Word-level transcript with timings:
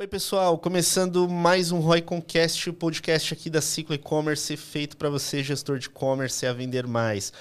Oi, 0.00 0.06
pessoal, 0.06 0.56
começando 0.56 1.28
mais 1.28 1.70
um 1.70 1.78
Roy 1.78 2.00
Concast, 2.00 2.70
o 2.70 2.72
podcast 2.72 3.34
aqui 3.34 3.50
da 3.50 3.60
Ciclo 3.60 3.94
E-Commerce, 3.94 4.56
feito 4.56 4.96
para 4.96 5.10
você, 5.10 5.42
gestor 5.42 5.78
de 5.78 5.88
e-commerce, 5.88 6.46
a 6.46 6.54
vender 6.54 6.86
mais. 6.86 7.34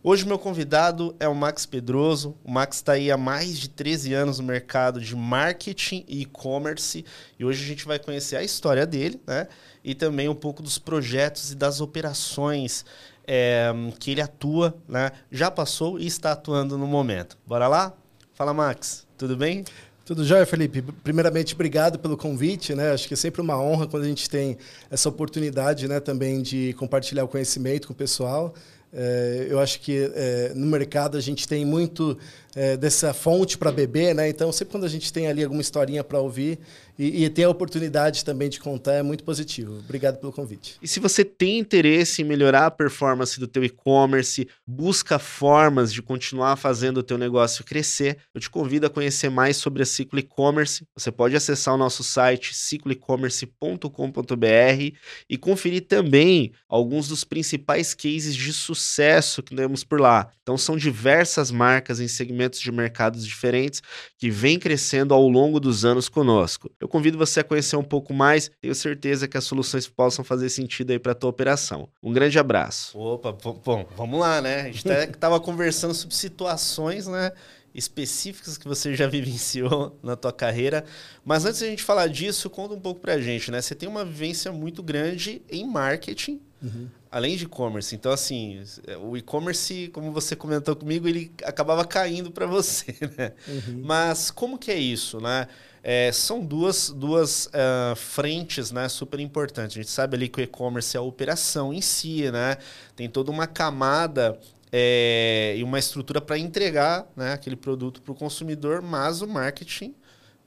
Hoje, 0.00 0.24
meu 0.24 0.38
convidado 0.38 1.16
é 1.18 1.26
o 1.26 1.34
Max 1.34 1.66
Pedroso. 1.66 2.36
O 2.44 2.52
Max 2.52 2.76
está 2.76 2.92
aí 2.92 3.10
há 3.10 3.16
mais 3.16 3.58
de 3.58 3.68
13 3.68 4.14
anos 4.14 4.38
no 4.38 4.44
mercado 4.44 5.00
de 5.00 5.16
marketing 5.16 6.04
e 6.06 6.22
e-commerce. 6.22 7.04
E 7.36 7.44
hoje 7.44 7.64
a 7.64 7.66
gente 7.66 7.84
vai 7.84 7.98
conhecer 7.98 8.36
a 8.36 8.44
história 8.44 8.86
dele, 8.86 9.20
né? 9.26 9.48
E 9.82 9.92
também 9.92 10.28
um 10.28 10.36
pouco 10.36 10.62
dos 10.62 10.78
projetos 10.78 11.50
e 11.50 11.56
das 11.56 11.80
operações 11.80 12.84
é, 13.26 13.72
que 13.98 14.12
ele 14.12 14.20
atua, 14.20 14.72
né? 14.86 15.10
Já 15.32 15.50
passou 15.50 15.98
e 15.98 16.06
está 16.06 16.30
atuando 16.30 16.78
no 16.78 16.86
momento. 16.86 17.36
Bora 17.44 17.66
lá? 17.66 17.92
Fala, 18.34 18.54
Max. 18.54 19.04
Tudo 19.18 19.36
bem? 19.36 19.64
Tudo 19.64 19.93
jóia, 20.22 20.44
Felipe? 20.44 20.82
Primeiramente, 21.02 21.54
obrigado 21.54 21.98
pelo 21.98 22.16
convite, 22.16 22.74
né? 22.74 22.92
Acho 22.92 23.08
que 23.08 23.14
é 23.14 23.16
sempre 23.16 23.40
uma 23.40 23.58
honra 23.58 23.86
quando 23.86 24.02
a 24.02 24.06
gente 24.06 24.28
tem 24.28 24.58
essa 24.90 25.08
oportunidade, 25.08 25.88
né, 25.88 25.98
também 25.98 26.42
de 26.42 26.74
compartilhar 26.74 27.24
o 27.24 27.28
conhecimento 27.28 27.86
com 27.86 27.94
o 27.94 27.96
pessoal. 27.96 28.54
É, 28.92 29.46
eu 29.50 29.58
acho 29.58 29.80
que 29.80 30.10
é, 30.14 30.52
no 30.54 30.66
mercado 30.66 31.16
a 31.16 31.20
gente 31.20 31.48
tem 31.48 31.64
muito 31.64 32.16
é, 32.54 32.76
dessa 32.76 33.12
fonte 33.12 33.58
para 33.58 33.72
beber, 33.72 34.14
né? 34.14 34.28
Então, 34.28 34.52
sempre 34.52 34.72
quando 34.72 34.84
a 34.84 34.88
gente 34.88 35.12
tem 35.12 35.26
ali 35.26 35.42
alguma 35.42 35.60
historinha 35.60 36.04
para 36.04 36.20
ouvir 36.20 36.60
e, 36.98 37.24
e, 37.24 37.30
ter 37.30 37.44
a 37.44 37.50
oportunidade 37.50 38.24
também 38.24 38.48
de 38.48 38.60
contar, 38.60 38.94
é 38.94 39.02
muito 39.02 39.24
positivo. 39.24 39.78
Obrigado 39.78 40.18
pelo 40.18 40.32
convite. 40.32 40.76
E 40.80 40.86
se 40.86 41.00
você 41.00 41.24
tem 41.24 41.58
interesse 41.58 42.22
em 42.22 42.24
melhorar 42.24 42.66
a 42.66 42.70
performance 42.70 43.40
do 43.40 43.48
teu 43.48 43.64
e-commerce, 43.64 44.48
busca 44.66 45.18
formas 45.18 45.92
de 45.92 46.00
continuar 46.00 46.56
fazendo 46.56 46.98
o 46.98 47.02
teu 47.02 47.18
negócio 47.18 47.64
crescer, 47.64 48.18
eu 48.32 48.40
te 48.40 48.48
convido 48.48 48.86
a 48.86 48.90
conhecer 48.90 49.28
mais 49.28 49.56
sobre 49.56 49.82
a 49.82 49.86
Ciclo 49.86 50.18
E-Commerce. 50.18 50.86
Você 50.96 51.10
pode 51.10 51.34
acessar 51.34 51.74
o 51.74 51.78
nosso 51.78 52.04
site 52.04 52.54
cicloecommerce.com.br 52.54 54.96
e 55.28 55.36
conferir 55.36 55.86
também 55.86 56.52
alguns 56.68 57.08
dos 57.08 57.24
principais 57.24 57.94
cases 57.94 58.36
de 58.36 58.52
sucesso 58.52 59.42
que 59.42 59.54
temos 59.54 59.82
por 59.82 60.00
lá. 60.00 60.30
Então, 60.42 60.56
são 60.56 60.76
diversas 60.76 61.50
marcas 61.50 62.00
em 62.00 62.06
segmentos 62.06 62.60
de 62.60 62.70
mercados 62.70 63.26
diferentes 63.26 63.82
que 64.18 64.30
vem 64.30 64.58
crescendo 64.58 65.14
ao 65.14 65.26
longo 65.28 65.58
dos 65.58 65.84
anos 65.84 66.08
conosco. 66.08 66.70
Eu 66.84 66.88
convido 66.88 67.16
você 67.16 67.40
a 67.40 67.44
conhecer 67.44 67.76
um 67.76 67.82
pouco 67.82 68.12
mais, 68.12 68.50
tenho 68.60 68.74
certeza 68.74 69.26
que 69.26 69.38
as 69.38 69.44
soluções 69.44 69.88
possam 69.88 70.22
fazer 70.22 70.50
sentido 70.50 70.90
aí 70.90 70.98
para 70.98 71.12
a 71.12 71.14
tua 71.14 71.30
operação. 71.30 71.88
Um 72.02 72.12
grande 72.12 72.38
abraço. 72.38 72.98
Opa, 72.98 73.32
bom, 73.32 73.88
vamos 73.96 74.20
lá, 74.20 74.42
né? 74.42 74.60
A 74.60 74.64
gente 74.64 74.86
estava 74.86 75.40
conversando 75.40 75.94
sobre 75.94 76.14
situações, 76.14 77.06
né? 77.06 77.32
específicas 77.74 78.58
que 78.58 78.68
você 78.68 78.94
já 78.94 79.06
vivenciou 79.08 79.98
na 80.02 80.14
tua 80.14 80.30
carreira. 80.30 80.84
Mas 81.24 81.46
antes 81.46 81.60
de 81.60 81.64
a 81.64 81.68
gente 81.70 81.82
falar 81.82 82.06
disso, 82.06 82.50
conta 82.50 82.74
um 82.74 82.80
pouco 82.80 83.00
pra 83.00 83.18
gente, 83.18 83.50
né? 83.50 83.62
Você 83.62 83.74
tem 83.74 83.88
uma 83.88 84.04
vivência 84.04 84.52
muito 84.52 84.82
grande 84.82 85.40
em 85.50 85.66
marketing, 85.66 86.38
uhum 86.64 86.88
além 87.14 87.36
de 87.36 87.44
e-commerce. 87.44 87.94
Então, 87.94 88.10
assim, 88.10 88.60
o 89.00 89.16
e-commerce, 89.16 89.88
como 89.92 90.10
você 90.10 90.34
comentou 90.34 90.74
comigo, 90.74 91.06
ele 91.06 91.30
acabava 91.44 91.84
caindo 91.84 92.32
para 92.32 92.44
você, 92.44 92.92
né? 93.16 93.32
Uhum. 93.46 93.82
Mas 93.84 94.32
como 94.32 94.58
que 94.58 94.68
é 94.72 94.76
isso, 94.76 95.20
né? 95.20 95.46
É, 95.80 96.10
são 96.10 96.44
duas, 96.44 96.90
duas 96.90 97.46
uh, 97.46 97.94
frentes 97.94 98.72
né, 98.72 98.88
super 98.88 99.20
importantes. 99.20 99.76
A 99.76 99.80
gente 99.80 99.90
sabe 99.92 100.16
ali 100.16 100.28
que 100.28 100.40
o 100.40 100.42
e-commerce 100.42 100.96
é 100.96 100.98
a 100.98 101.04
operação 101.04 101.72
em 101.72 101.80
si, 101.80 102.28
né? 102.32 102.56
Tem 102.96 103.08
toda 103.08 103.30
uma 103.30 103.46
camada 103.46 104.36
é, 104.72 105.54
e 105.56 105.62
uma 105.62 105.78
estrutura 105.78 106.20
para 106.20 106.36
entregar 106.36 107.06
né, 107.14 107.32
aquele 107.32 107.54
produto 107.54 108.02
para 108.02 108.10
o 108.10 108.14
consumidor, 108.16 108.82
mas 108.82 109.22
o 109.22 109.28
marketing 109.28 109.94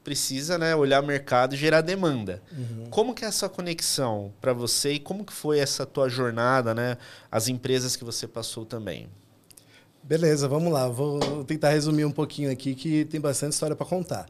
precisa 0.08 0.58
né, 0.58 0.74
olhar 0.74 1.04
o 1.04 1.06
mercado 1.06 1.54
e 1.54 1.58
gerar 1.58 1.82
demanda. 1.82 2.42
Uhum. 2.50 2.86
Como 2.90 3.14
que 3.14 3.26
é 3.26 3.28
essa 3.28 3.50
conexão 3.50 4.32
para 4.40 4.54
você 4.54 4.94
e 4.94 5.00
como 5.00 5.26
que 5.26 5.34
foi 5.34 5.60
essa 5.60 5.86
tua 5.86 6.08
jornada, 6.08 6.74
né, 6.74 6.98
as 7.30 7.50
empresas 7.50 7.98
que 7.98 8.06
você 8.06 8.26
passou 8.26 8.66
também? 8.66 9.10
Beleza, 10.02 10.48
vamos 10.48 10.72
lá. 10.72 10.88
Vou 10.88 11.44
tentar 11.44 11.72
resumir 11.72 12.06
um 12.06 12.12
pouquinho 12.12 12.50
aqui 12.50 12.74
que 12.74 13.04
tem 13.04 13.20
bastante 13.20 13.52
história 13.52 13.76
para 13.76 13.86
contar. 13.86 14.28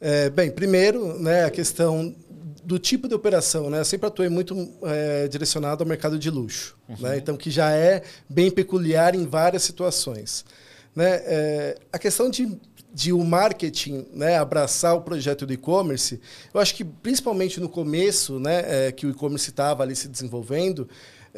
É, 0.00 0.30
bem, 0.30 0.52
primeiro, 0.52 1.18
né, 1.18 1.46
a 1.46 1.50
questão 1.50 2.14
do 2.62 2.78
tipo 2.78 3.08
de 3.08 3.14
operação, 3.14 3.68
né? 3.70 3.80
Eu 3.80 3.84
sempre 3.84 4.06
atuei 4.06 4.28
muito 4.28 4.72
é, 4.84 5.26
direcionado 5.26 5.82
ao 5.82 5.88
mercado 5.88 6.16
de 6.16 6.30
luxo, 6.30 6.76
uhum. 6.88 6.96
né? 7.00 7.16
Então 7.16 7.36
que 7.36 7.50
já 7.50 7.72
é 7.72 8.04
bem 8.28 8.52
peculiar 8.52 9.16
em 9.16 9.26
várias 9.26 9.64
situações, 9.64 10.44
né? 10.94 11.22
É, 11.24 11.78
a 11.92 11.98
questão 11.98 12.30
de 12.30 12.56
de 12.92 13.12
o 13.12 13.22
marketing 13.22 14.06
né, 14.12 14.38
abraçar 14.38 14.96
o 14.96 15.02
projeto 15.02 15.46
do 15.46 15.52
e-commerce, 15.52 16.20
eu 16.52 16.60
acho 16.60 16.74
que 16.74 16.84
principalmente 16.84 17.60
no 17.60 17.68
começo, 17.68 18.40
né, 18.40 18.88
é, 18.88 18.92
que 18.92 19.06
o 19.06 19.10
e-commerce 19.10 19.50
estava 19.50 19.82
ali 19.82 19.94
se 19.94 20.08
desenvolvendo, 20.08 20.88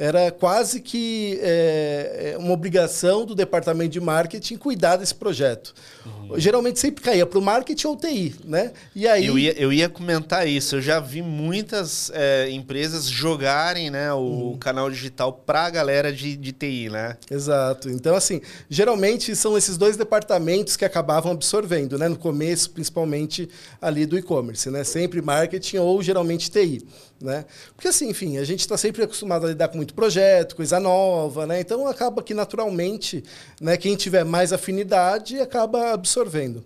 era 0.00 0.30
quase 0.30 0.80
que 0.80 1.38
é, 1.42 2.32
é, 2.32 2.38
uma 2.38 2.54
obrigação 2.54 3.26
do 3.26 3.34
departamento 3.34 3.90
de 3.90 4.00
marketing 4.00 4.56
cuidar 4.56 4.96
desse 4.96 5.14
projeto. 5.14 5.74
Uhum. 6.06 6.40
Geralmente 6.40 6.80
sempre 6.80 7.04
caía 7.04 7.26
para 7.26 7.38
o 7.38 7.42
marketing 7.42 7.86
ou 7.86 7.96
TI, 7.96 8.34
né? 8.42 8.72
E 8.96 9.06
aí... 9.06 9.26
Eu 9.26 9.38
ia, 9.38 9.52
eu 9.60 9.70
ia 9.70 9.90
comentar 9.90 10.48
isso. 10.48 10.76
Eu 10.76 10.80
já 10.80 11.00
vi 11.00 11.20
muitas 11.20 12.10
é, 12.14 12.48
empresas 12.50 13.08
jogarem 13.08 13.90
né, 13.90 14.10
o 14.14 14.18
uhum. 14.18 14.58
canal 14.58 14.90
digital 14.90 15.34
para 15.34 15.66
a 15.66 15.70
galera 15.70 16.10
de, 16.10 16.34
de 16.34 16.52
TI, 16.52 16.88
né? 16.88 17.18
Exato. 17.30 17.90
Então, 17.90 18.16
assim, 18.16 18.40
geralmente 18.70 19.36
são 19.36 19.54
esses 19.54 19.76
dois 19.76 19.98
departamentos 19.98 20.78
que 20.78 20.84
acabavam 20.86 21.32
absorvendo, 21.32 21.98
né? 21.98 22.08
No 22.08 22.16
começo, 22.16 22.70
principalmente 22.70 23.50
ali 23.82 24.06
do 24.06 24.16
e-commerce, 24.16 24.70
né? 24.70 24.82
Sempre 24.82 25.20
marketing 25.20 25.76
ou 25.76 26.02
geralmente 26.02 26.50
TI. 26.50 26.86
Né? 27.20 27.44
Porque 27.75 27.88
assim, 27.88 28.08
enfim, 28.08 28.38
a 28.38 28.44
gente 28.44 28.60
está 28.60 28.78
sempre 28.78 29.03
acostumado 29.03 29.44
a 29.44 29.50
lidar 29.50 29.69
com 29.69 29.76
muito 29.76 29.92
projeto, 29.92 30.56
coisa 30.56 30.81
nova, 30.81 31.47
né? 31.47 31.60
Então 31.60 31.86
acaba 31.86 32.22
que 32.22 32.32
naturalmente, 32.32 33.22
né, 33.60 33.76
quem 33.76 33.94
tiver 33.94 34.25
mais 34.25 34.54
afinidade 34.54 35.38
acaba 35.38 35.92
absorvendo. 35.92 36.64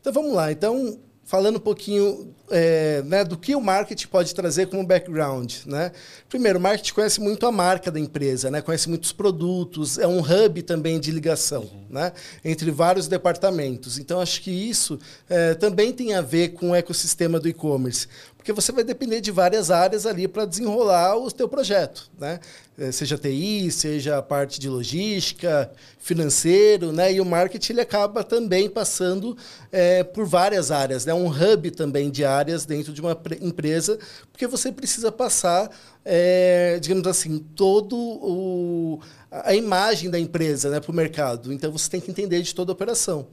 Então 0.00 0.12
vamos 0.12 0.32
lá. 0.32 0.52
Então 0.52 0.96
falando 1.30 1.58
um 1.58 1.60
pouquinho 1.60 2.34
é, 2.50 3.02
né, 3.02 3.22
do 3.22 3.38
que 3.38 3.54
o 3.54 3.60
marketing 3.60 4.08
pode 4.08 4.34
trazer 4.34 4.66
como 4.66 4.84
background. 4.84 5.58
Né? 5.64 5.92
Primeiro, 6.28 6.58
o 6.58 6.60
marketing 6.60 6.92
conhece 6.92 7.20
muito 7.20 7.46
a 7.46 7.52
marca 7.52 7.88
da 7.88 8.00
empresa, 8.00 8.50
né? 8.50 8.60
conhece 8.60 8.88
muitos 8.88 9.12
produtos, 9.12 9.96
é 9.96 10.08
um 10.08 10.18
hub 10.18 10.60
também 10.62 10.98
de 10.98 11.12
ligação 11.12 11.62
uhum. 11.62 11.86
né? 11.88 12.12
entre 12.44 12.72
vários 12.72 13.06
departamentos. 13.06 13.96
Então, 13.96 14.18
acho 14.18 14.42
que 14.42 14.50
isso 14.50 14.98
é, 15.28 15.54
também 15.54 15.92
tem 15.92 16.14
a 16.14 16.20
ver 16.20 16.48
com 16.48 16.70
o 16.70 16.74
ecossistema 16.74 17.38
do 17.38 17.48
e-commerce 17.48 18.08
porque 18.40 18.54
você 18.54 18.72
vai 18.72 18.82
depender 18.82 19.20
de 19.20 19.30
várias 19.30 19.70
áreas 19.70 20.06
ali 20.06 20.26
para 20.26 20.46
desenrolar 20.46 21.14
o 21.14 21.30
teu 21.30 21.46
projeto, 21.46 22.10
né? 22.18 22.40
É, 22.78 22.90
seja 22.90 23.18
TI, 23.18 23.70
seja 23.70 24.16
a 24.16 24.22
parte 24.22 24.58
de 24.58 24.66
logística, 24.66 25.70
financeiro, 25.98 26.90
né? 26.90 27.12
E 27.12 27.20
o 27.20 27.24
marketing 27.26 27.74
ele 27.74 27.80
acaba 27.82 28.24
também 28.24 28.70
passando 28.70 29.36
é, 29.70 30.02
por 30.02 30.24
várias 30.24 30.70
áreas, 30.70 31.04
né? 31.04 31.12
Um 31.12 31.28
hub 31.28 31.70
também 31.72 32.10
de 32.10 32.24
áreas 32.24 32.64
dentro 32.64 32.94
de 32.94 33.02
uma 33.02 33.14
empresa, 33.42 33.98
porque 34.32 34.46
você 34.46 34.72
precisa 34.72 35.12
passar, 35.12 35.70
é, 36.02 36.78
digamos 36.80 37.06
assim, 37.06 37.40
todo 37.54 37.94
o 37.94 39.00
a 39.30 39.54
imagem 39.54 40.10
da 40.10 40.18
empresa, 40.18 40.70
né, 40.70 40.80
para 40.80 40.90
o 40.90 40.94
mercado. 40.94 41.52
Então 41.52 41.70
você 41.70 41.90
tem 41.90 42.00
que 42.00 42.10
entender 42.10 42.40
de 42.40 42.54
toda 42.54 42.72
a 42.72 42.74
operação. 42.74 43.28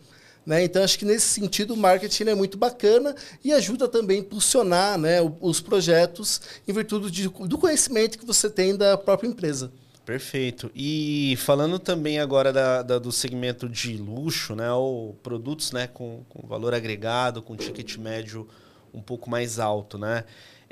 Né? 0.48 0.64
Então, 0.64 0.82
acho 0.82 0.98
que 0.98 1.04
nesse 1.04 1.28
sentido 1.28 1.74
o 1.74 1.78
marketing 1.78 2.30
é 2.30 2.34
muito 2.34 2.58
bacana 2.58 3.14
e 3.44 3.52
ajuda 3.52 3.86
também 3.86 4.20
a 4.20 4.22
impulsionar 4.22 4.98
né, 4.98 5.18
os 5.42 5.60
projetos 5.60 6.40
em 6.66 6.72
virtude 6.72 7.12
de, 7.12 7.28
do 7.28 7.58
conhecimento 7.58 8.18
que 8.18 8.26
você 8.26 8.50
tem 8.50 8.74
da 8.74 8.98
própria 8.98 9.28
empresa. 9.28 9.74
Perfeito. 10.06 10.72
E 10.74 11.36
falando 11.38 11.78
também 11.78 12.18
agora 12.18 12.54
da, 12.54 12.82
da, 12.82 12.98
do 12.98 13.12
segmento 13.12 13.68
de 13.68 13.98
luxo, 13.98 14.56
né, 14.56 14.72
ou 14.72 15.16
produtos 15.16 15.74
né, 15.74 15.86
com, 15.86 16.24
com 16.30 16.48
valor 16.48 16.74
agregado, 16.74 17.42
com 17.42 17.58
ticket 17.58 17.98
médio 17.98 18.48
um 18.94 19.02
pouco 19.02 19.30
mais 19.30 19.60
alto, 19.60 19.98
né? 19.98 20.24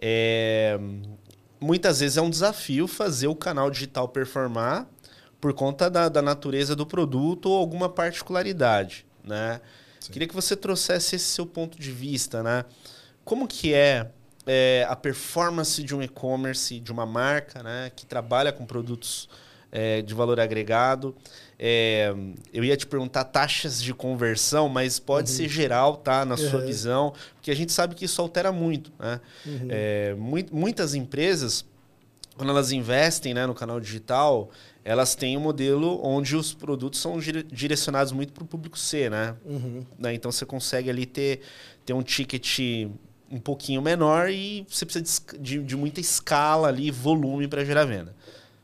É, 0.02 0.80
muitas 1.60 2.00
vezes 2.00 2.16
é 2.16 2.22
um 2.22 2.30
desafio 2.30 2.88
fazer 2.88 3.28
o 3.28 3.36
canal 3.36 3.70
digital 3.70 4.08
performar 4.08 4.88
por 5.42 5.54
conta 5.54 5.90
da, 5.90 6.08
da 6.08 6.22
natureza 6.22 6.78
do 6.78 6.86
produto 6.86 7.50
ou 7.50 7.58
alguma 7.58 7.90
particularidade 7.90 9.05
né? 9.28 9.62
Sim. 10.00 10.12
Queria 10.14 10.28
que 10.28 10.36
você 10.36 10.56
trouxesse 10.56 11.16
esse 11.16 11.26
seu 11.26 11.46
ponto 11.46 11.80
de 11.80 11.92
vista, 11.92 12.44
né? 12.44 12.66
Como 13.24 13.48
que 13.48 13.74
é, 13.74 14.12
é 14.46 14.86
a 14.88 14.96
performance 14.96 15.82
de 15.84 15.96
um 15.96 16.02
e-commerce, 16.02 16.80
de 16.80 16.92
uma 16.92 17.06
marca, 17.06 17.64
né? 17.64 17.92
Que 17.96 18.06
trabalha 18.06 18.52
com 18.52 18.66
produtos 18.66 19.28
é, 19.72 20.02
de 20.02 20.14
valor 20.14 20.40
agregado. 20.40 21.16
É, 21.60 22.14
eu 22.54 22.64
ia 22.64 22.78
te 22.78 22.88
perguntar 22.88 23.26
taxas 23.26 23.82
de 23.82 23.94
conversão, 23.94 24.70
mas 24.70 25.00
pode 25.00 25.30
uhum. 25.30 25.36
ser 25.36 25.50
geral, 25.50 25.98
tá? 25.98 26.24
Na 26.24 26.36
uhum. 26.36 26.50
sua 26.50 26.62
visão, 26.62 27.14
porque 27.36 27.52
a 27.52 27.56
gente 27.56 27.74
sabe 27.74 27.96
que 27.96 28.06
isso 28.06 28.22
altera 28.22 28.52
muito, 28.52 28.92
né? 29.00 29.20
Uhum. 29.46 29.68
É, 29.70 30.14
mu 30.18 30.38
muitas 30.52 30.94
empresas, 30.94 31.66
quando 32.38 32.50
elas 32.50 32.72
investem 32.72 33.34
né, 33.34 33.46
no 33.46 33.56
canal 33.56 33.80
digital, 33.80 34.50
elas 34.84 35.16
têm 35.16 35.38
um 35.38 35.40
modelo 35.40 36.00
onde 36.04 36.36
os 36.36 36.54
produtos 36.54 37.00
são 37.00 37.18
direcionados 37.20 38.12
muito 38.12 38.34
para 38.34 38.44
o 38.44 38.48
público 38.48 38.78
C, 38.78 39.10
né? 39.10 39.36
Uhum. 39.46 39.86
né? 39.98 40.14
Então 40.14 40.32
você 40.32 40.46
consegue 40.46 40.90
ali 40.90 41.06
ter, 41.06 41.42
ter 41.86 41.94
um 41.94 42.04
ticket 42.04 42.60
um 43.32 43.40
pouquinho 43.40 43.82
menor 43.82 44.30
e 44.30 44.66
você 44.70 44.86
precisa 44.86 45.22
de, 45.40 45.60
de 45.64 45.76
muita 45.76 46.00
escala 46.00 46.68
ali, 46.68 46.92
volume 46.92 47.48
para 47.48 47.66
gerar 47.66 47.86
venda. 47.86 48.16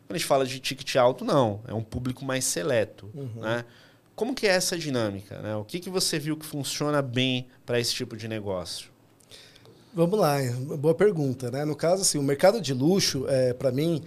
Quando 0.06 0.16
a 0.16 0.18
gente 0.18 0.28
fala 0.28 0.46
de 0.46 0.60
ticket 0.60 0.96
alto, 0.98 1.24
não. 1.24 1.62
É 1.68 1.74
um 1.74 1.84
público 1.84 2.24
mais 2.26 2.44
seleto. 2.44 3.10
Uhum. 3.14 3.42
Né? 3.42 3.66
Como 4.16 4.36
que 4.36 4.46
é 4.46 4.52
essa 4.52 4.78
dinâmica? 4.78 5.42
Né? 5.42 5.56
O 5.56 5.64
que, 5.64 5.80
que 5.80 5.90
você 5.90 6.20
viu 6.20 6.38
que 6.38 6.46
funciona 6.46 7.02
bem 7.02 7.48
para 7.66 7.80
esse 7.80 7.94
tipo 7.94 8.16
de 8.16 8.28
negócio? 8.28 8.92
Vamos 9.94 10.18
lá, 10.18 10.38
boa 10.78 10.96
pergunta. 10.96 11.52
Né? 11.52 11.66
No 11.66 11.76
caso, 11.76 12.04
assim, 12.04 12.18
o 12.18 12.24
mercado 12.24 12.62
de 12.62 12.74
luxo, 12.74 13.26
é, 13.28 13.52
para 13.52 13.74
mim, 13.74 14.02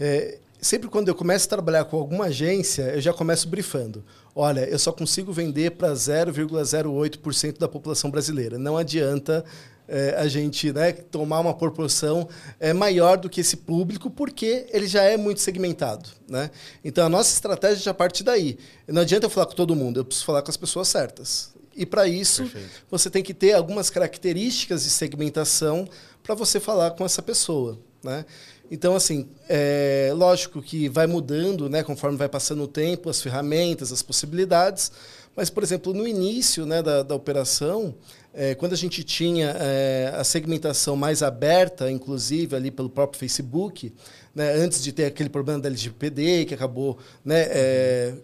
é, 0.00 0.38
sempre 0.60 0.88
quando 0.88 1.06
eu 1.06 1.14
começo 1.14 1.46
a 1.46 1.48
trabalhar 1.48 1.84
com 1.84 1.96
alguma 1.96 2.24
agência, 2.24 2.82
eu 2.82 3.00
já 3.00 3.12
começo 3.12 3.48
brifando. 3.48 4.04
Olha, 4.34 4.68
eu 4.68 4.78
só 4.80 4.90
consigo 4.90 5.32
vender 5.32 5.72
para 5.72 5.92
0,08% 5.92 7.56
da 7.56 7.68
população 7.68 8.10
brasileira. 8.10 8.58
Não 8.58 8.76
adianta 8.76 9.44
é, 9.86 10.16
a 10.18 10.26
gente 10.26 10.72
né, 10.72 10.90
tomar 10.90 11.38
uma 11.38 11.54
proporção 11.54 12.28
é, 12.58 12.72
maior 12.72 13.16
do 13.16 13.30
que 13.30 13.40
esse 13.40 13.58
público, 13.58 14.10
porque 14.10 14.66
ele 14.72 14.88
já 14.88 15.04
é 15.04 15.16
muito 15.16 15.40
segmentado. 15.40 16.08
Né? 16.28 16.50
Então, 16.84 17.06
a 17.06 17.08
nossa 17.08 17.32
estratégia 17.32 17.76
já 17.76 17.94
parte 17.94 18.24
daí. 18.24 18.58
Não 18.88 19.02
adianta 19.02 19.26
eu 19.26 19.30
falar 19.30 19.46
com 19.46 19.54
todo 19.54 19.76
mundo, 19.76 20.00
eu 20.00 20.04
preciso 20.04 20.26
falar 20.26 20.42
com 20.42 20.50
as 20.50 20.56
pessoas 20.56 20.88
certas. 20.88 21.56
E 21.78 21.86
para 21.86 22.08
isso, 22.08 22.42
Perfeito. 22.42 22.68
você 22.90 23.08
tem 23.08 23.22
que 23.22 23.32
ter 23.32 23.52
algumas 23.52 23.88
características 23.88 24.82
de 24.82 24.90
segmentação 24.90 25.88
para 26.24 26.34
você 26.34 26.58
falar 26.58 26.90
com 26.90 27.04
essa 27.04 27.22
pessoa. 27.22 27.78
Né? 28.02 28.24
Então, 28.68 28.96
assim, 28.96 29.28
é 29.48 30.10
lógico 30.12 30.60
que 30.60 30.88
vai 30.88 31.06
mudando, 31.06 31.70
né, 31.70 31.84
conforme 31.84 32.18
vai 32.18 32.28
passando 32.28 32.64
o 32.64 32.68
tempo, 32.68 33.08
as 33.08 33.22
ferramentas, 33.22 33.92
as 33.92 34.02
possibilidades. 34.02 34.90
Mas, 35.36 35.48
por 35.48 35.62
exemplo, 35.62 35.94
no 35.94 36.06
início 36.06 36.66
né, 36.66 36.82
da, 36.82 37.04
da 37.04 37.14
operação, 37.14 37.94
é, 38.34 38.56
quando 38.56 38.72
a 38.72 38.76
gente 38.76 39.04
tinha 39.04 39.56
é, 39.58 40.12
a 40.16 40.24
segmentação 40.24 40.96
mais 40.96 41.22
aberta, 41.22 41.90
inclusive 41.90 42.56
ali 42.56 42.72
pelo 42.72 42.90
próprio 42.90 43.20
Facebook, 43.20 43.94
né, 44.34 44.52
antes 44.54 44.82
de 44.82 44.92
ter 44.92 45.04
aquele 45.06 45.28
problema 45.28 45.60
da 45.60 45.68
LGPD, 45.68 46.44
que 46.46 46.54
acabou. 46.54 46.98
Né, 47.24 47.46
é, 47.50 48.14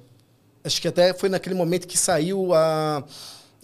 acho 0.64 0.80
que 0.80 0.88
até 0.88 1.14
foi 1.14 1.28
naquele 1.28 1.54
momento 1.54 1.86
que 1.86 1.96
saiu 1.96 2.52
a 2.52 3.04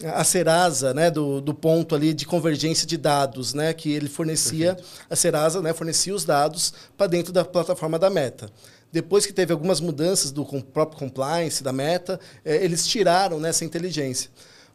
a 0.05 0.23
Serasa, 0.23 0.93
né, 0.93 1.11
do, 1.11 1.41
do 1.41 1.53
ponto 1.53 1.95
ali 1.95 2.13
de 2.13 2.25
convergência 2.25 2.87
de 2.87 2.97
dados, 2.97 3.53
né, 3.53 3.73
que 3.73 3.91
ele 3.91 4.09
fornecia, 4.09 4.75
Perfeito. 4.75 5.05
a 5.09 5.15
Serasa, 5.15 5.61
né, 5.61 5.73
fornecia 5.73 6.13
os 6.13 6.25
dados 6.25 6.73
para 6.97 7.07
dentro 7.07 7.31
da 7.31 7.45
plataforma 7.45 7.97
da 7.99 8.09
Meta. 8.09 8.49
Depois 8.91 9.25
que 9.25 9.31
teve 9.31 9.53
algumas 9.53 9.79
mudanças 9.79 10.31
do 10.31 10.45
próprio 10.45 10.99
compliance 10.99 11.63
da 11.63 11.71
Meta, 11.71 12.19
é, 12.43 12.63
eles 12.63 12.85
tiraram 12.85 13.39
né, 13.39 13.49
essa 13.49 13.63
inteligência. 13.63 14.29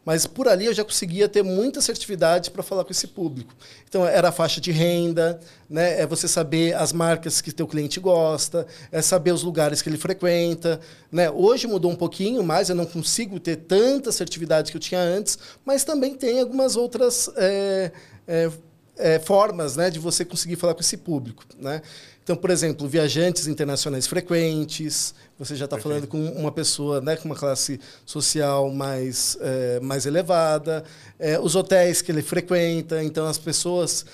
Mas 0.07 0.25
por 0.25 0.47
ali 0.47 0.67
eu 0.67 0.73
já 0.73 0.85
conseguia 0.85 1.27
ter 1.27 1.43
muita 1.43 1.79
assertividade 1.79 2.49
para 2.49 2.63
falar 2.63 2.85
com 2.85 2.91
esse 2.93 3.07
público. 3.07 3.53
Então 3.89 4.07
era 4.07 4.29
a 4.29 4.31
faixa 4.31 4.61
de 4.61 4.71
renda, 4.71 5.37
né? 5.69 5.99
é 5.99 6.07
você 6.07 6.29
saber 6.29 6.73
as 6.75 6.93
marcas 6.93 7.41
que 7.41 7.51
teu 7.51 7.67
cliente 7.67 7.99
gosta, 7.99 8.65
é 8.89 9.01
saber 9.01 9.33
os 9.33 9.43
lugares 9.43 9.81
que 9.81 9.89
ele 9.89 9.97
frequenta. 9.97 10.79
Né? 11.11 11.29
Hoje 11.29 11.67
mudou 11.67 11.91
um 11.91 11.95
pouquinho 11.95 12.41
mais, 12.41 12.69
eu 12.69 12.75
não 12.75 12.85
consigo 12.85 13.37
ter 13.37 13.57
tanta 13.57 14.09
assertividade 14.09 14.71
que 14.71 14.77
eu 14.77 14.81
tinha 14.81 15.01
antes, 15.01 15.37
mas 15.65 15.83
também 15.83 16.15
tem 16.15 16.39
algumas 16.39 16.77
outras 16.77 17.29
é, 17.35 17.91
é, 18.25 18.51
é, 18.95 19.19
formas 19.19 19.75
né, 19.75 19.89
de 19.89 19.99
você 19.99 20.23
conseguir 20.23 20.55
falar 20.55 20.73
com 20.73 20.79
esse 20.79 20.95
público. 20.95 21.43
Né? 21.59 21.81
Então, 22.27 22.35
por 22.35 22.49
exemplo, 22.49 22.85
viajantes 22.89 23.47
internacionais 23.47 24.05
frequentes, 24.05 25.15
você 25.39 25.55
já 25.55 25.63
está 25.63 25.77
falando 25.77 26.07
com 26.07 26.21
uma 26.31 26.51
pessoa 26.51 26.99
né, 26.99 27.15
com 27.15 27.23
uma 27.23 27.35
classe 27.37 27.79
social 28.05 28.69
mais, 28.69 29.37
é, 29.39 29.79
mais 29.79 30.05
elevada, 30.05 30.83
é, 31.17 31.39
os 31.39 31.55
hotéis 31.55 32.01
que 32.01 32.11
ele 32.11 32.21
frequenta, 32.21 33.01
então 33.01 33.25
as 33.25 33.37
pessoas. 33.37 34.05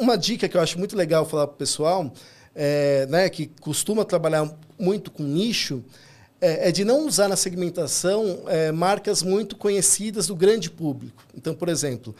Uma 0.00 0.18
dica 0.18 0.48
que 0.48 0.56
eu 0.56 0.60
acho 0.60 0.80
muito 0.80 0.96
legal 0.96 1.24
falar 1.24 1.46
para 1.46 1.54
o 1.54 1.58
pessoal, 1.58 2.12
é, 2.56 3.06
né, 3.06 3.28
que 3.28 3.46
costuma 3.60 4.04
trabalhar 4.04 4.52
muito 4.76 5.08
com 5.12 5.22
nicho, 5.22 5.84
é, 6.40 6.70
é, 6.70 6.72
de 6.72 6.84
não 6.84 7.06
usar 7.06 7.28
na 7.28 7.36
segmentação 7.36 8.40
é, 8.48 8.72
marcas 8.72 9.22
muito 9.22 9.54
conhecidas 9.54 10.26
do 10.26 10.34
grande 10.34 10.68
público. 10.68 11.22
Então, 11.36 11.54
por 11.54 11.68
exemplo, 11.68 12.16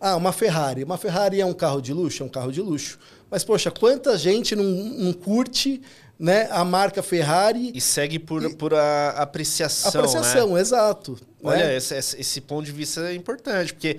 ah, 0.00 0.14
uma 0.14 0.32
Ferrari. 0.32 0.84
Uma 0.84 0.96
Ferrari 0.96 1.40
é 1.40 1.46
um 1.46 1.52
carro 1.52 1.80
de 1.80 1.92
luxo? 1.92 2.22
É 2.22 2.26
um 2.26 2.28
carro 2.28 2.52
de 2.52 2.60
luxo. 2.60 2.98
Mas, 3.30 3.44
poxa, 3.44 3.70
quanta 3.70 4.16
gente 4.16 4.56
não, 4.56 4.64
não 4.64 5.12
curte 5.12 5.82
né, 6.18 6.48
a 6.50 6.64
marca 6.64 7.02
Ferrari. 7.02 7.70
E 7.74 7.80
segue 7.80 8.18
por, 8.18 8.42
e, 8.42 8.54
por 8.54 8.74
a 8.74 9.10
apreciação. 9.10 10.00
Apreciação, 10.00 10.54
né? 10.54 10.60
exato. 10.60 11.18
Olha, 11.42 11.66
né? 11.66 11.76
esse, 11.76 11.94
esse 11.94 12.40
ponto 12.40 12.66
de 12.66 12.72
vista 12.72 13.00
é 13.08 13.14
importante, 13.14 13.72
porque 13.72 13.98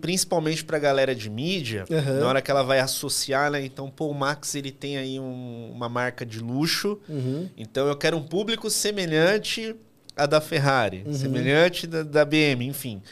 principalmente 0.00 0.64
para 0.64 0.76
a 0.76 0.80
galera 0.80 1.14
de 1.14 1.28
mídia, 1.28 1.84
uhum. 1.90 2.20
na 2.20 2.26
hora 2.26 2.42
que 2.42 2.50
ela 2.50 2.62
vai 2.62 2.80
associar, 2.80 3.50
né? 3.50 3.64
Então, 3.64 3.90
pô, 3.90 4.08
o 4.08 4.14
Max 4.14 4.54
ele 4.54 4.70
tem 4.70 4.96
aí 4.96 5.20
um, 5.20 5.70
uma 5.72 5.88
marca 5.88 6.24
de 6.24 6.40
luxo, 6.40 6.98
uhum. 7.08 7.48
então 7.56 7.86
eu 7.86 7.96
quero 7.96 8.16
um 8.16 8.22
público 8.22 8.70
semelhante 8.70 9.74
à 10.16 10.26
da 10.26 10.40
Ferrari, 10.40 11.04
uhum. 11.06 11.12
semelhante 11.12 11.86
da, 11.86 12.02
da 12.02 12.24
BM, 12.24 12.66
enfim. 12.66 13.02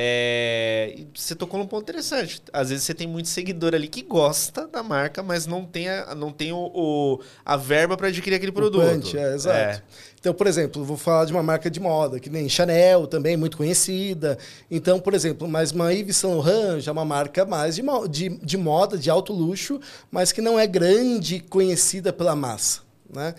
É, 0.00 0.96
você 1.12 1.34
tocou 1.34 1.58
num 1.58 1.66
ponto 1.66 1.82
interessante. 1.82 2.40
Às 2.52 2.70
vezes 2.70 2.84
você 2.84 2.94
tem 2.94 3.08
muito 3.08 3.28
seguidor 3.28 3.74
ali 3.74 3.88
que 3.88 4.00
gosta 4.00 4.68
da 4.68 4.80
marca, 4.80 5.24
mas 5.24 5.44
não 5.44 5.64
tem 5.64 5.88
a, 5.88 6.14
não 6.14 6.30
tem 6.30 6.52
o, 6.52 6.70
o 6.72 7.20
a 7.44 7.56
verba 7.56 7.96
para 7.96 8.06
adquirir 8.06 8.36
aquele 8.36 8.52
produto. 8.52 8.88
Punch, 8.88 9.18
é, 9.18 9.34
exato. 9.34 9.56
É. 9.58 9.82
Então, 10.20 10.32
por 10.32 10.46
exemplo, 10.46 10.84
vou 10.84 10.96
falar 10.96 11.24
de 11.24 11.32
uma 11.32 11.42
marca 11.42 11.68
de 11.68 11.80
moda, 11.80 12.20
que 12.20 12.30
nem 12.30 12.48
Chanel, 12.48 13.08
também 13.08 13.36
muito 13.36 13.56
conhecida. 13.56 14.38
Então, 14.70 15.00
por 15.00 15.14
exemplo, 15.14 15.48
mas 15.48 15.72
uma 15.72 15.92
Yves 15.92 16.16
Saint 16.16 16.32
Laurent 16.32 16.80
já 16.80 16.90
é 16.90 16.92
uma 16.92 17.04
marca 17.04 17.44
mais 17.44 17.74
de, 17.74 17.82
de, 18.08 18.28
de 18.28 18.56
moda, 18.56 18.96
de 18.96 19.10
alto 19.10 19.32
luxo, 19.32 19.80
mas 20.12 20.30
que 20.30 20.40
não 20.40 20.56
é 20.56 20.66
grande, 20.68 21.40
conhecida 21.40 22.12
pela 22.12 22.36
massa. 22.36 22.87
Né? 23.12 23.34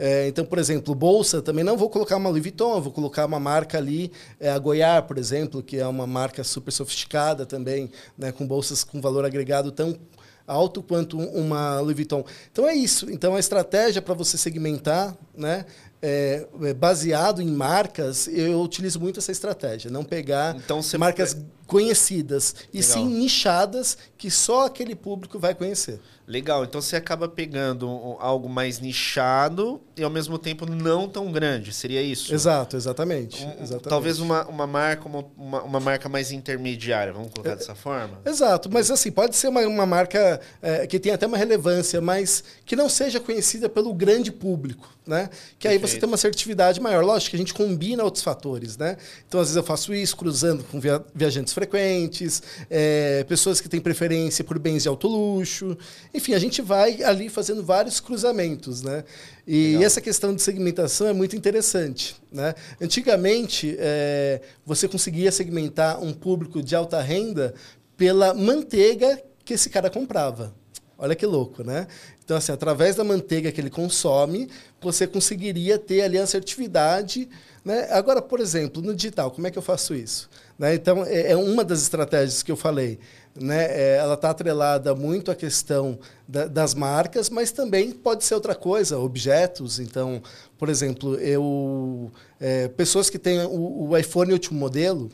É, 0.00 0.28
então, 0.28 0.44
por 0.44 0.58
exemplo, 0.58 0.94
bolsa, 0.94 1.40
também 1.40 1.64
não 1.64 1.76
vou 1.76 1.88
colocar 1.88 2.16
uma 2.16 2.28
Louis 2.28 2.42
Vuitton, 2.42 2.80
vou 2.80 2.92
colocar 2.92 3.24
uma 3.24 3.40
marca 3.40 3.78
ali, 3.78 4.12
é, 4.38 4.50
a 4.50 4.58
Goiar, 4.58 5.02
por 5.04 5.16
exemplo, 5.16 5.62
que 5.62 5.78
é 5.78 5.86
uma 5.86 6.06
marca 6.06 6.44
super 6.44 6.70
sofisticada 6.70 7.46
também, 7.46 7.90
né, 8.18 8.32
com 8.32 8.46
bolsas 8.46 8.84
com 8.84 9.00
valor 9.00 9.24
agregado 9.24 9.72
tão 9.72 9.98
alto 10.46 10.82
quanto 10.82 11.18
uma 11.18 11.80
Louis 11.80 11.96
Vuitton. 11.96 12.24
Então 12.52 12.68
é 12.68 12.74
isso. 12.74 13.10
Então 13.10 13.34
a 13.34 13.40
estratégia 13.40 14.02
para 14.02 14.14
você 14.14 14.36
segmentar, 14.36 15.16
né, 15.34 15.64
é, 16.02 16.46
é, 16.62 16.74
baseado 16.74 17.40
em 17.40 17.50
marcas, 17.50 18.28
eu 18.28 18.60
utilizo 18.60 19.00
muito 19.00 19.18
essa 19.18 19.32
estratégia. 19.32 19.90
Não 19.90 20.04
pegar 20.04 20.54
então, 20.56 20.80
marcas 20.98 21.36
conhecidas, 21.66 22.54
e 22.72 22.80
Legal. 22.80 22.92
sim 22.92 23.06
nichadas 23.06 23.96
que 24.16 24.30
só 24.30 24.66
aquele 24.66 24.94
público 24.94 25.38
vai 25.38 25.54
conhecer. 25.54 26.00
Legal, 26.26 26.64
então 26.64 26.80
você 26.80 26.96
acaba 26.96 27.28
pegando 27.28 28.16
algo 28.18 28.48
mais 28.48 28.80
nichado 28.80 29.78
e 29.94 30.02
ao 30.02 30.08
mesmo 30.08 30.38
tempo 30.38 30.64
não 30.64 31.06
tão 31.06 31.30
grande, 31.30 31.70
seria 31.70 32.00
isso? 32.00 32.34
Exato, 32.34 32.76
exatamente. 32.76 33.44
Um, 33.44 33.62
exatamente. 33.62 33.88
Talvez 33.90 34.18
uma, 34.20 34.46
uma 34.46 34.66
marca, 34.66 35.06
uma, 35.06 35.26
uma, 35.36 35.62
uma, 35.62 35.80
marca 35.80 36.08
mais 36.08 36.32
intermediária, 36.32 37.12
vamos 37.12 37.30
colocar 37.30 37.50
é, 37.50 37.56
dessa 37.56 37.74
forma? 37.74 38.22
Exato, 38.24 38.70
mas 38.72 38.90
assim, 38.90 39.12
pode 39.12 39.36
ser 39.36 39.48
uma, 39.48 39.60
uma 39.66 39.84
marca 39.84 40.40
é, 40.62 40.86
que 40.86 40.98
tenha 40.98 41.14
até 41.14 41.26
uma 41.26 41.36
relevância, 41.36 42.00
mas 42.00 42.42
que 42.64 42.74
não 42.74 42.88
seja 42.88 43.20
conhecida 43.20 43.68
pelo 43.68 43.92
grande 43.92 44.32
público, 44.32 44.88
né? 45.06 45.28
Que 45.58 45.68
aí 45.68 45.76
você 45.76 45.98
tem 45.98 46.06
uma 46.06 46.14
assertividade 46.14 46.80
maior. 46.80 47.04
Lógico 47.04 47.30
que 47.30 47.36
a 47.36 47.38
gente 47.38 47.52
combina 47.52 48.02
outros 48.02 48.24
fatores, 48.24 48.78
né? 48.78 48.96
Então, 49.28 49.40
às 49.40 49.48
vezes 49.48 49.56
eu 49.56 49.62
faço 49.62 49.92
isso 49.92 50.16
cruzando 50.16 50.64
com 50.64 50.80
via, 50.80 51.04
viajantes 51.14 51.52
frequentes, 51.54 52.42
é, 52.68 53.24
pessoas 53.24 53.60
que 53.60 53.68
têm 53.68 53.80
preferência 53.80 54.44
por 54.44 54.58
bens 54.58 54.82
de 54.82 54.88
alto 54.88 55.08
luxo, 55.08 55.76
enfim, 56.12 56.34
a 56.34 56.38
gente 56.38 56.60
vai 56.60 57.02
ali 57.02 57.28
fazendo 57.28 57.64
vários 57.64 58.00
cruzamentos, 58.00 58.82
né? 58.82 59.04
E 59.46 59.68
Legal. 59.68 59.82
essa 59.84 60.00
questão 60.00 60.34
de 60.34 60.42
segmentação 60.42 61.06
é 61.06 61.12
muito 61.12 61.36
interessante, 61.36 62.16
né? 62.32 62.54
Antigamente, 62.80 63.76
é, 63.78 64.40
você 64.66 64.88
conseguia 64.88 65.30
segmentar 65.30 66.02
um 66.02 66.12
público 66.12 66.62
de 66.62 66.74
alta 66.74 67.00
renda 67.00 67.54
pela 67.96 68.34
manteiga 68.34 69.22
que 69.44 69.54
esse 69.54 69.70
cara 69.70 69.88
comprava. 69.88 70.54
Olha 70.96 71.14
que 71.14 71.26
louco, 71.26 71.64
né? 71.64 71.86
Então, 72.24 72.36
assim, 72.36 72.52
através 72.52 72.96
da 72.96 73.04
manteiga 73.04 73.52
que 73.52 73.60
ele 73.60 73.68
consome, 73.68 74.48
você 74.80 75.06
conseguiria 75.06 75.78
ter 75.78 76.02
ali 76.02 76.18
a 76.18 76.22
assertividade. 76.22 77.28
Né? 77.64 77.88
Agora, 77.90 78.22
por 78.22 78.40
exemplo, 78.40 78.80
no 78.80 78.94
digital, 78.94 79.30
como 79.30 79.46
é 79.46 79.50
que 79.50 79.58
eu 79.58 79.62
faço 79.62 79.94
isso? 79.94 80.30
Né? 80.58 80.74
Então, 80.74 81.04
é, 81.04 81.32
é 81.32 81.36
uma 81.36 81.64
das 81.64 81.82
estratégias 81.82 82.42
que 82.42 82.52
eu 82.52 82.56
falei 82.56 82.98
né, 83.40 83.64
é, 83.64 83.96
ela 83.96 84.14
está 84.14 84.30
atrelada 84.30 84.94
muito 84.94 85.30
à 85.30 85.34
questão 85.34 85.98
da, 86.26 86.46
das 86.46 86.74
marcas, 86.74 87.28
mas 87.28 87.50
também 87.50 87.90
pode 87.90 88.24
ser 88.24 88.34
outra 88.34 88.54
coisa, 88.54 88.98
objetos. 88.98 89.80
Então, 89.80 90.22
por 90.56 90.68
exemplo, 90.68 91.16
eu 91.16 92.12
é, 92.40 92.68
pessoas 92.68 93.10
que 93.10 93.18
têm 93.18 93.40
o, 93.40 93.88
o, 93.88 93.98
iPhone 93.98 94.32
último 94.32 94.58
modelo, 94.58 95.10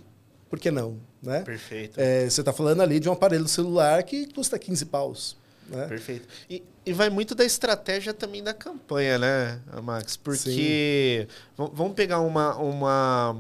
por 0.49 0.59
que 0.59 0.71
não? 0.71 0.99
Né? 1.23 1.43
Perfeito. 1.43 1.99
É, 1.99 2.29
você 2.29 2.41
está 2.41 2.53
falando 2.53 2.83
ali 2.83 3.01
de 3.01 3.09
um 3.09 3.13
aparelho 3.13 3.49
celular 3.49 4.03
que 4.03 4.27
custa 4.33 4.59
15 4.59 4.87
paus. 4.87 5.37
Né? 5.69 5.87
Perfeito. 5.87 6.27
E, 6.49 6.63
e, 6.85 6.93
vai 6.93 7.09
muito 7.09 7.35
da 7.35 7.45
estratégia 7.45 8.13
também 8.13 8.43
da 8.43 8.53
campanha, 8.53 9.19
né, 9.19 9.61
Max? 9.83 10.17
Porque 10.17 11.29
vamos 11.57 11.95
pegar 11.95 12.21
uma, 12.21 12.57
uma, 12.57 13.37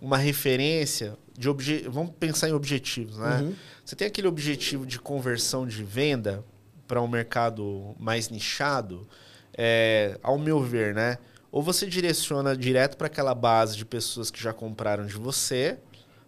uma 0.00 0.16
referência 0.16 1.14
de 1.36 1.48
obje... 1.48 1.86
vamos 1.88 2.12
pensar 2.18 2.48
em 2.48 2.52
objetivos, 2.52 3.18
né? 3.18 3.40
Uhum. 3.42 3.54
Você 3.84 3.96
tem 3.96 4.06
aquele 4.06 4.28
objetivo 4.28 4.86
de 4.86 4.98
conversão 4.98 5.66
de 5.66 5.82
venda 5.82 6.44
para 6.86 7.00
um 7.00 7.08
mercado 7.08 7.94
mais 7.98 8.28
nichado, 8.28 9.06
é, 9.56 10.18
ao 10.22 10.38
meu 10.38 10.62
ver, 10.62 10.94
né? 10.94 11.18
Ou 11.50 11.62
você 11.62 11.86
direciona 11.86 12.56
direto 12.56 12.96
para 12.96 13.06
aquela 13.06 13.34
base 13.34 13.76
de 13.76 13.84
pessoas 13.84 14.30
que 14.30 14.42
já 14.42 14.52
compraram 14.52 15.06
de 15.06 15.14
você, 15.14 15.78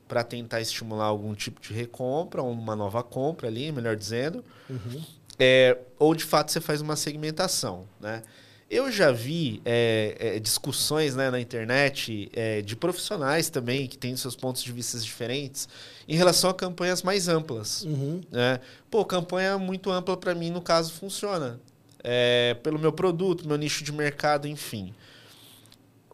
para 0.06 0.22
tentar 0.22 0.60
estimular 0.60 1.06
algum 1.06 1.34
tipo 1.34 1.60
de 1.60 1.72
recompra, 1.72 2.42
ou 2.42 2.52
uma 2.52 2.76
nova 2.76 3.02
compra 3.02 3.48
ali, 3.48 3.72
melhor 3.72 3.96
dizendo. 3.96 4.44
Uhum. 4.70 5.02
É, 5.38 5.78
ou 5.98 6.14
de 6.14 6.24
fato 6.24 6.52
você 6.52 6.60
faz 6.60 6.80
uma 6.80 6.96
segmentação, 6.96 7.86
né? 8.00 8.22
Eu 8.68 8.90
já 8.90 9.12
vi 9.12 9.62
é, 9.64 10.16
é, 10.18 10.38
discussões 10.40 11.14
né, 11.14 11.30
na 11.30 11.38
internet 11.38 12.28
é, 12.32 12.60
de 12.62 12.74
profissionais 12.74 13.48
também 13.48 13.86
que 13.86 13.96
têm 13.96 14.16
seus 14.16 14.34
pontos 14.34 14.60
de 14.60 14.72
vista 14.72 14.98
diferentes 14.98 15.68
em 16.08 16.16
relação 16.16 16.50
a 16.50 16.54
campanhas 16.54 17.00
mais 17.00 17.28
amplas. 17.28 17.82
Uhum. 17.82 18.20
Né? 18.30 18.58
Pô, 18.90 19.04
campanha 19.04 19.56
muito 19.56 19.88
ampla 19.88 20.16
para 20.16 20.34
mim, 20.34 20.50
no 20.50 20.60
caso, 20.60 20.92
funciona. 20.92 21.60
É, 22.02 22.54
pelo 22.60 22.76
meu 22.76 22.92
produto, 22.92 23.46
meu 23.46 23.56
nicho 23.56 23.84
de 23.84 23.92
mercado, 23.92 24.48
enfim. 24.48 24.92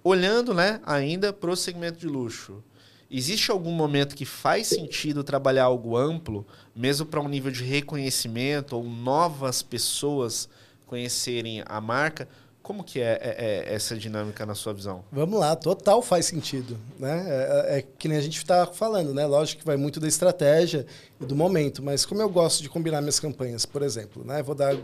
Olhando 0.05 0.53
né, 0.53 0.79
ainda 0.85 1.33
para 1.33 1.51
o 1.51 1.57
segmento 1.57 2.01
de 2.01 2.07
luxo, 2.07 2.63
existe 3.11 3.51
algum 3.51 3.73
momento 3.73 4.15
que 4.15 4.27
faz 4.27 4.67
sentido 4.67 5.25
trabalhar 5.25 5.65
algo 5.65 5.97
amplo, 5.97 6.47
mesmo 6.77 7.07
para 7.07 7.21
um 7.21 7.29
nível 7.29 7.51
de 7.51 7.65
reconhecimento 7.65 8.77
ou 8.77 8.85
novas 8.85 9.63
pessoas 9.63 10.51
conhecerem 10.87 11.63
a 11.65 11.81
marca? 11.81 12.29
Como 12.63 12.85
que 12.85 13.01
é, 13.01 13.19
é, 13.21 13.37
é, 13.71 13.75
essa 13.75 13.97
dinâmica 13.97 14.47
na 14.47 14.55
sua 14.55 14.73
visão? 14.73 15.05
Vamos 15.11 15.39
lá, 15.39 15.57
total 15.57 16.01
faz 16.01 16.27
sentido. 16.27 16.79
Né? 16.97 17.27
É, 17.29 17.79
é 17.79 17.85
que 17.99 18.07
nem 18.07 18.17
a 18.17 18.21
gente 18.21 18.37
está 18.37 18.67
falando, 18.67 19.13
né? 19.13 19.27
Lógico 19.27 19.61
que 19.61 19.67
vai 19.67 19.77
muito 19.77 19.99
da 19.99 20.07
estratégia 20.07 20.87
e 21.21 21.25
do 21.25 21.35
momento, 21.35 21.83
mas 21.83 22.07
como 22.07 22.23
eu 22.23 22.29
gosto 22.29 22.63
de 22.63 22.69
combinar 22.69 23.01
minhas 23.01 23.19
campanhas, 23.19 23.67
por 23.67 23.83
exemplo, 23.83 24.25
né? 24.25 24.43
Vou 24.43 24.55
dar. 24.55 24.77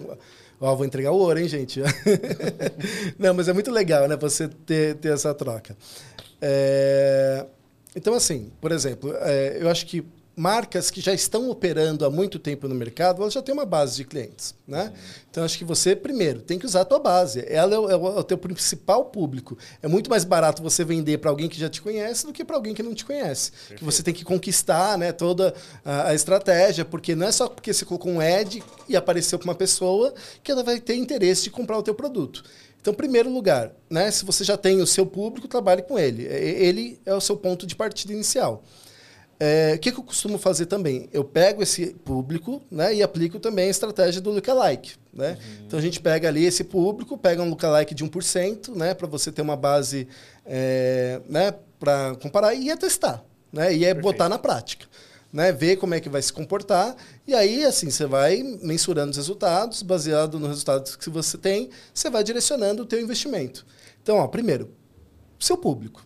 Ó, 0.60 0.74
vou 0.74 0.84
entregar 0.84 1.12
o 1.12 1.18
ouro, 1.18 1.38
hein, 1.38 1.46
gente? 1.46 1.80
Não, 3.16 3.32
mas 3.32 3.46
é 3.46 3.52
muito 3.52 3.70
legal, 3.70 4.08
né? 4.08 4.16
Você 4.16 4.48
ter, 4.48 4.96
ter 4.96 5.12
essa 5.12 5.32
troca. 5.32 5.76
É... 6.42 7.46
Então, 7.94 8.12
assim, 8.12 8.50
por 8.60 8.72
exemplo, 8.72 9.14
é, 9.20 9.58
eu 9.60 9.68
acho 9.68 9.86
que 9.86 10.04
marcas 10.38 10.90
que 10.90 11.00
já 11.00 11.12
estão 11.12 11.50
operando 11.50 12.06
há 12.06 12.10
muito 12.10 12.38
tempo 12.38 12.68
no 12.68 12.74
mercado, 12.74 13.20
elas 13.20 13.34
já 13.34 13.42
têm 13.42 13.52
uma 13.52 13.66
base 13.66 13.96
de 13.96 14.04
clientes, 14.04 14.54
né? 14.66 14.92
Então 15.30 15.44
acho 15.44 15.58
que 15.58 15.64
você 15.64 15.96
primeiro 15.96 16.40
tem 16.40 16.58
que 16.58 16.64
usar 16.64 16.82
a 16.82 16.84
tua 16.84 17.00
base. 17.00 17.44
Ela 17.48 17.74
é 17.74 17.78
o, 17.78 17.90
é 17.90 17.96
o 17.96 18.22
teu 18.22 18.38
principal 18.38 19.06
público. 19.06 19.58
É 19.82 19.88
muito 19.88 20.08
mais 20.08 20.24
barato 20.24 20.62
você 20.62 20.84
vender 20.84 21.18
para 21.18 21.30
alguém 21.30 21.48
que 21.48 21.58
já 21.58 21.68
te 21.68 21.82
conhece 21.82 22.24
do 22.24 22.32
que 22.32 22.44
para 22.44 22.56
alguém 22.56 22.72
que 22.72 22.82
não 22.82 22.94
te 22.94 23.04
conhece. 23.04 23.50
Perfeito. 23.50 23.78
Que 23.78 23.84
você 23.84 24.02
tem 24.02 24.14
que 24.14 24.24
conquistar, 24.24 24.96
né, 24.96 25.10
toda 25.10 25.52
a, 25.84 26.10
a, 26.10 26.14
estratégia, 26.14 26.84
porque 26.84 27.14
não 27.14 27.26
é 27.26 27.32
só 27.32 27.48
porque 27.48 27.72
você 27.72 27.84
colocou 27.84 28.12
um 28.12 28.20
ad 28.20 28.62
e 28.88 28.96
apareceu 28.96 29.38
para 29.38 29.48
uma 29.48 29.54
pessoa 29.54 30.14
que 30.42 30.52
ela 30.52 30.62
vai 30.62 30.80
ter 30.80 30.94
interesse 30.94 31.42
de 31.44 31.50
comprar 31.50 31.76
o 31.76 31.82
teu 31.82 31.94
produto. 31.94 32.44
Então, 32.80 32.94
primeiro 32.94 33.28
lugar, 33.28 33.72
né, 33.90 34.10
se 34.10 34.24
você 34.24 34.44
já 34.44 34.56
tem 34.56 34.80
o 34.80 34.86
seu 34.86 35.04
público, 35.04 35.48
trabalhe 35.48 35.82
com 35.82 35.98
ele. 35.98 36.22
Ele 36.24 37.00
é 37.04 37.12
o 37.12 37.20
seu 37.20 37.36
ponto 37.36 37.66
de 37.66 37.74
partida 37.74 38.12
inicial. 38.12 38.62
É, 39.40 39.74
o 39.76 39.78
que, 39.78 39.92
que, 39.92 39.98
eu 39.98 40.02
costumo 40.02 40.36
fazer 40.36 40.66
também? 40.66 41.08
Eu 41.12 41.22
pego 41.22 41.62
esse 41.62 41.94
público 42.04 42.60
né, 42.68 42.94
e 42.94 43.02
aplico 43.02 43.38
também 43.38 43.68
a 43.68 43.70
estratégia 43.70 44.20
do 44.20 44.30
lookalike. 44.30 44.94
Né? 45.12 45.30
Uhum. 45.30 45.64
Então 45.66 45.78
a 45.78 45.82
gente 45.82 46.00
pega 46.00 46.26
ali 46.26 46.44
esse 46.44 46.64
público, 46.64 47.16
pega 47.16 47.40
um 47.40 47.48
lookalike 47.48 47.94
de 47.94 48.04
1%, 48.04 48.74
né, 48.74 48.94
para 48.94 49.06
você 49.06 49.30
ter 49.30 49.42
uma 49.42 49.56
base 49.56 50.08
é, 50.44 51.20
né, 51.28 51.54
para 51.78 52.16
comparar 52.16 52.52
e 52.54 52.68
é 52.68 52.76
testar. 52.76 53.24
Né, 53.52 53.72
e 53.72 53.84
é 53.84 53.94
Perfeito. 53.94 54.02
botar 54.02 54.28
na 54.28 54.38
prática. 54.38 54.86
Né, 55.32 55.52
ver 55.52 55.76
como 55.76 55.94
é 55.94 56.00
que 56.00 56.08
vai 56.08 56.22
se 56.22 56.32
comportar. 56.32 56.96
E 57.26 57.34
aí, 57.34 57.64
assim, 57.64 57.90
você 57.90 58.06
vai 58.06 58.42
mensurando 58.62 59.10
os 59.10 59.16
resultados, 59.18 59.82
baseado 59.82 60.40
nos 60.40 60.48
resultados 60.48 60.96
que 60.96 61.10
você 61.10 61.38
tem, 61.38 61.70
você 61.94 62.10
vai 62.10 62.24
direcionando 62.24 62.82
o 62.82 62.86
teu 62.86 63.00
investimento. 63.00 63.64
Então, 64.02 64.16
ó, 64.16 64.26
primeiro, 64.26 64.70
seu 65.38 65.56
público. 65.56 66.04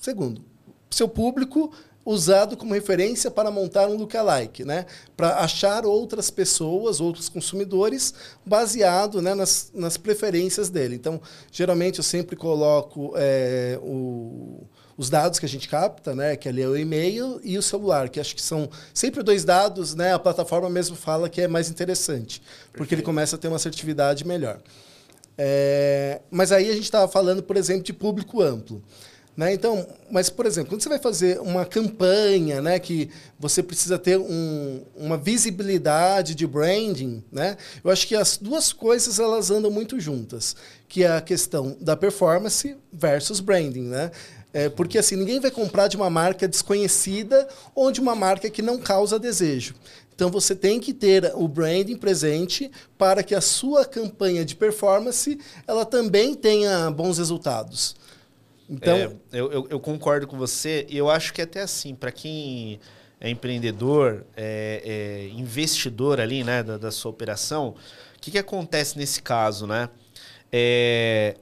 Segundo, 0.00 0.44
seu 0.90 1.08
público 1.08 1.72
usado 2.06 2.56
como 2.56 2.72
referência 2.72 3.32
para 3.32 3.50
montar 3.50 3.88
um 3.88 3.96
lookalike, 3.96 4.64
né? 4.64 4.86
para 5.16 5.40
achar 5.40 5.84
outras 5.84 6.30
pessoas, 6.30 7.00
outros 7.00 7.28
consumidores, 7.28 8.14
baseado 8.44 9.20
né, 9.20 9.34
nas, 9.34 9.72
nas 9.74 9.96
preferências 9.96 10.70
dele. 10.70 10.94
Então, 10.94 11.20
geralmente 11.50 11.98
eu 11.98 12.04
sempre 12.04 12.36
coloco 12.36 13.12
é, 13.16 13.76
o, 13.82 14.64
os 14.96 15.10
dados 15.10 15.40
que 15.40 15.46
a 15.46 15.48
gente 15.48 15.68
capta, 15.68 16.14
né, 16.14 16.36
que 16.36 16.48
ali 16.48 16.62
é 16.62 16.68
o 16.68 16.76
e-mail 16.76 17.40
e 17.42 17.58
o 17.58 17.62
celular, 17.62 18.08
que 18.08 18.20
acho 18.20 18.36
que 18.36 18.42
são 18.42 18.70
sempre 18.94 19.24
dois 19.24 19.44
dados, 19.44 19.96
né, 19.96 20.14
a 20.14 20.18
plataforma 20.18 20.70
mesmo 20.70 20.94
fala 20.94 21.28
que 21.28 21.40
é 21.40 21.48
mais 21.48 21.68
interessante, 21.68 22.40
Perfeito. 22.40 22.70
porque 22.76 22.94
ele 22.94 23.02
começa 23.02 23.34
a 23.34 23.38
ter 23.38 23.48
uma 23.48 23.56
assertividade 23.56 24.24
melhor. 24.24 24.60
É, 25.36 26.20
mas 26.30 26.52
aí 26.52 26.70
a 26.70 26.72
gente 26.72 26.84
estava 26.84 27.08
falando, 27.08 27.42
por 27.42 27.56
exemplo, 27.56 27.82
de 27.82 27.92
público 27.92 28.40
amplo. 28.40 28.82
Né? 29.36 29.52
Então, 29.52 29.86
mas, 30.10 30.30
por 30.30 30.46
exemplo, 30.46 30.70
quando 30.70 30.82
você 30.82 30.88
vai 30.88 30.98
fazer 30.98 31.38
uma 31.40 31.66
campanha 31.66 32.62
né, 32.62 32.78
que 32.78 33.10
você 33.38 33.62
precisa 33.62 33.98
ter 33.98 34.18
um, 34.18 34.82
uma 34.96 35.18
visibilidade 35.18 36.34
de 36.34 36.46
branding, 36.46 37.22
né, 37.30 37.58
eu 37.84 37.90
acho 37.90 38.06
que 38.06 38.16
as 38.16 38.38
duas 38.38 38.72
coisas 38.72 39.18
elas 39.18 39.50
andam 39.50 39.70
muito 39.70 40.00
juntas, 40.00 40.56
que 40.88 41.04
é 41.04 41.12
a 41.12 41.20
questão 41.20 41.76
da 41.80 41.94
performance 41.94 42.76
versus 42.90 43.38
branding. 43.40 43.88
Né? 43.88 44.10
É, 44.54 44.70
porque 44.70 44.96
assim, 44.96 45.16
ninguém 45.16 45.38
vai 45.38 45.50
comprar 45.50 45.86
de 45.86 45.98
uma 45.98 46.08
marca 46.08 46.48
desconhecida 46.48 47.46
ou 47.74 47.92
de 47.92 48.00
uma 48.00 48.14
marca 48.14 48.48
que 48.48 48.62
não 48.62 48.78
causa 48.78 49.18
desejo. 49.18 49.74
Então 50.14 50.30
você 50.30 50.54
tem 50.54 50.80
que 50.80 50.94
ter 50.94 51.30
o 51.34 51.46
branding 51.46 51.96
presente 51.96 52.70
para 52.96 53.22
que 53.22 53.34
a 53.34 53.40
sua 53.42 53.84
campanha 53.84 54.46
de 54.46 54.56
performance 54.56 55.38
ela 55.66 55.84
também 55.84 56.34
tenha 56.34 56.90
bons 56.90 57.18
resultados. 57.18 57.94
Então, 58.68 58.96
é, 58.96 59.10
eu, 59.32 59.52
eu, 59.52 59.66
eu, 59.70 59.80
concordo 59.80 60.26
com 60.26 60.36
você 60.36 60.86
e 60.88 60.96
eu 60.96 61.08
acho 61.08 61.32
que 61.32 61.40
até 61.40 61.60
assim, 61.60 61.94
para 61.94 62.10
quem 62.10 62.80
é 63.20 63.30
empreendedor, 63.30 64.24
é, 64.36 64.82
é 64.84 65.28
investidor 65.38 66.20
ali, 66.20 66.42
né, 66.42 66.62
da, 66.62 66.76
da 66.76 66.90
sua 66.90 67.10
operação, 67.10 67.74
o 68.16 68.20
que, 68.20 68.32
que 68.32 68.38
acontece 68.38 68.98
nesse 68.98 69.22
caso, 69.22 69.66
né? 69.66 69.88
É, 70.52 71.36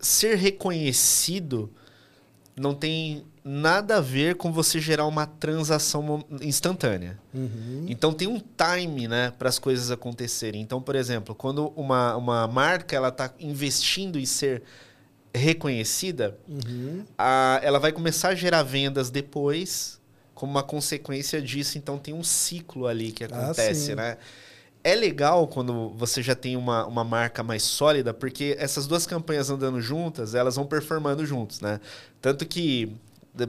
ser 0.00 0.36
reconhecido 0.36 1.72
não 2.56 2.74
tem 2.74 3.24
nada 3.44 3.96
a 3.96 4.00
ver 4.00 4.36
com 4.36 4.52
você 4.52 4.80
gerar 4.80 5.06
uma 5.06 5.26
transação 5.26 6.24
instantânea. 6.40 7.18
Uhum. 7.34 7.86
Então 7.88 8.12
tem 8.12 8.28
um 8.28 8.40
time, 8.40 9.08
né, 9.08 9.32
para 9.36 9.48
as 9.48 9.58
coisas 9.58 9.90
acontecerem. 9.90 10.60
Então, 10.60 10.80
por 10.80 10.94
exemplo, 10.94 11.34
quando 11.34 11.68
uma, 11.74 12.16
uma 12.16 12.46
marca 12.46 12.94
ela 12.94 13.08
está 13.08 13.32
investindo 13.40 14.18
em 14.18 14.26
ser 14.26 14.62
reconhecida, 15.34 16.36
uhum. 16.48 17.04
a, 17.16 17.60
ela 17.62 17.78
vai 17.78 17.92
começar 17.92 18.28
a 18.28 18.34
gerar 18.34 18.62
vendas 18.62 19.10
depois, 19.10 20.00
como 20.34 20.52
uma 20.52 20.62
consequência 20.62 21.40
disso. 21.40 21.78
Então 21.78 21.98
tem 21.98 22.12
um 22.12 22.22
ciclo 22.22 22.86
ali 22.86 23.12
que 23.12 23.24
ah, 23.24 23.28
acontece, 23.28 23.92
ah, 23.92 23.96
né? 23.96 24.16
É 24.84 24.96
legal 24.96 25.46
quando 25.46 25.90
você 25.90 26.20
já 26.20 26.34
tem 26.34 26.56
uma, 26.56 26.84
uma 26.86 27.04
marca 27.04 27.42
mais 27.42 27.62
sólida, 27.62 28.12
porque 28.12 28.56
essas 28.58 28.86
duas 28.86 29.06
campanhas 29.06 29.48
andando 29.48 29.80
juntas, 29.80 30.34
elas 30.34 30.56
vão 30.56 30.66
performando 30.66 31.24
juntos, 31.24 31.60
né? 31.60 31.80
Tanto 32.20 32.44
que, 32.44 32.92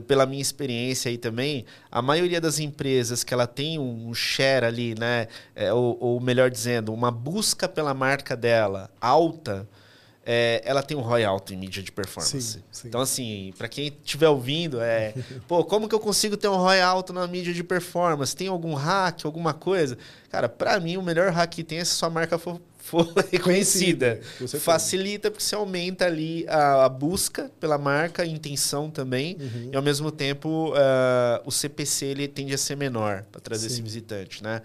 pela 0.06 0.26
minha 0.26 0.40
experiência 0.40 1.08
aí 1.08 1.18
também, 1.18 1.66
a 1.90 2.00
maioria 2.00 2.40
das 2.40 2.60
empresas 2.60 3.24
que 3.24 3.34
ela 3.34 3.48
tem 3.48 3.80
um 3.80 4.14
share 4.14 4.64
ali, 4.64 4.94
né? 4.96 5.26
É, 5.56 5.72
ou, 5.72 5.98
ou 6.00 6.20
melhor 6.20 6.48
dizendo, 6.48 6.94
uma 6.94 7.10
busca 7.10 7.68
pela 7.68 7.92
marca 7.92 8.36
dela 8.36 8.88
alta, 9.00 9.68
é, 10.26 10.62
ela 10.64 10.82
tem 10.82 10.96
um 10.96 11.00
ROI 11.00 11.24
alto 11.24 11.52
em 11.52 11.56
mídia 11.56 11.82
de 11.82 11.92
performance. 11.92 12.40
Sim, 12.40 12.62
sim. 12.72 12.88
Então, 12.88 13.00
assim, 13.00 13.52
para 13.58 13.68
quem 13.68 13.88
estiver 13.88 14.28
ouvindo, 14.28 14.80
é, 14.80 15.14
pô, 15.46 15.62
como 15.64 15.88
que 15.88 15.94
eu 15.94 16.00
consigo 16.00 16.36
ter 16.36 16.48
um 16.48 16.56
ROI 16.56 16.80
alto 16.80 17.12
na 17.12 17.26
mídia 17.26 17.52
de 17.52 17.62
performance? 17.62 18.34
Tem 18.34 18.48
algum 18.48 18.74
hack, 18.74 19.24
alguma 19.24 19.52
coisa? 19.52 19.98
Cara, 20.30 20.48
para 20.48 20.80
mim, 20.80 20.96
o 20.96 21.02
melhor 21.02 21.30
hack 21.30 21.50
que 21.50 21.62
tem 21.62 21.78
é 21.78 21.84
se 21.84 21.92
sua 21.92 22.08
marca 22.08 22.38
for, 22.38 22.58
for 22.78 23.06
reconhecida. 23.30 24.18
Facilita 24.60 25.30
porque 25.30 25.44
você 25.44 25.54
aumenta 25.54 26.06
ali 26.06 26.46
a, 26.48 26.86
a, 26.86 26.88
busca 26.88 27.50
pela 27.60 27.76
marca, 27.76 28.22
a 28.22 28.26
intenção 28.26 28.90
também, 28.90 29.36
uhum. 29.38 29.70
e 29.72 29.76
ao 29.76 29.82
mesmo 29.82 30.10
tempo 30.10 30.70
uh, 30.70 31.42
o 31.44 31.52
CPC 31.52 32.06
ele 32.06 32.28
tende 32.28 32.54
a 32.54 32.58
ser 32.58 32.76
menor 32.76 33.24
para 33.30 33.42
trazer 33.42 33.68
sim. 33.68 33.74
esse 33.74 33.82
visitante, 33.82 34.42
né? 34.42 34.62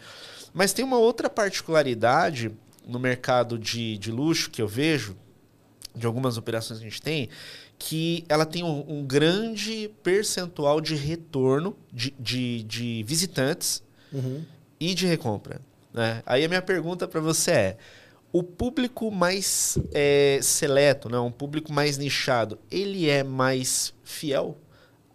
Mas 0.54 0.72
tem 0.74 0.84
uma 0.84 0.98
outra 0.98 1.30
particularidade 1.30 2.52
no 2.88 2.98
mercado 2.98 3.60
de, 3.60 3.98
de 3.98 4.12
luxo 4.12 4.50
que 4.50 4.62
eu 4.62 4.68
vejo, 4.68 5.16
de 5.96 6.06
algumas 6.06 6.38
operações 6.38 6.80
que 6.80 6.86
a 6.86 6.90
gente 6.90 7.02
tem, 7.02 7.30
que 7.78 8.26
ela 8.30 8.46
tem 8.46 8.64
um, 8.64 8.86
um 8.88 9.06
grande 9.06 9.90
percentual 10.04 10.80
de 10.82 10.96
retorno 10.96 11.76
de, 11.92 12.14
de, 12.20 12.64
de 12.64 13.04
visitantes 13.08 13.84
uhum. 14.12 14.44
e 14.80 14.94
de 14.94 15.08
recompra. 15.08 15.62
Né? 15.94 16.22
Aí 16.26 16.44
a 16.44 16.48
minha 16.48 16.62
pergunta 16.62 17.08
para 17.08 17.20
você 17.20 17.52
é: 17.52 17.78
o 18.32 18.44
público 18.44 19.10
mais 19.12 19.78
é, 19.92 20.40
seleto, 20.42 21.10
né, 21.10 21.20
um 21.20 21.32
público 21.32 21.72
mais 21.74 21.98
nichado, 21.98 22.60
ele 22.70 23.10
é 23.10 23.24
mais 23.24 23.94
fiel 24.04 24.58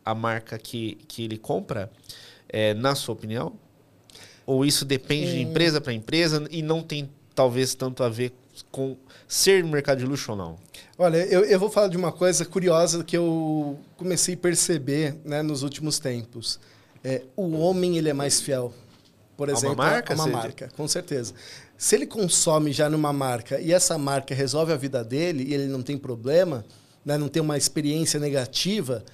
a 0.05 0.15
marca 0.15 0.59
que, 0.59 0.97
que 1.09 1.25
ele 1.25 1.39
compra, 1.39 1.91
é, 2.49 2.75
na 2.75 2.95
sua 2.95 3.15
opinião? 3.15 3.59
Ou 4.47 4.65
isso 4.65 4.85
depende 4.85 5.33
de 5.33 5.41
empresa 5.41 5.81
para 5.81 5.93
empresa 5.93 6.47
e 6.51 6.61
não 6.61 6.83
tem 6.83 7.09
talvez 7.35 7.75
tanto 7.75 8.03
a 8.03 8.09
ver 8.09 8.33
com 8.75 8.97
ser 9.29 9.63
mercado 9.63 9.99
de 9.99 10.05
luxo 10.05 10.33
ou 10.33 10.37
não? 10.37 10.57
Olha, 10.99 11.19
eu, 11.19 11.45
eu 11.45 11.61
vou 11.61 11.71
falar 11.71 11.87
de 11.87 11.97
uma 11.97 12.11
coisa 12.11 12.45
curiosa 12.45 13.05
que 13.05 13.17
eu 13.17 13.79
comecei 13.97 14.35
a 14.35 14.37
perceber 14.37 15.15
né, 15.25 15.43
nos 15.43 15.63
últimos 15.63 16.01
tempos. 16.01 16.59
É, 17.05 17.23
o 17.37 17.53
homem 17.53 17.97
ele 17.97 18.09
é 18.09 18.13
mais 18.13 18.41
fiel, 18.41 18.75
por 19.37 19.49
exemplo, 19.49 19.69
a 19.69 19.85
uma 19.85 19.93
marca, 19.93 20.13
a 20.13 20.17
uma 20.17 20.27
marca, 20.27 20.69
com 20.77 20.89
certeza. 20.89 21.35
Se 21.79 21.95
ele 21.95 22.05
consome 22.05 22.73
já 22.73 22.91
numa 22.91 23.13
marca 23.13 23.61
e 23.61 23.73
essa 23.73 23.97
marca 23.97 24.35
resolve 24.35 24.73
a 24.73 24.77
vida 24.77 25.05
dele 25.05 25.45
e 25.45 25.55
ele 25.55 25.69
não 25.69 25.81
tem 25.81 25.97
problema, 25.97 26.65
né, 27.05 27.17
não 27.17 27.29
tem 27.29 27.41
uma 27.41 27.57
experiência 27.57 28.19
negativa, 28.19 29.05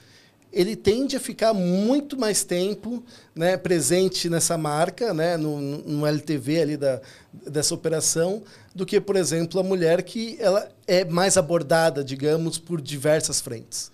ele 0.52 0.75
tende 0.75 1.16
a 1.16 1.21
ficar 1.21 1.54
muito 1.54 2.19
mais 2.19 2.42
tempo 2.42 3.02
né, 3.35 3.57
presente 3.57 4.28
nessa 4.28 4.59
marca, 4.59 5.14
né, 5.14 5.37
no, 5.37 5.61
no 5.61 6.07
LTV 6.07 6.61
ali 6.61 6.76
da, 6.76 7.00
dessa 7.33 7.75
operação, 7.75 8.42
do 8.75 8.85
que, 8.85 9.00
por 9.00 9.16
exemplo, 9.16 9.61
a 9.61 9.62
mulher 9.62 10.02
que 10.02 10.37
ela 10.40 10.69
é 10.87 11.04
mais 11.04 11.37
abordada, 11.37 12.02
digamos, 12.02 12.59
por 12.59 12.80
diversas 12.80 13.40
frentes. 13.40 13.90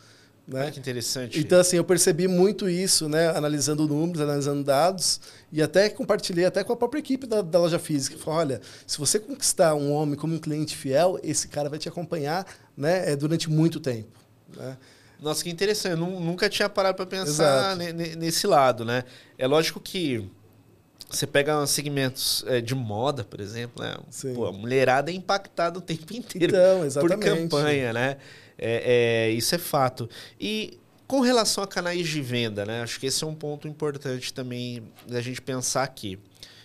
Né? 0.47 0.69
Ah, 0.69 0.71
que 0.71 0.79
interessante. 0.79 1.41
Então, 1.41 1.59
assim, 1.59 1.77
eu 1.77 1.85
percebi 1.85 2.29
muito 2.29 2.69
isso, 2.69 3.09
né, 3.09 3.29
analisando 3.31 3.87
números, 3.87 4.23
analisando 4.23 4.63
dados, 4.63 5.21
e 5.53 5.61
até 5.61 5.89
compartilhei 5.89 6.45
até 6.45 6.63
com 6.63 6.73
a 6.73 6.77
própria 6.77 7.01
equipe 7.01 7.27
da, 7.27 7.43
da 7.43 7.59
loja 7.59 7.79
física. 7.79 8.17
Falei, 8.17 8.39
olha, 8.39 8.61
se 8.87 8.97
você 8.97 9.19
conquistar 9.19 9.75
um 9.75 9.93
homem 9.93 10.15
como 10.15 10.35
um 10.35 10.39
cliente 10.39 10.77
fiel, 10.77 11.19
esse 11.23 11.49
cara 11.49 11.69
vai 11.69 11.79
te 11.79 11.89
acompanhar 11.89 12.47
né, 12.77 13.11
é, 13.11 13.17
durante 13.17 13.51
muito 13.51 13.81
tempo. 13.81 14.19
Né? 14.57 14.77
Nossa, 15.21 15.43
que 15.43 15.51
interessante. 15.51 15.93
Eu 15.93 16.07
nunca 16.07 16.49
tinha 16.49 16.69
parado 16.69 16.97
para 16.97 17.07
pensar 17.07 17.77
nesse 17.77 18.47
lado, 18.47 18.85
né? 18.85 19.05
É 19.39 19.47
lógico 19.47 19.81
que 19.81 20.29
você 21.09 21.27
pega 21.27 21.67
segmentos 21.67 22.45
é, 22.47 22.61
de 22.61 22.75
moda, 22.75 23.25
por 23.25 23.41
exemplo, 23.41 23.83
né? 23.83 23.97
Pô, 24.35 24.47
a 24.47 24.53
mulherada 24.53 25.11
é 25.11 25.15
impactada 25.15 25.79
o 25.79 25.83
tempo 25.83 26.13
inteiro 26.15 26.57
então, 26.57 27.01
por 27.01 27.19
campanha, 27.19 27.93
né? 27.93 28.17
É, 28.59 29.29
é, 29.29 29.31
isso 29.31 29.55
é 29.55 29.59
fato. 29.59 30.09
E 30.41 30.79
com 31.07 31.21
relação 31.21 31.63
a 31.63 31.67
canais 31.67 32.09
de 32.09 32.21
venda, 32.21 32.65
né? 32.65 32.83
Acho 32.83 32.99
que 32.99 33.07
esse 33.07 33.23
é 33.23 33.27
um 33.27 33.35
ponto 33.35 33.69
importante 33.69 34.35
também 34.35 34.83
da 35.07 35.21
gente 35.21 35.41
pensar 35.41 35.85
aqui. 35.85 36.19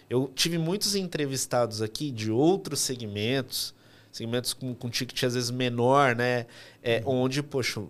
Eu 0.10 0.29
tive 0.36 0.58
muitos 0.58 0.96
entrevistados 0.96 1.81
aqui 1.81 2.12
de 2.12 2.31
outros 2.31 2.79
segmentos, 2.79 3.74
segmentos 4.12 4.53
com, 4.53 4.74
com 4.74 4.89
ticket 4.89 5.24
às 5.24 5.36
vezes 5.36 5.51
menor, 5.51 6.15
né? 6.15 6.48
É, 6.81 7.01
uhum. 7.05 7.22
Onde, 7.24 7.43
poxa, 7.43 7.81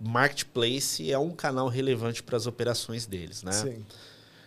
marketplace 0.00 1.10
é 1.10 1.18
um 1.18 1.30
canal 1.30 1.68
relevante 1.68 2.22
para 2.22 2.36
as 2.36 2.46
operações 2.46 3.06
deles, 3.06 3.42
né? 3.42 3.52
Sim. 3.52 3.84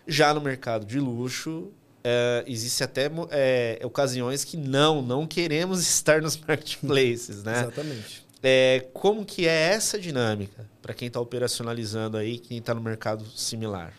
Já 0.06 0.34
no 0.34 0.42
mercado 0.42 0.86
de 0.86 1.00
luxo, 1.00 1.72
é, 2.04 2.44
existe 2.46 2.84
até 2.84 3.10
é, 3.32 3.80
ocasiões 3.84 4.44
que 4.44 4.58
não, 4.58 5.02
não 5.02 5.26
queremos 5.26 5.80
estar 5.88 6.22
nos 6.22 6.38
marketplaces, 6.38 7.44
né? 7.44 7.62
Exatamente. 7.62 8.24
É, 8.46 8.86
como 8.94 9.24
que 9.24 9.48
é 9.48 9.70
essa 9.70 9.98
dinâmica 9.98 10.68
para 10.82 10.94
quem 10.94 11.08
está 11.08 11.20
operacionalizando 11.20 12.18
aí, 12.18 12.38
quem 12.38 12.58
está 12.58 12.74
no 12.74 12.82
mercado 12.82 13.26
similar? 13.26 13.94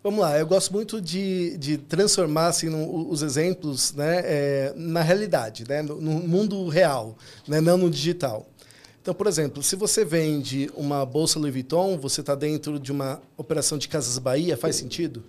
Vamos 0.00 0.20
lá, 0.20 0.38
eu 0.38 0.46
gosto 0.46 0.70
muito 0.70 1.00
de, 1.00 1.56
de 1.56 1.78
transformar 1.78 2.48
assim, 2.48 2.68
no, 2.68 3.08
os 3.08 3.22
exemplos 3.22 3.94
né, 3.94 4.20
é, 4.22 4.72
na 4.76 5.00
realidade, 5.00 5.64
né, 5.66 5.80
no, 5.80 5.98
no 5.98 6.12
mundo 6.28 6.68
real, 6.68 7.16
né, 7.48 7.58
não 7.58 7.78
no 7.78 7.90
digital. 7.90 8.46
Então, 9.04 9.12
por 9.12 9.26
exemplo, 9.26 9.62
se 9.62 9.76
você 9.76 10.02
vende 10.02 10.70
uma 10.74 11.04
bolsa 11.04 11.38
Louis 11.38 11.52
Vuitton, 11.52 11.98
você 11.98 12.22
está 12.22 12.34
dentro 12.34 12.80
de 12.80 12.90
uma 12.90 13.20
operação 13.36 13.76
de 13.76 13.86
Casas 13.86 14.18
Bahia, 14.18 14.56
faz 14.56 14.76
sentido? 14.76 15.22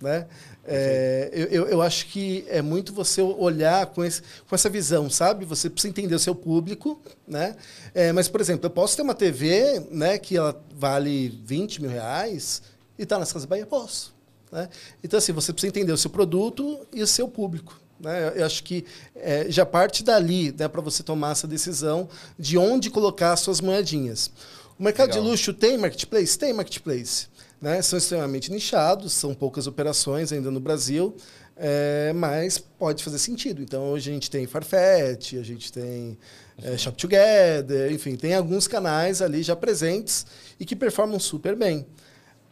Né? 0.00 0.28
É, 0.64 1.30
eu, 1.50 1.66
eu 1.66 1.82
acho 1.82 2.06
que 2.06 2.44
é 2.46 2.62
muito 2.62 2.92
você 2.92 3.20
olhar 3.20 3.86
com, 3.86 4.04
esse, 4.04 4.22
com 4.48 4.54
essa 4.54 4.68
visão, 4.68 5.10
sabe? 5.10 5.44
Você 5.46 5.68
precisa 5.68 5.90
entender 5.90 6.14
o 6.14 6.18
seu 6.20 6.32
público, 6.32 7.00
né? 7.26 7.56
É, 7.92 8.12
mas, 8.12 8.28
por 8.28 8.40
exemplo, 8.40 8.66
eu 8.66 8.70
posso 8.70 8.94
ter 8.94 9.02
uma 9.02 9.16
TV 9.16 9.84
né, 9.90 10.16
que 10.16 10.36
ela 10.36 10.56
vale 10.72 11.40
20 11.44 11.82
mil 11.82 11.90
reais 11.90 12.62
e 12.96 13.02
está 13.02 13.18
nas 13.18 13.32
Casas 13.32 13.46
Bahia? 13.46 13.66
Posso. 13.66 14.14
Né? 14.52 14.68
Então, 15.02 15.18
assim, 15.18 15.32
você 15.32 15.52
precisa 15.52 15.70
entender 15.70 15.90
o 15.90 15.98
seu 15.98 16.08
produto 16.08 16.86
e 16.92 17.02
o 17.02 17.06
seu 17.08 17.26
público. 17.26 17.79
Né? 18.00 18.32
Eu 18.36 18.46
acho 18.46 18.64
que 18.64 18.84
é, 19.14 19.46
já 19.48 19.66
parte 19.66 20.02
dali 20.02 20.54
né, 20.56 20.66
para 20.68 20.80
você 20.80 21.02
tomar 21.02 21.32
essa 21.32 21.46
decisão 21.46 22.08
de 22.38 22.56
onde 22.56 22.90
colocar 22.90 23.32
as 23.32 23.40
suas 23.40 23.60
moedinhas. 23.60 24.30
O 24.78 24.82
mercado 24.82 25.08
Legal. 25.08 25.24
de 25.24 25.30
luxo 25.30 25.52
tem 25.52 25.76
marketplace? 25.76 26.38
Tem 26.38 26.52
marketplace. 26.52 27.26
Né? 27.60 27.82
São 27.82 27.98
extremamente 27.98 28.50
nichados, 28.50 29.12
são 29.12 29.34
poucas 29.34 29.66
operações 29.66 30.32
ainda 30.32 30.50
no 30.50 30.60
Brasil, 30.60 31.14
é, 31.56 32.12
mas 32.14 32.56
pode 32.56 33.04
fazer 33.04 33.18
sentido. 33.18 33.62
Então, 33.62 33.90
hoje 33.90 34.10
a 34.10 34.14
gente 34.14 34.30
tem 34.30 34.46
Farfetch, 34.46 35.34
a 35.34 35.42
gente 35.42 35.70
tem 35.70 36.18
é, 36.62 36.78
Shop 36.78 36.96
Together, 36.96 37.92
enfim, 37.92 38.16
tem 38.16 38.34
alguns 38.34 38.66
canais 38.66 39.20
ali 39.20 39.42
já 39.42 39.54
presentes 39.54 40.24
e 40.58 40.64
que 40.64 40.74
performam 40.74 41.18
super 41.18 41.54
bem 41.54 41.86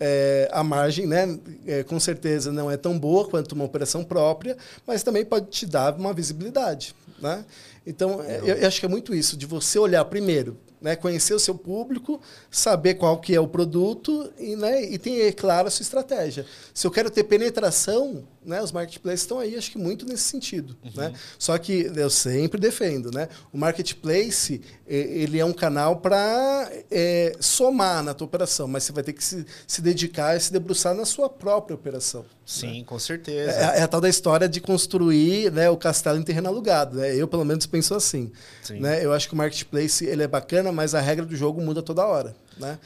é, 0.01 0.49
a 0.53 0.63
margem, 0.63 1.07
né, 1.07 1.39
é, 1.67 1.83
com 1.83 1.99
certeza 1.99 2.53
não 2.53 2.71
é 2.71 2.77
tão 2.77 2.99
boa 2.99 3.29
quanto 3.29 3.53
uma 3.53 3.65
operação 3.65 4.05
própria, 4.05 4.57
mas 4.87 5.03
também 5.03 5.25
pode 5.25 5.47
te 5.47 5.67
dar 5.67 5.95
uma 5.95 6.13
visibilidade. 6.13 6.95
Né? 7.21 7.45
Então, 7.87 8.23
é, 8.23 8.39
eu, 8.39 8.57
eu 8.57 8.69
acho 8.69 8.81
que 8.81 8.87
é 8.87 8.89
muito 8.89 9.15
isso, 9.15 9.37
de 9.37 9.47
você 9.47 9.79
olhar 9.79 10.05
primeiro 10.05 10.57
né? 10.81 10.97
Conhecer 10.97 11.35
o 11.35 11.39
seu 11.39 11.55
público, 11.55 12.21
saber 12.51 12.95
qual 12.95 13.19
que 13.19 13.35
é 13.35 13.41
o 13.41 13.49
produto 13.49 14.33
e, 14.39 14.57
né? 14.57 14.85
e 14.85 14.99
ter, 14.99 15.33
claro, 15.35 15.69
a 15.69 15.71
sua 15.71 15.83
estratégia. 15.83 16.47
Se 16.73 16.87
eu 16.87 16.91
quero 16.91 17.11
ter 17.11 17.25
penetração, 17.25 18.25
né? 18.45 18.63
os 18.63 18.73
marketplaces 18.73 19.21
estão 19.21 19.39
aí, 19.39 19.57
acho 19.57 19.71
que 19.71 19.79
muito 19.79 20.07
nesse 20.07 20.25
sentido. 20.25 20.77
Uhum. 20.85 20.93
Né? 20.95 21.13
Só 21.39 21.57
que 21.59 21.91
eu 21.95 22.11
sempre 22.11 22.61
defendo, 22.61 23.11
né? 23.11 23.29
o 23.53 23.59
marketplace 23.59 24.61
ele 24.87 25.39
é 25.39 25.45
um 25.45 25.53
canal 25.53 25.97
para 25.97 26.71
é, 26.91 27.37
somar 27.41 28.03
na 28.03 28.15
tua 28.15 28.27
operação, 28.27 28.67
mas 28.67 28.85
você 28.85 28.93
vai 28.93 29.03
ter 29.03 29.13
que 29.13 29.23
se, 29.23 29.45
se 29.67 29.83
dedicar 29.83 30.37
e 30.37 30.41
se 30.41 30.53
debruçar 30.53 30.95
na 30.95 31.05
sua 31.05 31.29
própria 31.29 31.75
operação. 31.75 32.25
Sim, 32.49 32.79
né? 32.79 32.85
com 32.87 32.99
certeza. 32.99 33.53
É, 33.53 33.81
é, 33.81 33.83
a 33.83 33.89
tal 33.89 34.01
da 34.01 34.09
história 34.09 34.49
de 34.49 34.59
construir 34.59 35.53
né, 35.53 35.69
o 35.69 35.77
castelo 35.77 36.19
em 36.19 36.23
terreno 36.23 36.49
alugado. 36.49 36.97
Né? 36.97 37.15
Eu, 37.15 37.29
pelo 37.29 37.45
menos, 37.45 37.67
penso 37.67 37.95
assim. 37.95 38.33
Né? 38.71 39.05
Eu 39.05 39.13
acho 39.13 39.29
que 39.29 39.35
o 39.35 39.37
marketplace 39.37 40.07
ele 40.07 40.23
é 40.23 40.27
bacana, 40.27 40.68
mas 40.73 40.95
a 40.95 41.01
regra 41.01 41.25
do 41.25 41.37
jogo 41.37 41.61
muda 41.61 41.83
toda 41.83 42.07
hora. 42.07 42.35
Né? 42.59 42.79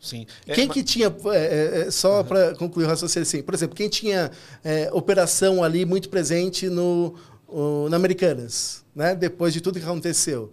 Sim. 0.00 0.26
Quem 0.44 0.64
é, 0.64 0.68
que 0.68 0.80
mas... 0.80 0.90
tinha, 0.90 1.14
é, 1.32 1.36
é, 1.36 1.80
é 1.86 1.90
só 1.90 2.18
uhum. 2.18 2.24
para 2.24 2.54
concluir 2.54 2.84
o 2.84 2.88
raciocínio 2.88 3.26
assim, 3.26 3.42
por 3.42 3.54
exemplo, 3.54 3.74
quem 3.74 3.88
tinha 3.88 4.30
é, 4.64 4.88
operação 4.92 5.64
ali 5.64 5.84
muito 5.84 6.08
presente 6.08 6.68
no, 6.68 7.14
o, 7.48 7.88
na 7.88 7.96
Americanas, 7.96 8.84
né? 8.94 9.14
depois 9.14 9.52
de 9.52 9.60
tudo 9.60 9.78
que 9.78 9.84
aconteceu? 9.84 10.52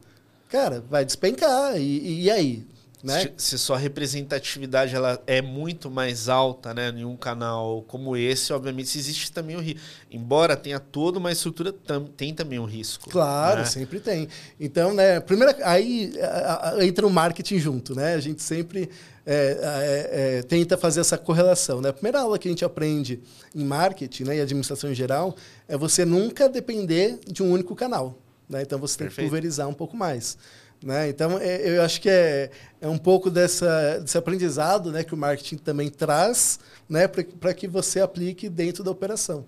Cara, 0.49 0.83
vai 0.89 1.03
despencar. 1.03 1.77
E, 1.77 2.23
e 2.23 2.31
aí? 2.31 2.65
Né? 3.03 3.31
Se, 3.35 3.59
sua 3.59 3.77
representatividade 3.77 4.95
ela 4.95 5.21
é 5.27 5.41
muito 5.41 5.91
mais 5.91 6.29
alta 6.29 6.73
né, 6.73 6.89
em 6.95 7.03
um 7.03 7.17
canal 7.17 7.83
como 7.85 8.15
esse, 8.15 8.53
obviamente 8.53 8.97
existe 8.97 9.29
também 9.29 9.57
o 9.57 9.59
risco. 9.59 9.81
Embora 10.09 10.55
tenha 10.55 10.79
toda 10.79 11.19
uma 11.19 11.29
estrutura, 11.29 11.73
tam, 11.73 12.05
tem 12.05 12.33
também 12.33 12.59
um 12.59 12.65
risco. 12.65 13.09
Claro, 13.09 13.59
né? 13.59 13.65
sempre 13.65 13.99
tem. 13.99 14.29
Então, 14.57 14.93
né, 14.93 15.19
primeira, 15.19 15.53
aí 15.65 16.13
a, 16.21 16.69
a, 16.69 16.85
entra 16.85 17.05
o 17.05 17.09
marketing 17.09 17.59
junto. 17.59 17.93
Né? 17.93 18.13
A 18.13 18.21
gente 18.21 18.41
sempre 18.41 18.89
é, 19.25 19.35
é, 19.35 20.37
é, 20.37 20.41
tenta 20.43 20.77
fazer 20.77 21.01
essa 21.01 21.17
correlação. 21.17 21.81
Né? 21.81 21.89
A 21.89 21.93
primeira 21.93 22.21
aula 22.21 22.39
que 22.39 22.47
a 22.47 22.51
gente 22.51 22.63
aprende 22.63 23.19
em 23.53 23.65
marketing 23.65 24.23
né, 24.23 24.37
e 24.37 24.39
administração 24.41 24.89
em 24.89 24.95
geral 24.95 25.35
é 25.67 25.77
você 25.77 26.05
nunca 26.05 26.47
depender 26.47 27.19
de 27.27 27.43
um 27.43 27.51
único 27.51 27.75
canal. 27.75 28.17
Né? 28.47 28.61
Então, 28.61 28.79
você 28.79 28.97
tem 28.97 29.07
Perfeito. 29.07 29.25
que 29.25 29.29
pulverizar 29.29 29.67
um 29.67 29.73
pouco 29.73 29.97
mais. 29.97 30.37
Né? 30.83 31.09
Então, 31.09 31.39
é, 31.39 31.77
eu 31.77 31.81
acho 31.81 32.01
que 32.01 32.09
é, 32.09 32.51
é 32.81 32.87
um 32.87 32.97
pouco 32.97 33.29
dessa, 33.29 33.99
desse 33.99 34.17
aprendizado 34.17 34.91
né, 34.91 35.03
que 35.03 35.13
o 35.13 35.17
marketing 35.17 35.57
também 35.57 35.89
traz 35.89 36.59
né, 36.89 37.07
para 37.07 37.53
que 37.53 37.67
você 37.67 38.01
aplique 38.01 38.49
dentro 38.49 38.83
da 38.83 38.91
operação. 38.91 39.45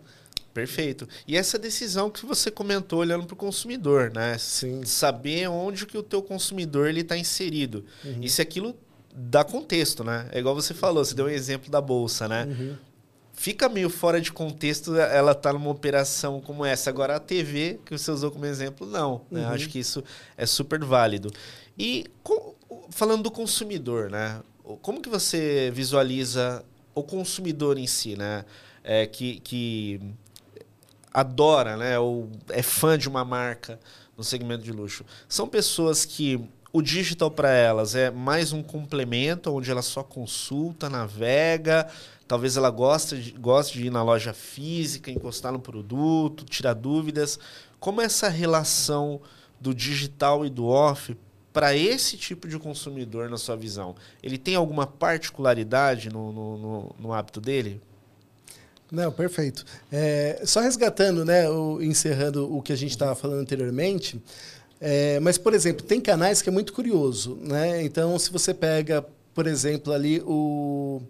Perfeito. 0.53 1.07
E 1.27 1.35
essa 1.35 1.59
decisão 1.59 2.09
que 2.09 2.25
você 2.25 2.49
comentou 2.49 2.99
olhando 2.99 3.25
para 3.25 3.33
o 3.33 3.37
consumidor, 3.37 4.09
né? 4.13 4.37
Sim. 4.37 4.85
Saber 4.85 5.49
onde 5.49 5.85
que 5.85 5.97
o 5.97 6.03
teu 6.03 6.21
consumidor 6.21 6.87
ele 6.87 7.01
está 7.01 7.17
inserido. 7.17 7.83
Uhum. 8.05 8.19
E 8.21 8.29
se 8.29 8.41
aquilo 8.41 8.73
dá 9.13 9.43
contexto, 9.43 10.01
né? 10.01 10.29
É 10.31 10.39
igual 10.39 10.55
você 10.55 10.73
falou, 10.73 11.03
você 11.03 11.13
deu 11.13 11.25
um 11.25 11.29
exemplo 11.29 11.69
da 11.69 11.81
bolsa, 11.81 12.29
né? 12.29 12.45
Uhum 12.45 12.77
fica 13.35 13.67
meio 13.69 13.89
fora 13.89 14.19
de 14.19 14.31
contexto 14.31 14.95
ela 14.95 15.31
estar 15.31 15.51
tá 15.51 15.53
numa 15.53 15.69
operação 15.69 16.41
como 16.41 16.65
essa. 16.65 16.89
Agora, 16.89 17.15
a 17.15 17.19
TV, 17.19 17.79
que 17.85 17.97
você 17.97 18.09
usou 18.11 18.31
como 18.31 18.45
exemplo, 18.45 18.87
não. 18.87 19.21
Né? 19.29 19.45
Uhum. 19.45 19.53
Acho 19.53 19.69
que 19.69 19.79
isso 19.79 20.03
é 20.37 20.45
super 20.45 20.83
válido. 20.83 21.31
E 21.77 22.05
com, 22.23 22.55
falando 22.89 23.23
do 23.23 23.31
consumidor, 23.31 24.09
né? 24.09 24.41
Como 24.81 25.01
que 25.01 25.09
você 25.09 25.71
visualiza 25.73 26.63
o 26.93 27.03
consumidor 27.03 27.77
em 27.77 27.85
si, 27.85 28.15
né? 28.15 28.45
É, 28.83 29.05
que, 29.05 29.39
que 29.41 29.99
adora, 31.13 31.77
né? 31.77 31.99
Ou 31.99 32.29
é 32.49 32.63
fã 32.63 32.97
de 32.97 33.09
uma 33.09 33.25
marca 33.25 33.79
no 34.17 34.23
segmento 34.23 34.63
de 34.63 34.71
luxo. 34.71 35.05
São 35.27 35.47
pessoas 35.47 36.05
que 36.05 36.41
o 36.75 36.81
digital 36.81 37.31
para 37.31 37.49
elas 37.53 37.95
é 37.95 38.11
mais 38.11 38.51
um 38.51 38.61
complemento 38.61 39.49
onde 39.49 39.71
ela 39.71 39.81
só 39.81 40.03
consulta, 40.03 40.89
navega, 40.89 41.87
talvez 42.27 42.57
ela 42.57 42.69
goste 42.69 43.15
de, 43.15 43.31
goste 43.31 43.79
de 43.79 43.85
ir 43.85 43.89
na 43.89 44.03
loja 44.03 44.33
física, 44.33 45.09
encostar 45.09 45.53
no 45.53 45.59
produto, 45.59 46.43
tirar 46.43 46.73
dúvidas. 46.73 47.39
Como 47.79 48.01
essa 48.01 48.27
relação 48.27 49.21
do 49.57 49.73
digital 49.73 50.45
e 50.45 50.49
do 50.49 50.65
off 50.65 51.15
para 51.53 51.73
esse 51.73 52.17
tipo 52.17 52.45
de 52.45 52.59
consumidor, 52.59 53.29
na 53.29 53.37
sua 53.37 53.55
visão? 53.55 53.95
Ele 54.21 54.37
tem 54.37 54.55
alguma 54.55 54.85
particularidade 54.85 56.09
no, 56.09 56.33
no, 56.33 56.57
no, 56.57 56.95
no 56.99 57.13
hábito 57.13 57.39
dele? 57.39 57.81
Não, 58.91 59.13
perfeito. 59.13 59.63
É, 59.89 60.41
só 60.45 60.59
resgatando, 60.59 61.23
né, 61.23 61.49
o, 61.49 61.81
encerrando 61.81 62.53
o 62.53 62.61
que 62.61 62.73
a 62.73 62.75
gente 62.75 62.91
estava 62.91 63.15
falando 63.15 63.39
anteriormente, 63.39 64.21
é, 64.87 65.19
mas, 65.19 65.35
por 65.35 65.51
exemplo, 65.55 65.83
tem 65.83 65.99
canais 65.99 66.43
que 66.43 66.49
é 66.49 66.51
muito 66.51 66.71
curioso. 66.71 67.39
Né? 67.41 67.81
Então, 67.81 68.19
se 68.19 68.29
você 68.29 68.53
pega, 68.53 69.03
por 69.33 69.47
exemplo, 69.47 69.91
ali 69.91 70.21
o 70.23 71.01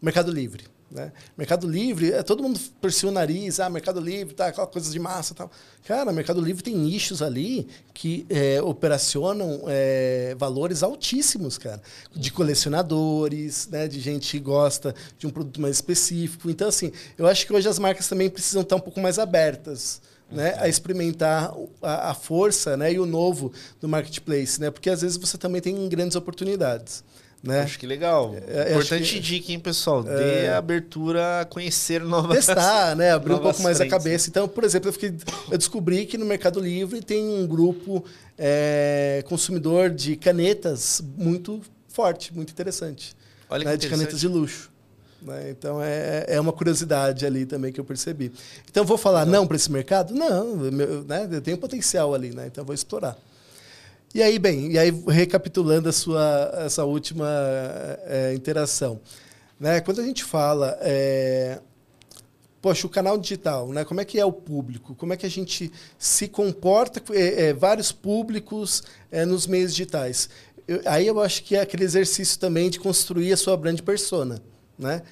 Mercado 0.00 0.32
Livre. 0.32 0.64
Né? 0.90 1.12
Mercado 1.36 1.68
Livre, 1.68 2.10
é, 2.10 2.22
todo 2.22 2.42
mundo 2.42 2.58
percia 2.80 3.06
o 3.06 3.12
nariz, 3.12 3.60
ah, 3.60 3.68
Mercado 3.68 4.00
Livre, 4.00 4.32
tá, 4.32 4.46
aquela 4.46 4.66
coisa 4.66 4.90
de 4.90 4.98
massa 4.98 5.34
tal. 5.34 5.50
Cara, 5.84 6.10
Mercado 6.10 6.40
Livre 6.40 6.62
tem 6.62 6.74
nichos 6.74 7.20
ali 7.20 7.68
que 7.92 8.24
é, 8.30 8.62
operacionam 8.62 9.64
é, 9.66 10.34
valores 10.38 10.82
altíssimos, 10.82 11.58
cara. 11.58 11.82
De 12.14 12.32
colecionadores, 12.32 13.68
né? 13.68 13.88
de 13.88 14.00
gente 14.00 14.30
que 14.30 14.40
gosta 14.40 14.94
de 15.18 15.26
um 15.26 15.30
produto 15.30 15.60
mais 15.60 15.76
específico. 15.76 16.48
Então, 16.48 16.68
assim, 16.68 16.90
eu 17.18 17.26
acho 17.26 17.46
que 17.46 17.52
hoje 17.52 17.68
as 17.68 17.78
marcas 17.78 18.08
também 18.08 18.30
precisam 18.30 18.62
estar 18.62 18.76
um 18.76 18.80
pouco 18.80 19.00
mais 19.00 19.18
abertas 19.18 20.00
né, 20.32 20.54
a 20.58 20.68
experimentar 20.68 21.52
a, 21.80 22.10
a, 22.10 22.14
força 22.14 22.76
né, 22.76 22.92
e 22.92 22.98
o 22.98 23.06
novo 23.06 23.52
do 23.80 23.88
marketplace, 23.88 24.60
né? 24.60 24.70
Porque 24.70 24.90
às 24.90 25.02
vezes 25.02 25.16
você 25.16 25.36
também 25.38 25.60
tem 25.60 25.88
grandes 25.88 26.16
oportunidades. 26.16 27.04
Né? 27.42 27.62
Acho 27.62 27.76
que 27.76 27.86
legal. 27.86 28.36
É, 28.46 28.68
é 28.68 28.70
Importante 28.70 29.14
que, 29.14 29.20
dica, 29.20 29.50
hein, 29.50 29.58
pessoal? 29.58 30.04
É, 30.06 30.16
Dê 30.16 30.48
a 30.48 30.58
abertura 30.58 31.40
a 31.40 31.44
conhecer 31.44 32.00
novas 32.02 32.46
Testar, 32.46 32.94
né? 32.96 33.10
Abrir 33.10 33.32
um 33.32 33.38
pouco 33.38 33.60
mais 33.62 33.78
frentes. 33.78 33.92
a 33.92 33.98
cabeça. 33.98 34.28
Então, 34.28 34.46
por 34.46 34.62
exemplo, 34.62 34.88
eu, 34.88 34.92
fiquei, 34.92 35.12
eu, 35.50 35.58
descobri 35.58 36.06
que 36.06 36.16
no 36.16 36.24
Mercado 36.24 36.60
Livre 36.60 37.02
tem 37.02 37.20
um 37.20 37.44
grupo 37.44 38.04
é, 38.38 39.24
consumidor 39.26 39.90
de 39.90 40.14
canetas 40.14 41.02
muito 41.18 41.60
forte, 41.88 42.32
muito 42.32 42.50
interessante. 42.50 43.12
Olha 43.50 43.64
né? 43.64 43.76
De 43.76 43.88
canetas 43.88 44.20
de 44.20 44.28
luxo. 44.28 44.71
Né? 45.24 45.50
Então 45.50 45.80
é, 45.82 46.24
é 46.28 46.40
uma 46.40 46.52
curiosidade 46.52 47.24
ali 47.24 47.46
também 47.46 47.72
que 47.72 47.80
eu 47.80 47.84
percebi. 47.84 48.32
Então 48.68 48.84
vou 48.84 48.98
falar 48.98 49.24
não, 49.24 49.32
não 49.32 49.46
para 49.46 49.56
esse 49.56 49.70
mercado? 49.70 50.12
Não, 50.14 50.56
meu, 50.56 51.04
né? 51.04 51.28
eu 51.30 51.40
tenho 51.40 51.58
potencial 51.58 52.14
ali, 52.14 52.30
né? 52.34 52.46
então 52.46 52.64
vou 52.64 52.74
explorar. 52.74 53.16
E 54.14 54.22
aí, 54.22 54.38
bem, 54.38 54.72
e 54.72 54.78
aí 54.78 54.90
recapitulando 55.08 55.88
a 55.88 55.92
sua 55.92 56.52
essa 56.66 56.84
última 56.84 57.26
é, 58.04 58.34
interação, 58.34 59.00
né? 59.58 59.80
Quando 59.80 60.02
a 60.02 60.04
gente 60.04 60.22
fala, 60.22 60.76
é, 60.82 61.58
poxa, 62.60 62.86
o 62.86 62.90
canal 62.90 63.16
digital, 63.16 63.68
né? 63.68 63.86
Como 63.86 64.02
é 64.02 64.04
que 64.04 64.20
é 64.20 64.24
o 64.24 64.30
público? 64.30 64.94
Como 64.96 65.14
é 65.14 65.16
que 65.16 65.24
a 65.24 65.30
gente 65.30 65.72
se 65.98 66.28
comporta? 66.28 67.02
É, 67.14 67.46
é 67.46 67.52
vários 67.54 67.90
públicos 67.90 68.82
é, 69.10 69.24
nos 69.24 69.46
meios 69.46 69.70
digitais. 69.70 70.28
Eu, 70.68 70.82
aí 70.84 71.06
eu 71.06 71.18
acho 71.18 71.42
que 71.42 71.56
é 71.56 71.62
aquele 71.62 71.84
exercício 71.84 72.38
também 72.38 72.68
de 72.68 72.78
construir 72.78 73.32
a 73.32 73.36
sua 73.38 73.56
brand 73.56 73.80
persona 73.80 74.42
né? 74.78 75.02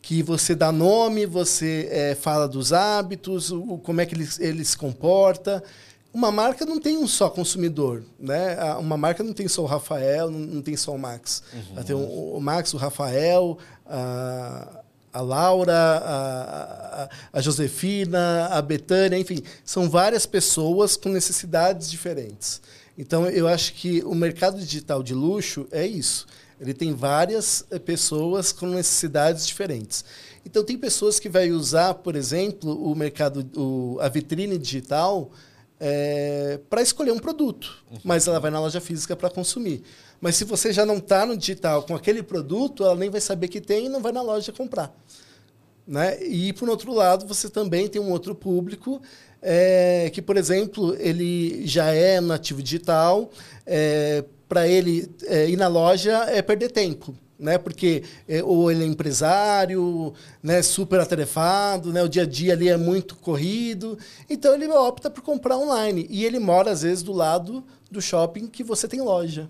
que 0.00 0.22
você 0.22 0.54
dá 0.54 0.72
nome, 0.72 1.26
você 1.26 1.88
é, 1.90 2.14
fala 2.14 2.48
dos 2.48 2.72
hábitos, 2.72 3.50
o, 3.50 3.78
como 3.78 4.00
é 4.00 4.06
que 4.06 4.14
ele, 4.14 4.28
ele 4.38 4.64
se 4.64 4.76
comporta. 4.76 5.62
Uma 6.12 6.32
marca 6.32 6.64
não 6.64 6.80
tem 6.80 6.96
um 6.96 7.06
só 7.06 7.28
consumidor, 7.28 8.02
né? 8.18 8.56
Uma 8.80 8.96
marca 8.96 9.22
não 9.22 9.34
tem 9.34 9.46
só 9.46 9.62
o 9.62 9.66
Rafael, 9.66 10.30
não, 10.30 10.62
tem 10.62 10.76
só 10.76 10.94
o 10.94 10.98
Max. 10.98 11.42
Uhum. 11.52 11.60
Ela 11.74 11.84
tem 11.84 11.94
o, 11.94 12.36
o, 12.36 12.40
Max, 12.40 12.72
o 12.72 12.78
Rafael, 12.78 13.58
a, 13.84 14.82
a 15.12 15.20
Laura, 15.20 15.74
a, 15.76 17.02
a, 17.02 17.08
a 17.34 17.40
Josefina, 17.42 18.46
a 18.46 18.62
Betânia, 18.62 19.18
enfim, 19.18 19.42
são 19.62 19.90
várias 19.90 20.24
pessoas 20.24 20.96
com 20.96 21.10
necessidades 21.10 21.90
diferentes. 21.90 22.62
Então, 22.96 23.28
eu 23.28 23.46
acho 23.46 23.74
que 23.74 24.02
o 24.04 24.14
mercado 24.14 24.58
digital 24.58 25.02
de 25.02 25.12
luxo 25.12 25.68
é 25.70 25.86
isso. 25.86 26.26
Ele 26.60 26.74
tem 26.74 26.94
várias 26.94 27.64
eh, 27.70 27.78
pessoas 27.78 28.52
com 28.52 28.66
necessidades 28.66 29.46
diferentes. 29.46 30.04
Então, 30.44 30.64
tem 30.64 30.78
pessoas 30.78 31.20
que 31.20 31.28
vai 31.28 31.50
usar, 31.50 31.94
por 31.94 32.16
exemplo, 32.16 32.72
o 32.72 32.94
mercado, 32.94 33.48
o, 33.56 33.98
a 34.00 34.08
vitrine 34.08 34.58
digital 34.58 35.30
é, 35.78 36.54
eh, 36.54 36.60
para 36.68 36.82
escolher 36.82 37.12
um 37.12 37.18
produto, 37.18 37.84
uhum. 37.90 37.98
mas 38.02 38.26
ela 38.26 38.40
vai 38.40 38.50
na 38.50 38.60
loja 38.60 38.80
física 38.80 39.14
para 39.14 39.30
consumir. 39.30 39.82
Mas 40.20 40.36
se 40.36 40.44
você 40.44 40.72
já 40.72 40.84
não 40.84 40.96
está 40.96 41.24
no 41.24 41.36
digital 41.36 41.82
com 41.82 41.94
aquele 41.94 42.22
produto, 42.22 42.82
ela 42.82 42.96
nem 42.96 43.10
vai 43.10 43.20
saber 43.20 43.48
que 43.48 43.60
tem 43.60 43.86
e 43.86 43.88
não 43.88 44.00
vai 44.00 44.10
na 44.10 44.22
loja 44.22 44.52
comprar. 44.52 44.92
Né? 45.86 46.22
E, 46.22 46.52
por 46.52 46.68
outro 46.68 46.92
lado, 46.92 47.26
você 47.26 47.48
também 47.48 47.88
tem 47.88 48.00
um 48.00 48.10
outro 48.10 48.34
público 48.34 49.00
é, 49.40 50.10
que, 50.12 50.20
por 50.20 50.36
exemplo, 50.36 50.94
ele 50.98 51.66
já 51.66 51.92
é 51.92 52.20
nativo 52.20 52.62
digital, 52.62 53.30
é, 53.64 54.24
para 54.48 54.66
ele 54.66 55.08
é, 55.24 55.48
ir 55.48 55.56
na 55.56 55.68
loja 55.68 56.24
é 56.28 56.40
perder 56.40 56.70
tempo. 56.70 57.14
Né? 57.38 57.56
Porque 57.56 58.02
é, 58.26 58.42
ou 58.42 58.70
ele 58.70 58.82
é 58.82 58.86
empresário, 58.86 60.12
né, 60.42 60.60
super 60.60 60.98
atarefado, 60.98 61.92
né, 61.92 62.02
o 62.02 62.08
dia 62.08 62.22
a 62.22 62.26
dia 62.26 62.52
ali 62.52 62.68
é 62.68 62.76
muito 62.76 63.14
corrido, 63.14 63.96
então 64.28 64.54
ele 64.54 64.66
opta 64.66 65.08
por 65.08 65.22
comprar 65.22 65.56
online 65.56 66.04
e 66.10 66.24
ele 66.24 66.40
mora 66.40 66.72
às 66.72 66.82
vezes 66.82 67.00
do 67.00 67.12
lado 67.12 67.62
do 67.88 68.02
shopping 68.02 68.48
que 68.48 68.64
você 68.64 68.88
tem 68.88 69.00
loja. 69.00 69.48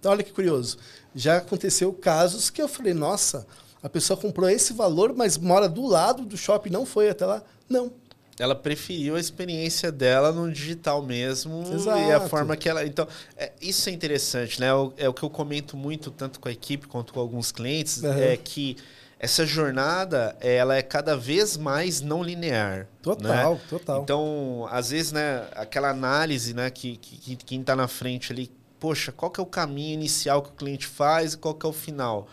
Então 0.00 0.12
olha 0.12 0.22
que 0.22 0.32
curioso, 0.32 0.78
já 1.14 1.36
aconteceu 1.36 1.92
casos 1.92 2.48
que 2.48 2.62
eu 2.62 2.68
falei, 2.68 2.94
nossa, 2.94 3.46
a 3.82 3.88
pessoa 3.88 4.16
comprou 4.16 4.48
esse 4.48 4.72
valor, 4.72 5.14
mas 5.14 5.36
mora 5.36 5.68
do 5.68 5.84
lado 5.84 6.24
do 6.24 6.38
shopping, 6.38 6.70
não 6.70 6.86
foi 6.86 7.10
até 7.10 7.26
lá, 7.26 7.42
não 7.68 7.92
ela 8.38 8.54
preferiu 8.54 9.16
a 9.16 9.20
experiência 9.20 9.90
dela 9.90 10.30
no 10.30 10.50
digital 10.50 11.02
mesmo 11.02 11.62
Exato. 11.72 11.98
e 11.98 12.12
a 12.12 12.20
forma 12.20 12.56
que 12.56 12.68
ela 12.68 12.84
então 12.84 13.08
é, 13.36 13.52
isso 13.60 13.88
é 13.88 13.92
interessante 13.92 14.60
né 14.60 14.68
é 14.96 15.08
o 15.08 15.14
que 15.14 15.22
eu 15.22 15.30
comento 15.30 15.76
muito 15.76 16.10
tanto 16.10 16.38
com 16.38 16.48
a 16.48 16.52
equipe 16.52 16.86
quanto 16.86 17.12
com 17.12 17.20
alguns 17.20 17.50
clientes 17.50 18.02
uhum. 18.02 18.12
é 18.12 18.36
que 18.36 18.76
essa 19.18 19.46
jornada 19.46 20.36
ela 20.40 20.76
é 20.76 20.82
cada 20.82 21.16
vez 21.16 21.56
mais 21.56 22.02
não 22.02 22.22
linear 22.22 22.86
total 23.00 23.54
né? 23.54 23.60
total 23.70 24.02
então 24.02 24.68
às 24.70 24.90
vezes 24.90 25.12
né 25.12 25.46
aquela 25.52 25.88
análise 25.88 26.52
né 26.52 26.68
que, 26.70 26.98
que, 26.98 27.16
que 27.16 27.36
quem 27.36 27.60
está 27.62 27.74
na 27.74 27.88
frente 27.88 28.32
ali 28.32 28.50
poxa 28.78 29.10
qual 29.10 29.30
que 29.30 29.40
é 29.40 29.42
o 29.42 29.46
caminho 29.46 29.94
inicial 29.94 30.42
que 30.42 30.50
o 30.50 30.52
cliente 30.52 30.86
faz 30.86 31.32
e 31.32 31.38
qual 31.38 31.54
que 31.54 31.64
é 31.64 31.68
o 31.68 31.72
final 31.72 32.28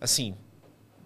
assim 0.00 0.36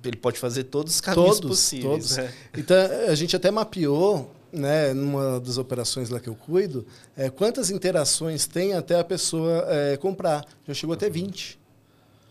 ele 0.08 0.16
pode 0.16 0.38
fazer 0.38 0.64
todos 0.64 0.94
os 0.94 1.00
caminhos 1.00 1.40
todos, 1.40 1.50
possíveis. 1.50 1.84
Todos. 1.84 2.16
Né? 2.16 2.32
Então, 2.56 2.76
a 3.08 3.14
gente 3.14 3.34
até 3.36 3.50
mapeou, 3.50 4.30
né, 4.52 4.92
numa 4.94 5.40
das 5.40 5.58
operações 5.58 6.10
lá 6.10 6.20
que 6.20 6.28
eu 6.28 6.34
cuido, 6.34 6.86
é, 7.16 7.28
quantas 7.30 7.70
interações 7.70 8.46
tem 8.46 8.74
até 8.74 8.98
a 8.98 9.04
pessoa 9.04 9.64
é, 9.68 9.96
comprar. 9.96 10.44
Já 10.66 10.74
chegou 10.74 10.94
até 10.94 11.10
20. 11.10 11.58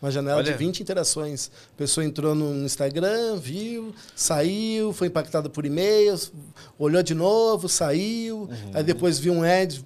Uma 0.02 0.12
janela 0.12 0.40
Olha. 0.40 0.52
de 0.52 0.58
20 0.58 0.82
interações. 0.82 1.50
A 1.74 1.78
pessoa 1.78 2.06
entrou 2.06 2.36
no 2.36 2.66
Instagram, 2.66 3.38
viu, 3.38 3.96
saiu, 4.14 4.92
foi 4.92 5.08
impactada 5.08 5.50
por 5.50 5.66
e-mails, 5.66 6.30
olhou 6.78 7.02
de 7.02 7.14
novo, 7.14 7.70
saiu, 7.70 8.40
uhum. 8.40 8.72
aí 8.74 8.84
depois 8.84 9.18
viu 9.18 9.32
um 9.32 9.44
ad, 9.44 9.82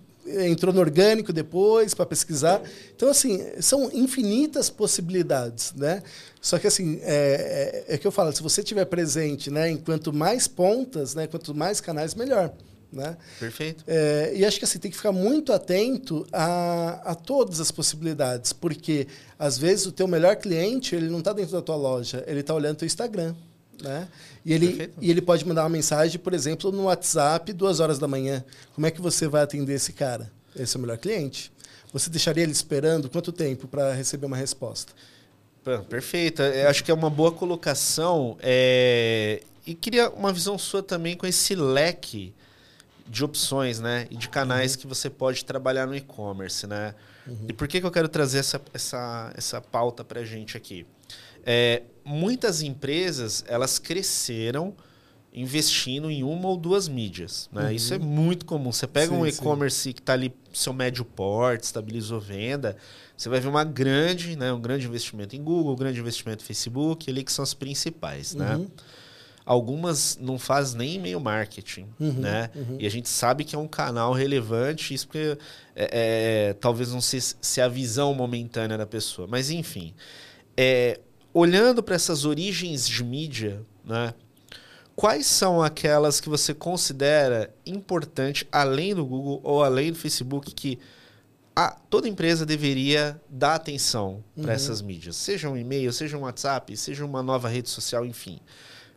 entrou 0.46 0.74
no 0.74 0.80
orgânico 0.80 1.32
depois 1.32 1.94
para 1.94 2.06
pesquisar. 2.06 2.62
Então, 2.96 3.10
assim, 3.10 3.46
são 3.60 3.90
infinitas 3.94 4.70
possibilidades, 4.70 5.74
né? 5.76 6.04
Só 6.42 6.60
que, 6.60 6.68
assim, 6.68 7.00
é, 7.02 7.86
é, 7.88 7.96
é, 7.96 7.98
que 7.98 8.06
eu 8.06 8.12
falo, 8.12 8.32
se 8.32 8.44
você 8.44 8.64
tiver 8.64 8.86
presente, 8.86 9.50
né, 9.50 9.70
em 9.70 9.78
quanto 9.78 10.14
mais 10.14 10.48
pontas, 10.48 11.16
né, 11.16 11.28
quanto 11.28 11.54
mais 11.54 11.82
canais, 11.82 12.16
melhor. 12.16 12.54
Né? 12.92 13.18
Perfeito. 13.38 13.84
É, 13.86 14.32
e 14.34 14.46
acho 14.46 14.58
que 14.60 14.64
assim, 14.64 14.80
tem 14.80 14.90
que 14.90 14.96
ficar 14.96 15.12
muito 15.12 15.52
atento 15.52 16.26
a, 16.32 17.02
a 17.12 17.16
todas 17.16 17.60
as 17.60 17.70
possibilidades, 17.70 18.54
porque 18.54 19.08
às 19.38 19.58
vezes 19.58 19.88
o 19.88 19.92
teu 19.92 20.08
melhor 20.08 20.38
cliente 20.38 20.96
ele 20.96 21.10
não 21.10 21.20
está 21.20 21.34
dentro 21.34 21.52
da 21.52 21.62
tua 21.62 21.76
loja, 21.76 22.24
ele 22.26 22.40
está 22.40 22.54
olhando 22.54 22.76
o 22.76 22.80
teu 22.80 22.86
Instagram. 22.86 23.36
Né? 23.82 24.08
E, 24.44 24.54
ele, 24.54 24.92
e 25.00 25.12
ele 25.12 25.22
pode 25.22 25.46
mandar 25.46 25.64
uma 25.64 25.70
mensagem, 25.70 26.20
por 26.20 26.34
exemplo, 26.34 26.72
no 26.72 26.84
WhatsApp, 26.84 27.54
duas 27.54 27.80
horas 27.80 28.00
da 28.00 28.08
manhã. 28.08 28.44
Como 28.74 28.88
é 28.88 28.92
que 28.92 29.02
você 29.02 29.28
vai 29.28 29.44
atender 29.44 29.74
esse 29.74 29.94
cara? 29.94 30.32
Esse 30.56 30.76
é 30.76 30.80
o 30.80 30.82
melhor 30.82 30.98
cliente. 30.98 31.52
Você 31.94 32.10
deixaria 32.10 32.44
ele 32.44 32.52
esperando 32.52 33.10
quanto 33.10 33.32
tempo 33.32 33.68
para 33.68 33.94
receber 33.94 34.26
uma 34.26 34.38
resposta? 34.38 34.94
Perfeito. 35.90 36.42
Eu 36.42 36.70
acho 36.70 36.84
que 36.84 36.92
é 36.92 36.94
uma 36.94 37.10
boa 37.10 37.32
colocação. 37.32 38.38
É... 38.40 39.42
E 39.66 39.76
queria 39.76 40.10
uma 40.10 40.32
visão 40.32 40.58
sua 40.58 40.82
também 40.82 41.16
com 41.16 41.28
esse 41.28 41.54
leque 41.54 42.34
de 43.06 43.24
opções, 43.24 43.80
né? 43.80 44.08
E 44.10 44.16
de 44.16 44.30
canais 44.30 44.74
uhum. 44.74 44.82
que 44.82 44.88
você 44.88 45.10
pode 45.10 45.44
trabalhar 45.46 45.86
no 45.86 45.96
e-commerce, 45.96 46.66
né? 46.66 46.96
Uhum. 47.26 47.46
E 47.50 47.54
por 47.54 47.68
que, 47.68 47.80
que 47.80 47.86
eu 47.86 47.92
quero 47.92 48.08
trazer 48.08 48.40
essa, 48.40 48.62
essa, 48.74 49.34
essa 49.36 49.62
pauta 49.62 50.04
para 50.04 50.22
a 50.22 50.26
gente 50.26 50.56
aqui? 50.56 50.86
É, 51.46 51.84
muitas 52.08 52.62
empresas 52.62 53.44
elas 53.48 53.78
cresceram 53.78 54.74
investindo 55.34 56.10
em 56.10 56.24
uma 56.24 56.48
ou 56.48 56.58
duas 56.58 56.88
mídias. 56.88 57.50
Né? 57.52 57.66
Uhum. 57.66 57.72
Isso 57.72 57.94
é 57.94 58.00
muito 58.00 58.46
comum. 58.46 58.72
Você 58.72 58.88
pega 58.88 59.14
sim, 59.14 59.22
um 59.22 59.28
e-commerce 59.28 59.94
que 59.94 60.00
está 60.00 60.14
ali 60.14 60.34
seu 60.52 60.74
médio 60.74 61.06
porte, 61.06 61.66
estabilizou 61.66 62.20
venda, 62.20 62.76
você 63.16 63.30
vai 63.30 63.40
ver 63.40 63.48
uma 63.48 63.64
grande, 63.64 64.36
né, 64.36 64.52
um 64.52 64.60
grande 64.60 64.88
investimento 64.88 65.36
em 65.36 65.44
Google, 65.44 65.74
um 65.74 65.76
grande 65.76 66.00
investimento 66.00 66.44
em 66.44 66.48
Facebook, 66.48 67.10
ali 67.10 67.24
que 67.24 67.32
são 67.32 67.44
as 67.44 67.54
principais. 67.54 68.34
Né? 68.34 68.56
Uhum. 68.56 68.68
Algumas 69.46 70.18
não 70.20 70.40
faz 70.40 70.74
nem 70.74 70.96
e-mail 70.96 71.20
marketing, 71.20 71.88
uhum, 72.00 72.14
né? 72.14 72.50
Uhum. 72.54 72.78
E 72.80 72.86
a 72.86 72.90
gente 72.90 73.08
sabe 73.08 73.46
que 73.46 73.56
é 73.56 73.58
um 73.58 73.68
canal 73.68 74.12
relevante, 74.12 74.94
isso 74.94 75.08
porque 75.08 75.38
é, 75.74 76.50
é, 76.50 76.54
talvez 76.54 76.92
não 76.92 77.00
se, 77.00 77.18
se 77.40 77.62
a 77.62 77.70
visão 77.70 78.14
momentânea 78.14 78.78
da 78.78 78.86
pessoa. 78.86 79.26
Mas, 79.26 79.50
enfim, 79.50 79.94
é, 80.58 81.00
olhando 81.38 81.84
para 81.84 81.94
essas 81.94 82.26
origens 82.26 82.88
de 82.88 83.04
mídia, 83.04 83.62
né? 83.86 84.14
Quais 84.96 85.28
são 85.28 85.62
aquelas 85.62 86.20
que 86.20 86.28
você 86.28 86.56
considera 86.56 87.54
importante, 87.64 88.48
além 88.52 88.96
do 88.96 89.06
Google 89.06 89.40
ou 89.44 89.64
além 89.64 89.92
do 89.92 89.98
Facebook, 90.00 90.52
que 90.56 90.80
a, 91.56 91.70
toda 91.70 92.10
empresa 92.10 92.44
deveria 92.44 93.22
dar 93.30 93.54
atenção 93.54 94.24
para 94.36 94.46
uhum. 94.46 94.52
essas 94.52 94.82
mídias? 94.82 95.16
Seja 95.16 95.48
um 95.48 95.56
e-mail, 95.56 95.94
seja 95.94 96.18
um 96.18 96.22
WhatsApp, 96.22 96.76
seja 96.76 97.06
uma 97.06 97.22
nova 97.22 97.48
rede 97.48 97.70
social, 97.70 98.04
enfim. 98.04 98.40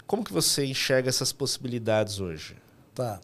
Como 0.07 0.25
que 0.25 0.33
você 0.33 0.65
enxerga 0.65 1.11
essas 1.11 1.33
possibilidades 1.33 2.21
hoje? 2.21 2.57
Tá. 2.95 3.21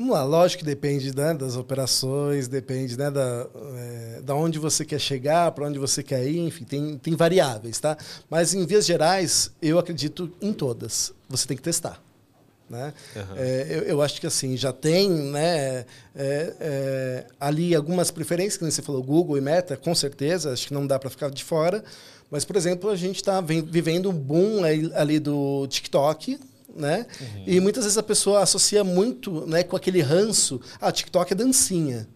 Vamos 0.00 0.14
lá, 0.14 0.24
lógico 0.24 0.60
que 0.60 0.64
depende 0.64 1.14
né, 1.14 1.34
das 1.34 1.56
operações, 1.56 2.48
depende 2.48 2.96
né, 2.96 3.10
da, 3.10 3.46
é, 3.76 4.22
da 4.22 4.34
onde 4.34 4.58
você 4.58 4.82
quer 4.82 4.98
chegar, 4.98 5.52
para 5.52 5.66
onde 5.66 5.78
você 5.78 6.02
quer 6.02 6.26
ir, 6.26 6.38
enfim, 6.38 6.64
tem, 6.64 6.96
tem 6.96 7.14
variáveis, 7.14 7.78
tá? 7.78 7.98
Mas 8.30 8.54
em 8.54 8.64
vias 8.64 8.86
gerais, 8.86 9.50
eu 9.60 9.78
acredito 9.78 10.32
em 10.40 10.54
todas. 10.54 11.12
Você 11.28 11.46
tem 11.46 11.54
que 11.54 11.62
testar. 11.62 12.02
Né? 12.66 12.94
Uhum. 13.14 13.36
É, 13.36 13.66
eu, 13.68 13.82
eu, 13.82 14.02
acho 14.02 14.18
que 14.22 14.26
assim, 14.26 14.56
já 14.56 14.72
tem 14.72 15.10
né, 15.10 15.84
é, 16.16 16.54
é, 16.58 17.26
ali 17.38 17.74
algumas 17.74 18.10
preferências, 18.10 18.56
que 18.56 18.64
você 18.64 18.80
falou, 18.80 19.02
Google 19.02 19.36
e 19.36 19.42
Meta, 19.42 19.76
com 19.76 19.94
certeza, 19.94 20.50
acho 20.50 20.68
que 20.68 20.72
não 20.72 20.86
dá 20.86 20.98
para 20.98 21.10
ficar 21.10 21.30
de 21.30 21.44
fora. 21.44 21.84
Mas, 22.30 22.46
por 22.46 22.56
exemplo, 22.56 22.88
a 22.88 22.96
gente 22.96 23.16
está 23.16 23.38
vivendo 23.42 24.08
um 24.08 24.14
boom 24.14 24.62
ali 24.94 25.18
do 25.18 25.66
TikTok, 25.66 26.38
né? 26.74 27.06
Uhum. 27.20 27.44
E 27.46 27.60
muitas 27.60 27.84
vezes 27.84 27.98
a 27.98 28.02
pessoa 28.02 28.42
associa 28.42 28.82
muito 28.84 29.46
né, 29.46 29.62
com 29.62 29.76
aquele 29.76 30.00
ranço. 30.00 30.60
Ah, 30.80 30.92
TikTok 30.92 31.32
é 31.32 31.36
dancinha. 31.36 32.08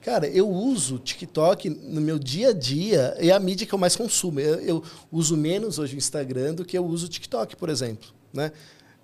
Cara, 0.00 0.26
eu 0.26 0.48
uso 0.48 0.98
TikTok 0.98 1.68
no 1.68 2.00
meu 2.00 2.18
dia 2.18 2.48
a 2.48 2.52
dia, 2.52 3.14
é 3.18 3.30
a 3.30 3.38
mídia 3.38 3.66
que 3.66 3.74
eu 3.74 3.78
mais 3.78 3.96
consumo. 3.96 4.40
Eu, 4.40 4.60
eu 4.60 4.82
uso 5.12 5.36
menos 5.36 5.78
hoje 5.78 5.94
o 5.94 5.98
Instagram 5.98 6.54
do 6.54 6.64
que 6.64 6.76
eu 6.76 6.84
uso 6.84 7.06
o 7.06 7.08
TikTok, 7.08 7.56
por 7.56 7.68
exemplo. 7.68 8.08
Né? 8.32 8.52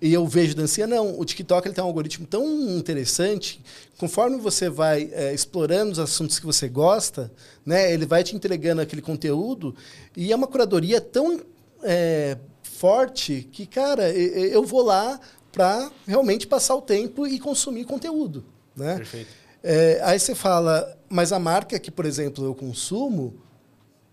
e 0.01 0.13
eu 0.13 0.25
vejo 0.27 0.55
dancinha. 0.55 0.87
Não, 0.87 1.19
o 1.19 1.25
TikTok 1.25 1.67
ele 1.67 1.75
tem 1.75 1.83
um 1.83 1.87
algoritmo 1.87 2.25
tão 2.25 2.45
interessante, 2.77 3.59
conforme 3.97 4.37
você 4.37 4.69
vai 4.69 5.09
é, 5.11 5.33
explorando 5.33 5.91
os 5.91 5.99
assuntos 5.99 6.39
que 6.39 6.45
você 6.45 6.67
gosta, 6.67 7.31
né, 7.65 7.91
ele 7.91 8.05
vai 8.05 8.23
te 8.23 8.35
entregando 8.35 8.81
aquele 8.81 9.01
conteúdo 9.01 9.75
e 10.15 10.31
é 10.31 10.35
uma 10.35 10.47
curadoria 10.47 11.01
tão 11.01 11.41
é, 11.83 12.37
forte 12.77 13.47
que, 13.51 13.65
cara, 13.65 14.11
eu 14.11 14.63
vou 14.63 14.83
lá 14.83 15.19
para 15.51 15.91
realmente 16.05 16.45
passar 16.45 16.75
o 16.75 16.81
tempo 16.81 17.25
e 17.25 17.39
consumir 17.39 17.85
conteúdo. 17.85 18.45
Né? 18.75 18.97
Perfeito. 18.97 19.29
É, 19.63 19.99
aí 20.03 20.19
você 20.19 20.35
fala, 20.35 20.97
mas 21.09 21.31
a 21.31 21.39
marca 21.39 21.79
que, 21.79 21.89
por 21.89 22.05
exemplo, 22.05 22.45
eu 22.45 22.53
consumo, 22.53 23.41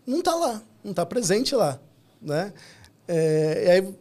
não 0.07 0.21
está 0.21 0.35
lá, 0.35 0.63
não 0.83 0.93
está 0.93 1.05
presente 1.05 1.55
lá. 1.55 1.79
Né? 2.21 2.53
É, 3.07 3.71
aí 3.71 3.95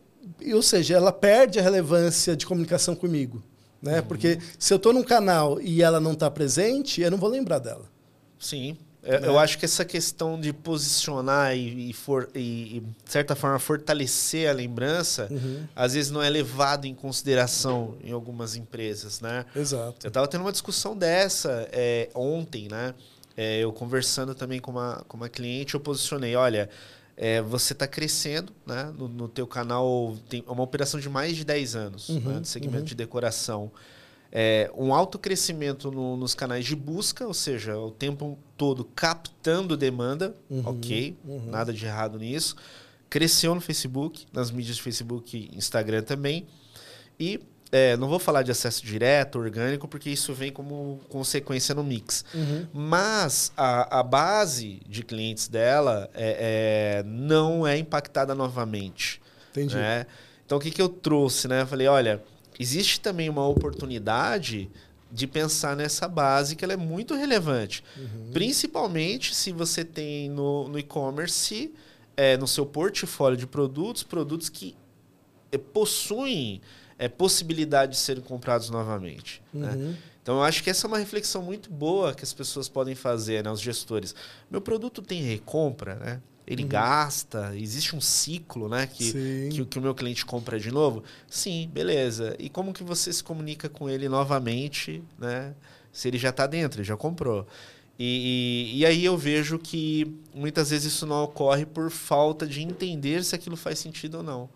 ou 0.53 0.61
seja, 0.61 0.95
ela 0.95 1.11
perde 1.11 1.59
a 1.59 1.61
relevância 1.61 2.35
de 2.35 2.45
comunicação 2.45 2.95
comigo. 2.95 3.43
Né? 3.81 3.99
Uhum. 3.99 4.07
Porque 4.07 4.39
se 4.57 4.73
eu 4.73 4.77
estou 4.77 4.93
num 4.93 5.03
canal 5.03 5.59
e 5.61 5.83
ela 5.83 5.99
não 5.99 6.13
está 6.13 6.31
presente, 6.31 7.01
eu 7.01 7.11
não 7.11 7.17
vou 7.17 7.29
lembrar 7.29 7.59
dela. 7.59 7.85
Sim. 8.39 8.77
É, 9.03 9.19
né? 9.19 9.27
Eu 9.27 9.37
acho 9.37 9.57
que 9.57 9.65
essa 9.65 9.83
questão 9.83 10.39
de 10.39 10.53
posicionar 10.53 11.55
e, 11.55 11.89
e, 11.89 11.93
for, 11.93 12.29
e, 12.33 12.81
de 13.03 13.11
certa 13.11 13.35
forma, 13.35 13.59
fortalecer 13.59 14.49
a 14.49 14.53
lembrança, 14.53 15.27
uhum. 15.29 15.67
às 15.75 15.93
vezes 15.93 16.09
não 16.09 16.21
é 16.21 16.29
levado 16.29 16.85
em 16.85 16.95
consideração 16.95 17.97
em 18.01 18.11
algumas 18.11 18.55
empresas, 18.55 19.19
né? 19.19 19.45
Exato. 19.55 20.05
Eu 20.05 20.07
estava 20.07 20.27
tendo 20.27 20.41
uma 20.41 20.51
discussão 20.51 20.95
dessa 20.97 21.67
é, 21.71 22.09
ontem, 22.15 22.67
né? 22.69 22.93
É, 23.35 23.59
eu 23.59 23.73
conversando 23.73 24.33
também 24.33 24.59
com 24.59 24.71
uma, 24.71 25.03
com 25.07 25.17
uma 25.17 25.27
cliente, 25.27 25.73
eu 25.73 25.79
posicionei, 25.79 26.35
olha, 26.35 26.69
é, 27.17 27.41
você 27.41 27.73
está 27.73 27.87
crescendo, 27.87 28.53
né? 28.65 28.93
No, 28.97 29.07
no 29.07 29.27
teu 29.27 29.45
canal 29.45 30.15
tem 30.29 30.43
uma 30.47 30.63
operação 30.63 30.99
de 30.99 31.09
mais 31.09 31.35
de 31.35 31.43
10 31.43 31.75
anos, 31.75 32.09
uhum, 32.09 32.19
né? 32.21 32.39
de 32.39 32.47
segmento 32.47 32.79
uhum. 32.79 32.85
de 32.85 32.95
decoração. 32.95 33.71
É, 34.35 34.71
um 34.75 34.95
alto 34.95 35.19
crescimento 35.19 35.91
no, 35.91 36.17
nos 36.17 36.33
canais 36.33 36.65
de 36.65 36.75
busca, 36.75 37.27
ou 37.27 37.35
seja, 37.35 37.77
o 37.77 37.91
tempo 37.91 38.35
todo 38.57 38.83
captando 38.83 39.77
demanda, 39.77 40.35
uhum, 40.49 40.63
ok, 40.65 41.15
uhum. 41.23 41.51
nada 41.51 41.71
de 41.71 41.85
errado 41.85 42.17
nisso. 42.17 42.55
Cresceu 43.11 43.53
no 43.53 43.61
Facebook, 43.61 44.25
nas 44.33 44.49
mídias 44.49 44.77
de 44.77 44.81
Facebook 44.81 45.37
e 45.37 45.55
Instagram 45.55 46.01
também. 46.01 46.47
E 47.19 47.39
é, 47.71 47.95
não 47.95 48.07
vou 48.07 48.17
falar 48.17 48.41
de 48.41 48.49
acesso 48.49 48.83
direto, 48.83 49.37
orgânico, 49.37 49.87
porque 49.87 50.09
isso 50.09 50.33
vem 50.33 50.51
como 50.51 50.99
consequência 51.09 51.75
no 51.75 51.83
mix. 51.83 52.25
Uhum. 52.33 52.65
Mas 52.73 53.51
a, 53.55 53.99
a, 53.99 54.01
base 54.01 54.81
de 54.87 55.03
clientes 55.03 55.47
dela 55.47 56.09
é, 56.15 57.01
é, 57.01 57.03
não 57.03 57.67
é 57.67 57.77
impactada 57.77 58.33
novamente. 58.33 59.21
Entendi. 59.51 59.75
Né? 59.75 60.07
Então, 60.43 60.57
o 60.57 60.61
que, 60.61 60.71
que 60.71 60.81
eu 60.81 60.89
trouxe? 60.89 61.47
Né? 61.47 61.61
Eu 61.61 61.67
falei, 61.67 61.87
olha, 61.87 62.23
existe 62.59 62.99
também 62.99 63.29
uma 63.29 63.47
oportunidade 63.47 64.69
de 65.11 65.27
pensar 65.27 65.75
nessa 65.75 66.07
base 66.07 66.55
que 66.55 66.65
ela 66.65 66.73
é 66.73 66.77
muito 66.77 67.13
relevante. 67.13 67.83
Uhum. 67.95 68.31
Principalmente 68.33 69.35
se 69.35 69.51
você 69.51 69.85
tem 69.85 70.29
no, 70.29 70.67
no 70.67 70.79
e-commerce, 70.79 71.71
é, 72.17 72.35
no 72.35 72.47
seu 72.47 72.65
portfólio 72.65 73.37
de 73.37 73.45
produtos, 73.45 74.01
produtos 74.01 74.49
que 74.49 74.75
é, 75.51 75.57
possuem 75.57 76.61
é, 76.97 77.07
possibilidade 77.07 77.91
de 77.91 77.97
serem 77.99 78.23
comprados 78.23 78.69
novamente. 78.69 79.41
Né? 79.53 79.69
Uhum. 79.69 79.75
Né? 79.75 79.97
Então, 80.23 80.35
eu 80.35 80.43
acho 80.43 80.63
que 80.63 80.69
essa 80.69 80.87
é 80.87 80.89
uma 80.89 80.97
reflexão 80.97 81.43
muito 81.43 81.69
boa 81.69 82.13
que 82.13 82.23
as 82.23 82.31
pessoas 82.31 82.69
podem 82.69 82.95
fazer, 82.95 83.43
né, 83.43 83.51
os 83.51 83.59
gestores. 83.59 84.15
Meu 84.49 84.61
produto 84.61 85.01
tem 85.01 85.21
recompra, 85.21 85.95
né? 85.95 86.21
Ele 86.45 86.63
uhum. 86.63 86.69
gasta, 86.69 87.55
existe 87.55 87.95
um 87.95 88.01
ciclo, 88.01 88.67
né? 88.67 88.85
Que, 88.85 89.13
que, 89.49 89.65
que, 89.65 89.79
o 89.79 89.81
meu 89.81 89.95
cliente 89.95 90.25
compra 90.25 90.59
de 90.59 90.71
novo. 90.71 91.03
Sim, 91.27 91.69
beleza. 91.73 92.35
E 92.37 92.49
como 92.49 92.73
que 92.73 92.83
você 92.83 93.13
se 93.13 93.23
comunica 93.23 93.69
com 93.69 93.89
ele 93.89 94.09
novamente, 94.09 95.01
né? 95.17 95.53
Se 95.91 96.07
ele 96.07 96.17
já 96.17 96.29
está 96.29 96.45
dentro, 96.45 96.79
ele 96.79 96.87
já 96.87 96.97
comprou. 96.97 97.47
E, 97.97 98.71
e, 98.73 98.79
e, 98.79 98.85
aí 98.85 99.05
eu 99.05 99.15
vejo 99.15 99.59
que 99.59 100.11
muitas 100.33 100.71
vezes 100.71 100.91
isso 100.91 101.05
não 101.05 101.23
ocorre 101.23 101.65
por 101.65 101.91
falta 101.91 102.45
de 102.45 102.61
entender 102.61 103.23
se 103.23 103.35
aquilo 103.35 103.55
faz 103.55 103.79
sentido 103.79 104.17
ou 104.17 104.23
não. 104.23 104.49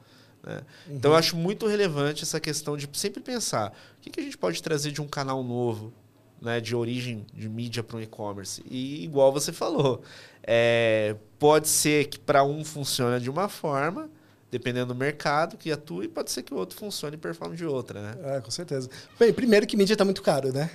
Né? 0.44 0.62
Uhum. 0.88 0.96
Então 0.96 1.12
eu 1.12 1.18
acho 1.18 1.36
muito 1.38 1.68
relevante 1.68 2.24
essa 2.24 2.40
questão 2.40 2.76
de 2.76 2.90
sempre 2.94 3.22
pensar 3.22 3.72
o 3.98 4.02
que, 4.02 4.10
que 4.10 4.20
a 4.20 4.24
gente 4.24 4.38
pode 4.38 4.62
trazer 4.62 4.92
de 4.92 5.02
um 5.02 5.08
canal 5.08 5.44
novo, 5.44 5.94
né, 6.42 6.60
de 6.60 6.76
origem 6.76 7.26
de 7.34 7.50
mídia 7.50 7.84
para 7.84 7.98
um 7.98 8.02
e-commerce. 8.02 8.64
E 8.70 9.04
igual 9.04 9.32
você 9.32 9.52
falou, 9.52 10.02
é, 10.44 11.16
pode 11.40 11.68
ser 11.68 12.08
que 12.08 12.20
para 12.20 12.44
um 12.44 12.64
funcione 12.64 13.20
de 13.20 13.30
uma 13.30 13.50
forma, 13.50 14.10
dependendo 14.50 14.94
do 14.94 14.96
mercado 14.96 15.58
que 15.58 15.72
atua, 15.72 16.06
e 16.06 16.08
pode 16.08 16.32
ser 16.32 16.42
que 16.42 16.54
o 16.54 16.58
outro 16.58 16.78
funcione 16.78 17.16
e 17.16 17.20
performe 17.20 17.58
de 17.58 17.66
outra, 17.66 18.02
né? 18.02 18.38
É, 18.38 18.42
com 18.42 18.50
certeza. 18.50 18.90
Bem, 19.20 19.34
primeiro 19.34 19.68
que 19.68 19.76
mídia 19.76 19.94
está 19.94 20.06
muito 20.06 20.22
caro, 20.22 20.54
né? 20.54 20.72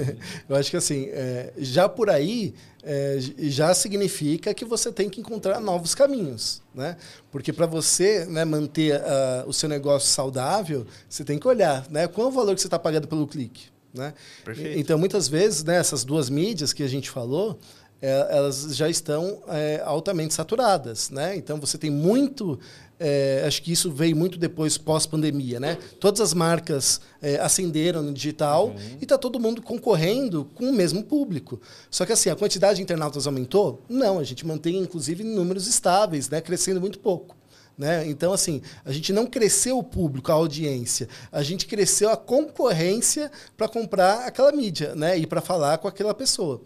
Eu 0.46 0.56
acho 0.56 0.70
que 0.70 0.76
assim, 0.76 1.08
é, 1.10 1.52
já 1.56 1.88
por 1.88 2.10
aí 2.10 2.54
é, 2.82 3.16
já 3.38 3.74
significa 3.74 4.52
que 4.52 4.64
você 4.64 4.92
tem 4.92 5.08
que 5.08 5.20
encontrar 5.20 5.58
novos 5.58 5.94
caminhos, 5.94 6.60
né? 6.74 6.98
Porque 7.32 7.50
para 7.50 7.64
você 7.64 8.26
né, 8.26 8.44
manter 8.44 9.00
uh, 9.00 9.48
o 9.48 9.52
seu 9.54 9.70
negócio 9.70 10.08
saudável, 10.10 10.86
você 11.08 11.24
tem 11.24 11.38
que 11.38 11.48
olhar, 11.48 11.88
né? 11.88 12.06
Qual 12.06 12.26
é 12.26 12.30
o 12.30 12.32
valor 12.32 12.54
que 12.54 12.60
você 12.60 12.66
está 12.66 12.78
pagando 12.78 13.08
pelo 13.08 13.26
clique, 13.26 13.68
né? 13.94 14.12
Perfeito. 14.44 14.78
Então, 14.78 14.98
muitas 14.98 15.28
vezes, 15.28 15.62
né, 15.64 15.76
essas 15.76 16.04
duas 16.04 16.28
mídias 16.28 16.72
que 16.72 16.82
a 16.82 16.88
gente 16.88 17.08
falou, 17.08 17.58
é, 18.02 18.36
elas 18.36 18.76
já 18.76 18.88
estão 18.88 19.42
é, 19.48 19.80
altamente 19.84 20.34
saturadas, 20.34 21.08
né? 21.08 21.34
Então 21.36 21.58
você 21.58 21.78
tem 21.78 21.90
muito 21.90 22.58
é, 22.98 23.42
acho 23.46 23.62
que 23.62 23.72
isso 23.72 23.90
veio 23.90 24.14
muito 24.14 24.38
depois, 24.38 24.78
pós-pandemia, 24.78 25.58
né? 25.58 25.78
Todas 25.98 26.20
as 26.20 26.32
marcas 26.32 27.00
é, 27.20 27.36
ascenderam 27.36 28.02
no 28.02 28.12
digital 28.12 28.68
uhum. 28.68 28.96
e 29.00 29.04
está 29.04 29.18
todo 29.18 29.40
mundo 29.40 29.60
concorrendo 29.62 30.44
com 30.54 30.68
o 30.68 30.72
mesmo 30.72 31.02
público. 31.02 31.60
Só 31.90 32.06
que 32.06 32.12
assim, 32.12 32.30
a 32.30 32.36
quantidade 32.36 32.76
de 32.76 32.82
internautas 32.82 33.26
aumentou? 33.26 33.82
Não, 33.88 34.18
a 34.18 34.24
gente 34.24 34.46
mantém, 34.46 34.76
inclusive, 34.78 35.24
números 35.24 35.66
estáveis, 35.66 36.28
né? 36.28 36.40
crescendo 36.40 36.80
muito 36.80 36.98
pouco. 36.98 37.36
Né? 37.76 38.08
Então, 38.08 38.32
assim, 38.32 38.62
a 38.84 38.92
gente 38.92 39.12
não 39.12 39.26
cresceu 39.26 39.78
o 39.78 39.82
público, 39.82 40.30
a 40.30 40.34
audiência, 40.34 41.08
a 41.32 41.42
gente 41.42 41.66
cresceu 41.66 42.08
a 42.08 42.16
concorrência 42.16 43.30
para 43.56 43.68
comprar 43.68 44.26
aquela 44.26 44.52
mídia 44.52 44.94
né? 44.94 45.18
e 45.18 45.26
para 45.26 45.40
falar 45.40 45.78
com 45.78 45.88
aquela 45.88 46.14
pessoa. 46.14 46.62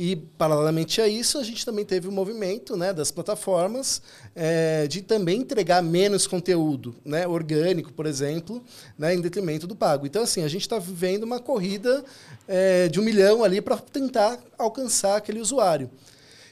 E, 0.00 0.14
paralelamente 0.14 1.00
a 1.00 1.08
isso, 1.08 1.38
a 1.38 1.42
gente 1.42 1.64
também 1.64 1.84
teve 1.84 2.06
o 2.06 2.10
um 2.12 2.14
movimento 2.14 2.76
né, 2.76 2.92
das 2.92 3.10
plataformas 3.10 4.00
é, 4.32 4.86
de 4.86 5.02
também 5.02 5.40
entregar 5.40 5.82
menos 5.82 6.24
conteúdo 6.24 6.94
né, 7.04 7.26
orgânico, 7.26 7.92
por 7.92 8.06
exemplo, 8.06 8.62
né, 8.96 9.14
em 9.14 9.20
detrimento 9.20 9.66
do 9.66 9.74
pago. 9.74 10.06
Então, 10.06 10.22
assim, 10.22 10.44
a 10.44 10.48
gente 10.48 10.62
está 10.62 10.78
vivendo 10.78 11.24
uma 11.24 11.40
corrida 11.40 12.04
é, 12.46 12.86
de 12.86 13.00
um 13.00 13.02
milhão 13.02 13.42
ali 13.42 13.60
para 13.60 13.76
tentar 13.76 14.38
alcançar 14.56 15.16
aquele 15.16 15.40
usuário. 15.40 15.90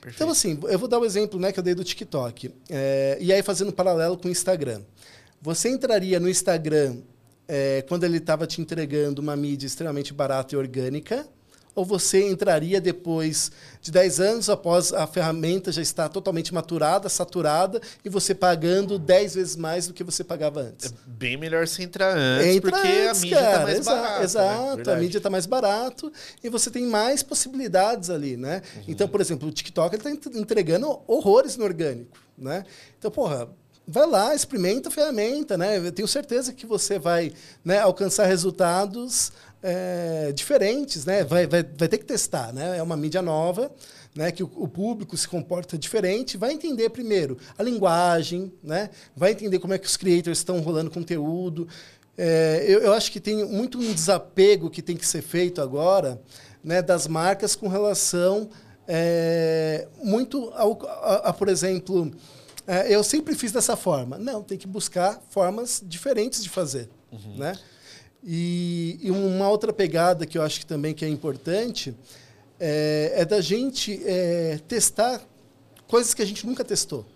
Perfeito. 0.07 0.23
Então, 0.23 0.31
assim, 0.31 0.57
eu 0.69 0.79
vou 0.79 0.87
dar 0.87 0.99
o 0.99 1.03
um 1.03 1.05
exemplo 1.05 1.41
né, 1.41 1.51
que 1.51 1.59
eu 1.59 1.65
dei 1.65 1.75
do 1.75 1.83
TikTok. 1.83 2.55
É, 2.71 3.19
e 3.21 3.33
aí, 3.33 3.43
fazendo 3.43 3.71
um 3.71 3.73
paralelo 3.73 4.17
com 4.17 4.29
o 4.29 4.31
Instagram. 4.31 4.83
Você 5.43 5.69
entraria 5.69 6.21
no 6.21 6.29
Instagram 6.29 6.99
é, 7.49 7.83
quando 7.89 8.05
ele 8.05 8.19
estava 8.19 8.47
te 8.47 8.61
entregando 8.61 9.21
uma 9.21 9.35
mídia 9.35 9.67
extremamente 9.67 10.15
barata 10.15 10.55
e 10.55 10.59
orgânica, 10.59 11.27
ou 11.77 11.85
você 11.85 12.27
entraria 12.27 12.81
depois 12.81 13.53
de 13.83 13.93
10 13.93 14.19
anos, 14.19 14.49
após 14.49 14.95
a 14.95 15.07
ferramenta 15.07 15.71
já 15.71 15.83
estar 15.83 16.09
totalmente 16.09 16.53
maturada, 16.53 17.07
saturada, 17.11 17.81
e 18.03 18.09
você 18.09 18.35
pagando 18.35 18.99
10 18.99 19.35
vezes 19.35 19.57
mais 19.57 19.87
do 19.87 19.93
que 19.93 20.03
você 20.03 20.25
pagava 20.25 20.61
antes? 20.61 20.91
É 20.91 20.95
bem 21.07 21.37
melhor 21.37 21.69
você 21.69 21.83
entrar 21.83 22.17
antes, 22.17 22.47
Entra 22.47 22.71
porque 22.71 22.89
antes, 22.89 23.23
a 23.23 23.25
mídia 23.27 23.39
está 23.39 23.61
mais 23.61 23.79
Exa 23.79 23.91
barata. 23.91 24.19
Né? 24.19 24.25
Exato, 24.25 24.91
né? 24.91 24.93
a 24.93 24.97
mídia 24.97 25.19
está 25.19 25.31
mais 25.31 25.45
barato 25.45 26.13
e 26.43 26.49
você 26.49 26.71
tem 26.71 26.87
mais 26.87 27.23
possibilidades 27.23 28.09
ali, 28.09 28.39
né? 28.39 28.63
Uhum. 28.77 28.83
Então, 28.89 29.07
por 29.07 29.21
exemplo, 29.21 29.47
o 29.47 29.53
TikTok 29.53 29.97
está 29.97 30.11
entregando 30.11 30.99
horrores 31.07 31.59
no 31.59 31.65
orgânico, 31.65 32.17
né? 32.39 32.65
Então, 32.99 33.11
porra, 33.11 33.51
vai 33.87 34.07
lá, 34.07 34.35
experimenta 34.35 34.89
a 34.89 34.93
ferramenta, 34.93 35.57
né? 35.57 35.79
Eu 35.79 35.93
tenho 35.93 36.09
certeza 36.09 36.53
que 36.53 36.67
você 36.67 36.99
vai 36.99 37.33
né, 37.65 37.79
alcançar 37.79 38.27
resultados 38.27 39.31
é, 39.69 40.31
diferentes, 40.31 41.05
né? 41.05 41.25
Vai, 41.25 41.45
vai, 41.45 41.65
vai 41.65 41.89
ter 41.89 41.99
que 41.99 42.05
testar, 42.05 42.53
né? 42.53 42.79
É 42.79 42.83
uma 42.83 42.97
mídia 42.97 43.21
nova, 43.21 43.73
né? 44.15 44.31
Que 44.31 44.45
o, 44.45 44.51
o, 44.55 44.69
público 44.69 45.17
se 45.17 45.27
comporta 45.27 45.77
diferente, 45.77 46.37
vai 46.37 46.53
entender 46.53 46.89
primeiro 46.91 47.37
a 47.59 47.65
linguagem, 47.65 48.53
né? 48.63 48.91
Vai 49.17 49.33
entender 49.33 49.59
como 49.59 49.75
é 49.75 49.79
que 49.79 49.87
os 49.87 49.97
creators 49.97 50.39
estão 50.39 50.61
rolando 50.61 50.89
conteúdo. 50.89 51.67
É, 52.17 52.65
eu, 52.69 52.81
eu 52.83 52.93
acho 52.93 53.11
que 53.11 53.19
tem 53.19 53.45
muito 53.45 53.77
um 53.77 53.93
desapego 53.93 54.71
que 54.71 54.81
tem 54.81 54.97
que 54.97 55.05
ser 55.05 55.21
feito 55.21 55.61
agora, 55.61 56.23
né? 56.63 56.81
Das 56.81 57.09
marcas 57.09 57.57
com 57.57 57.67
relação 57.67 58.49
é, 58.87 59.89
muito 60.01 60.49
ao, 60.55 60.81
a, 60.87 61.15
a, 61.31 61.33
por 61.33 61.49
exemplo 61.49 62.13
é, 62.69 62.95
eu 62.95 63.03
sempre 63.03 63.35
fiz 63.35 63.51
dessa 63.51 63.75
forma. 63.75 64.17
Não, 64.17 64.45
tem 64.45 64.57
que 64.57 64.69
buscar 64.69 65.21
formas 65.29 65.83
diferentes 65.85 66.41
de 66.41 66.49
fazer, 66.49 66.89
uhum. 67.11 67.39
né? 67.39 67.59
E, 68.23 68.99
e, 69.03 69.11
uma 69.11 69.49
outra 69.49 69.73
pegada 69.73 70.27
que 70.27 70.37
eu 70.37 70.43
acho 70.43 70.61
que 70.61 70.67
também 70.67 70.93
que 70.93 71.05
é 71.05 71.09
importante 71.09 71.95
é, 72.59 73.13
é 73.17 73.25
da 73.25 73.41
gente 73.41 74.01
é, 74.05 74.59
testar 74.67 75.21
coisas 75.87 76.13
que 76.13 76.23
a 76.23 76.25
gente 76.25 76.47
nunca 76.47 76.65
testou. 76.65 77.07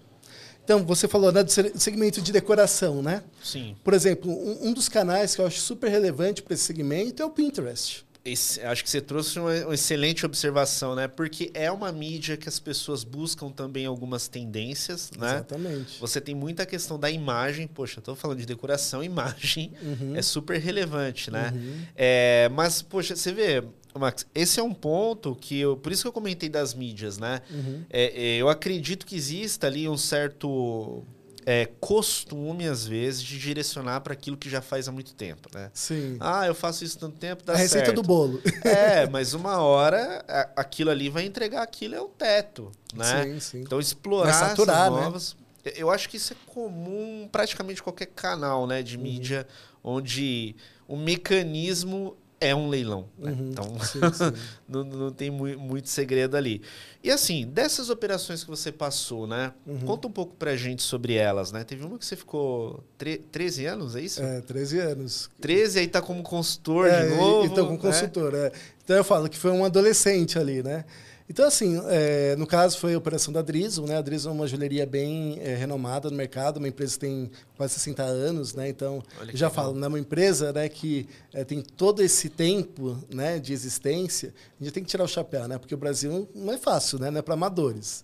Então, 0.62 0.84
você 0.84 1.08
falou 1.08 1.32
né, 1.32 1.42
do 1.42 1.50
segmento 1.50 2.22
de 2.22 2.30
decoração, 2.30 3.02
né? 3.02 3.24
Sim. 3.42 3.76
Por 3.82 3.92
exemplo, 3.92 4.30
um, 4.30 4.68
um 4.68 4.72
dos 4.72 4.88
canais 4.88 5.34
que 5.34 5.40
eu 5.40 5.46
acho 5.46 5.60
super 5.60 5.90
relevante 5.90 6.42
para 6.42 6.54
esse 6.54 6.62
segmento 6.62 7.22
é 7.22 7.26
o 7.26 7.30
Pinterest. 7.30 8.06
Esse, 8.22 8.61
acho 8.61 8.85
que 8.85 8.90
você 8.90 9.00
trouxe 9.00 9.38
uma, 9.38 9.52
uma, 9.64 9.74
excelente 9.74 10.26
observação, 10.26 10.94
né? 10.94 11.09
Porque 11.09 11.50
é 11.54 11.72
uma 11.72 11.90
mídia 11.90 12.37
que 12.37 12.48
as 12.48 12.59
pessoas 12.59 13.02
buscam 13.02 13.50
também 13.50 13.87
algumas 13.87 14.28
tendências, 14.28 15.11
né? 15.16 15.37
Exatamente. 15.37 15.98
Você 15.98 16.20
tem 16.20 16.35
muita 16.35 16.66
questão 16.66 16.98
da 16.98 17.11
imagem. 17.11 17.66
Poxa, 17.66 17.98
estou 17.98 18.14
falando 18.14 18.38
de 18.38 18.46
decoração, 18.46 19.02
imagem 19.04 19.72
uhum. 19.83 20.14
é 20.14 20.20
super 20.20 20.61
relevante, 20.61 21.30
né? 21.30 21.50
Uhum. 21.54 21.83
É, 21.96 22.50
mas, 22.52 22.83
poxa, 22.83 23.16
você 23.16 23.33
vê, 23.33 23.64
Max, 23.98 24.26
esse 24.35 24.61
é 24.61 24.62
um 24.62 24.74
ponto 24.74 25.35
que 25.35 25.59
eu. 25.59 25.76
Por 25.76 25.90
isso 25.90 26.02
que 26.02 26.09
eu 26.09 26.12
comentei 26.12 26.48
das 26.48 26.74
mídias, 26.74 27.16
né? 27.16 27.40
Uhum. 27.50 27.85
É, 27.88 28.04
é 28.04 28.37
eu 28.37 28.50
acredito 28.50 29.06
que 29.06 29.16
exista 29.16 29.66
ali 29.66 29.88
um 29.88 29.96
certo 29.96 31.02
é, 31.50 31.66
costume, 31.80 32.68
às 32.68 32.86
vezes, 32.86 33.20
de 33.24 33.36
direcionar 33.36 34.02
para 34.02 34.12
aquilo 34.12 34.36
que 34.36 34.48
já 34.48 34.62
faz 34.62 34.86
há 34.86 34.92
muito 34.92 35.12
tempo, 35.14 35.48
né? 35.52 35.68
Sim. 35.74 36.16
Ah, 36.20 36.46
eu 36.46 36.54
faço 36.54 36.84
isso 36.84 36.96
tanto 36.96 37.16
tempo, 37.16 37.42
dá 37.42 37.54
A 37.54 37.56
receita 37.56 37.86
certo. 37.86 38.00
do 38.00 38.06
bolo. 38.06 38.40
É, 38.62 39.08
mas 39.08 39.34
uma 39.34 39.58
hora 39.58 40.24
aquilo 40.54 40.90
ali 40.90 41.08
vai 41.08 41.24
entregar 41.24 41.62
aquilo 41.62 41.96
é 41.96 42.00
o 42.00 42.06
teto, 42.06 42.70
né? 42.94 43.24
Sim, 43.24 43.40
sim. 43.40 43.60
Então 43.62 43.80
explorar 43.80 44.30
vai 44.30 44.48
saturar, 44.48 44.92
né? 44.92 45.00
novas... 45.00 45.34
Né? 45.64 45.72
Eu 45.74 45.90
acho 45.90 46.08
que 46.08 46.18
isso 46.18 46.32
é 46.32 46.36
comum 46.46 47.28
praticamente 47.32 47.82
qualquer 47.82 48.06
canal, 48.06 48.64
né, 48.66 48.80
de 48.80 48.96
uhum. 48.96 49.02
mídia, 49.02 49.44
uhum. 49.82 49.94
onde 49.94 50.54
o 50.86 50.96
mecanismo 50.96 52.16
é 52.40 52.55
um 52.55 52.68
leilão. 52.68 53.07
Né? 53.18 53.33
Uhum, 53.33 53.50
então, 53.50 53.79
sim, 53.81 54.00
sim. 54.14 54.40
não, 54.66 54.83
não 54.83 55.12
tem 55.12 55.31
muito, 55.31 55.61
muito 55.61 55.88
segredo 55.90 56.37
ali. 56.37 56.62
E 57.05 57.11
assim, 57.11 57.46
dessas 57.46 57.90
operações 57.90 58.42
que 58.42 58.48
você 58.48 58.72
passou, 58.72 59.26
né? 59.26 59.53
Uhum. 59.66 59.81
Conta 59.81 60.09
um 60.09 60.11
pouco 60.11 60.35
pra 60.37 60.57
gente 60.57 60.83
sobre 60.83 61.14
elas, 61.14 61.53
né? 61.53 61.62
Teve 61.64 61.85
uma 61.85 61.98
que 61.98 62.07
você 62.07 62.16
ficou 62.16 62.83
13 63.31 63.66
anos, 63.66 63.94
é 63.94 64.00
isso? 64.00 64.22
É, 64.22 64.40
13 64.40 64.79
anos. 64.79 65.31
13 65.40 65.81
aí 65.81 65.87
tá 65.87 66.00
como 66.00 66.22
consultor 66.22 66.88
é, 66.88 67.07
de 67.07 67.14
novo. 67.14 67.46
Então, 67.46 67.66
como 67.66 67.79
consultor, 67.79 68.35
é. 68.35 68.50
Então 68.83 68.96
eu 68.96 69.05
falo 69.05 69.29
que 69.29 69.38
foi 69.38 69.50
um 69.50 69.64
adolescente 69.64 70.38
ali, 70.38 70.62
né? 70.62 70.85
Então, 71.30 71.46
assim, 71.46 71.80
é, 71.86 72.34
no 72.34 72.44
caso 72.44 72.76
foi 72.76 72.92
a 72.92 72.98
operação 72.98 73.32
da 73.32 73.40
Drizzle, 73.40 73.86
né? 73.86 73.96
A 73.96 74.02
Drizzle 74.02 74.32
é 74.32 74.34
uma 74.34 74.48
joalheria 74.48 74.84
bem 74.84 75.38
é, 75.38 75.54
renomada 75.54 76.10
no 76.10 76.16
mercado, 76.16 76.56
uma 76.56 76.66
empresa 76.66 76.94
que 76.94 76.98
tem 76.98 77.30
quase 77.56 77.74
60 77.74 78.02
anos, 78.02 78.52
né? 78.52 78.68
Então, 78.68 79.00
eu 79.20 79.36
já 79.36 79.48
falo, 79.48 79.72
né? 79.78 79.86
Uma 79.86 80.00
empresa 80.00 80.52
né, 80.52 80.68
que 80.68 81.08
é, 81.32 81.44
tem 81.44 81.62
todo 81.62 82.02
esse 82.02 82.28
tempo 82.28 82.98
né, 83.14 83.38
de 83.38 83.52
existência, 83.52 84.34
a 84.60 84.64
gente 84.64 84.72
tem 84.72 84.82
que 84.82 84.90
tirar 84.90 85.04
o 85.04 85.08
chapéu, 85.08 85.46
né? 85.46 85.56
Porque 85.56 85.72
o 85.72 85.78
Brasil 85.78 86.28
não 86.34 86.52
é 86.52 86.58
fácil, 86.58 86.98
né? 86.98 87.12
Não 87.12 87.20
é 87.20 87.22
para 87.22 87.34
amadores. 87.34 88.02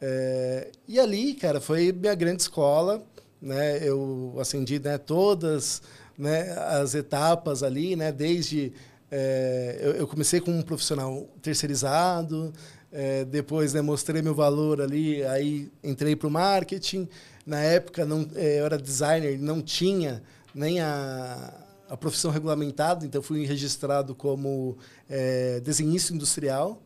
É, 0.00 0.70
e 0.86 1.00
ali, 1.00 1.34
cara, 1.34 1.60
foi 1.60 1.90
minha 1.90 2.14
grande 2.14 2.42
escola, 2.42 3.02
né? 3.42 3.80
Eu 3.82 4.36
acendi 4.38 4.78
né, 4.78 4.96
todas 4.96 5.82
né, 6.16 6.52
as 6.52 6.94
etapas 6.94 7.64
ali, 7.64 7.96
né? 7.96 8.12
Desde 8.12 8.72
é, 9.10 9.78
eu, 9.80 9.92
eu, 9.92 10.06
comecei 10.06 10.40
como 10.40 10.56
um 10.56 10.62
profissional 10.62 11.28
terceirizado, 11.42 12.52
é, 12.92 13.24
depois 13.24 13.72
né, 13.72 13.80
mostrei 13.80 14.22
meu 14.22 14.34
valor 14.34 14.80
ali, 14.80 15.22
aí 15.24 15.70
entrei 15.82 16.14
para 16.14 16.28
o 16.28 16.30
marketing. 16.30 17.08
Na 17.44 17.58
época 17.60 18.04
não, 18.04 18.28
é, 18.34 18.60
eu 18.60 18.66
era 18.66 18.78
designer, 18.78 19.38
não 19.38 19.60
tinha 19.60 20.22
nem 20.54 20.80
a, 20.80 21.54
a 21.88 21.96
profissão 21.96 22.30
regulamentada, 22.30 23.04
então 23.04 23.20
fui 23.20 23.44
registrado 23.44 24.14
como 24.14 24.78
é, 25.08 25.60
desenhista 25.60 26.14
industrial. 26.14 26.80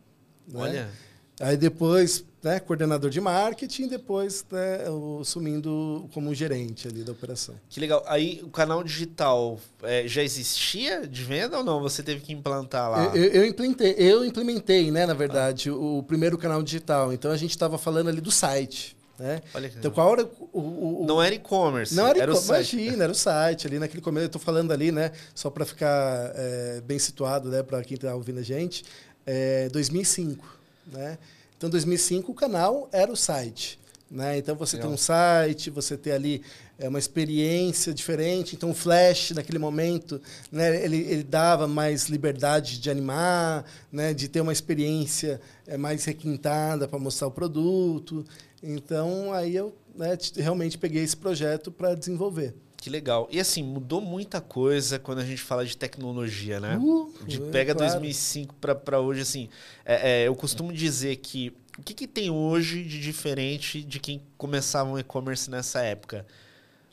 Né? 0.47 0.89
Aí 1.39 1.57
depois, 1.57 2.23
né, 2.41 2.59
coordenador 2.59 3.09
de 3.09 3.19
marketing, 3.19 3.87
depois 3.87 4.45
né, 4.49 4.85
assumindo 5.19 6.09
como 6.13 6.33
gerente 6.33 6.87
ali 6.87 7.03
da 7.03 7.11
operação. 7.11 7.55
Que 7.69 7.79
legal. 7.79 8.03
Aí 8.07 8.41
o 8.43 8.49
canal 8.49 8.83
digital 8.83 9.59
é, 9.83 10.07
já 10.07 10.23
existia 10.23 11.05
de 11.05 11.23
venda 11.23 11.57
ou 11.57 11.63
não? 11.63 11.81
Você 11.81 12.01
teve 12.01 12.21
que 12.21 12.31
implantar 12.31 12.89
lá? 12.89 13.05
Eu, 13.15 13.23
eu, 13.23 13.31
eu 13.31 13.45
implementei, 13.45 13.95
eu 13.97 14.25
implementei, 14.25 14.91
né, 14.91 15.05
na 15.05 15.13
verdade, 15.13 15.69
ah. 15.69 15.73
o, 15.73 15.99
o, 15.99 16.03
primeiro 16.03 16.37
canal 16.37 16.63
digital. 16.63 17.11
Então 17.11 17.31
a 17.31 17.37
gente 17.37 17.51
estava 17.51 17.77
falando 17.77 18.09
ali 18.09 18.21
do 18.21 18.31
site. 18.31 18.95
Né? 19.17 19.41
Olha 19.53 19.69
que 19.69 19.77
então, 19.77 19.91
qual 19.91 20.11
era 20.11 20.29
o, 20.51 20.59
o, 20.59 21.05
Não 21.07 21.21
era 21.21 21.33
e-commerce. 21.33 21.95
Não 21.95 22.05
era, 22.05 22.19
era 22.19 22.31
e-commerce. 22.33 22.75
Imagina, 22.75 23.03
era 23.05 23.11
o 23.11 23.15
site 23.15 23.67
ali 23.67 23.79
naquele 23.79 24.01
começo. 24.01 24.25
Eu 24.25 24.27
estou 24.27 24.41
falando 24.41 24.71
ali, 24.71 24.91
né? 24.91 25.11
Só 25.33 25.49
para 25.49 25.65
ficar 25.65 26.33
é, 26.35 26.81
bem 26.81 26.99
situado, 26.99 27.49
né? 27.49 27.63
Para 27.63 27.81
quem 27.81 27.95
está 27.95 28.13
ouvindo 28.13 28.39
a 28.39 28.43
gente. 28.43 28.83
É, 29.25 29.69
2005. 29.69 30.54
Né? 30.91 31.17
Então, 31.57 31.67
em 31.67 31.71
2005, 31.71 32.31
o 32.31 32.35
canal 32.35 32.89
era 32.91 33.11
o 33.11 33.15
site. 33.15 33.79
Né? 34.09 34.37
Então, 34.37 34.55
você 34.55 34.75
Legal. 34.75 34.89
tem 34.89 34.95
um 34.95 34.97
site, 34.97 35.69
você 35.69 35.97
tem 35.97 36.13
ali 36.13 36.41
é, 36.77 36.87
uma 36.87 36.99
experiência 36.99 37.93
diferente. 37.93 38.55
Então, 38.55 38.71
o 38.71 38.73
Flash, 38.73 39.31
naquele 39.31 39.57
momento, 39.57 40.21
né, 40.51 40.83
ele, 40.83 40.97
ele 40.97 41.23
dava 41.23 41.67
mais 41.67 42.07
liberdade 42.07 42.79
de 42.79 42.89
animar, 42.89 43.65
né, 43.91 44.13
de 44.13 44.27
ter 44.27 44.41
uma 44.41 44.53
experiência 44.53 45.41
é, 45.65 45.77
mais 45.77 46.05
requintada 46.05 46.87
para 46.87 46.99
mostrar 46.99 47.27
o 47.27 47.31
produto. 47.31 48.25
Então, 48.61 49.33
aí 49.33 49.55
eu 49.55 49.75
né, 49.95 50.17
realmente 50.35 50.77
peguei 50.77 51.03
esse 51.03 51.17
projeto 51.17 51.71
para 51.71 51.95
desenvolver. 51.95 52.53
Que 52.85 52.89
legal. 52.91 53.27
E 53.31 53.39
assim, 53.39 53.63
mudou 53.63 53.99
muita 53.99 54.39
coisa 54.39 54.99
quando 54.99 55.17
a 55.17 55.25
gente 55.25 55.41
fala 55.41 55.65
de 55.65 55.75
tecnologia, 55.75 56.59
né? 56.59 56.77
Uh, 56.77 57.11
de 57.25 57.41
pega 57.41 57.73
claro. 57.73 57.91
2005 57.91 58.53
para 58.53 58.99
hoje, 58.99 59.21
assim. 59.21 59.49
É, 59.83 60.11
é, 60.11 60.27
eu 60.27 60.35
costumo 60.35 60.71
dizer 60.71 61.15
que 61.15 61.51
o 61.79 61.81
que, 61.81 61.95
que 61.95 62.05
tem 62.05 62.29
hoje 62.29 62.83
de 62.83 63.01
diferente 63.01 63.81
de 63.81 63.99
quem 63.99 64.21
começava 64.37 64.87
um 64.87 64.99
e-commerce 64.99 65.49
nessa 65.49 65.81
época? 65.81 66.27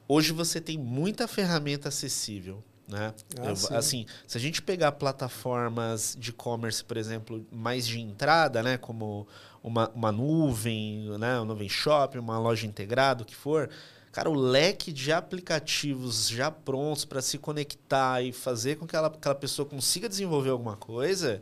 Hoje 0.09 0.32
você 0.32 0.62
tem 0.62 0.78
muita 0.78 1.28
ferramenta 1.28 1.90
acessível. 1.90 2.64
Né? 2.88 3.12
Ah, 3.38 3.49
eu, 3.49 3.76
assim, 3.76 4.07
se 4.26 4.38
a 4.38 4.40
gente 4.40 4.62
pegar 4.62 4.93
plataformas 4.93 6.16
de 6.18 6.30
e-commerce, 6.30 6.82
por 6.82 6.97
exemplo, 6.97 7.47
mais 7.53 7.86
de 7.86 8.01
entrada, 8.01 8.62
né? 8.62 8.78
como 8.78 9.28
uma, 9.62 9.90
uma 9.90 10.11
nuvem, 10.11 11.11
né? 11.18 11.36
uma 11.36 11.45
nuvem 11.45 11.68
shopping, 11.68 12.16
uma 12.16 12.38
loja 12.38 12.66
integrada, 12.66 13.24
o 13.24 13.26
que 13.26 13.36
for, 13.36 13.68
Cara, 14.13 14.29
o 14.29 14.35
leque 14.35 14.93
de 14.93 15.11
aplicativos 15.11 16.29
já 16.29 16.51
prontos 16.51 17.05
para 17.05 17.23
se 17.23 17.39
conectar 17.39 18.23
e 18.23 18.31
fazer 18.31 18.77
com 18.77 18.87
que 18.87 18.95
aquela, 18.95 19.09
aquela 19.09 19.35
pessoa 19.35 19.67
consiga 19.67 20.09
desenvolver 20.09 20.51
alguma 20.51 20.77
coisa 20.77 21.41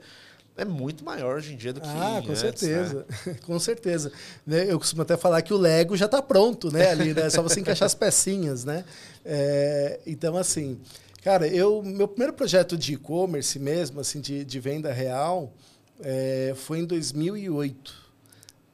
é 0.57 0.65
muito 0.65 1.05
maior 1.05 1.37
hoje 1.37 1.55
em 1.55 1.57
dia 1.57 1.73
do 1.73 1.81
que 1.81 1.89
Ah, 1.89 2.21
com 2.23 2.31
antes, 2.31 2.41
certeza. 2.41 3.07
Né? 3.27 3.37
com 3.47 3.59
certeza. 3.59 4.13
Né, 4.47 4.71
Eu 4.71 4.79
costumo 4.79 5.03
até 5.03 5.17
falar 5.17 5.43
que 5.43 5.55
o 5.55 5.57
Lego 5.57 5.97
já 5.97 6.05
está 6.05 6.21
pronto, 6.21 6.71
né? 6.71 6.91
Ali, 6.91 7.15
né? 7.15 7.23
É 7.23 7.31
só 7.31 7.43
você 7.43 7.61
encaixar 7.61 7.87
as 7.87 7.95
pecinhas, 7.95 8.65
né? 8.65 8.85
É, 9.25 10.01
então, 10.07 10.37
assim, 10.37 10.79
cara, 11.23 11.47
eu 11.49 11.83
meu 11.83 12.07
primeiro 12.07 12.35
projeto 12.35 12.77
de 12.77 12.95
e-commerce 12.95 13.59
mesmo, 13.59 14.01
assim, 14.01 14.21
de, 14.21 14.45
de 14.45 14.61
venda 14.61 14.93
real, 14.93 15.53
é, 16.03 16.53
foi 16.57 16.81
em 16.81 16.85
2008. 16.85 18.10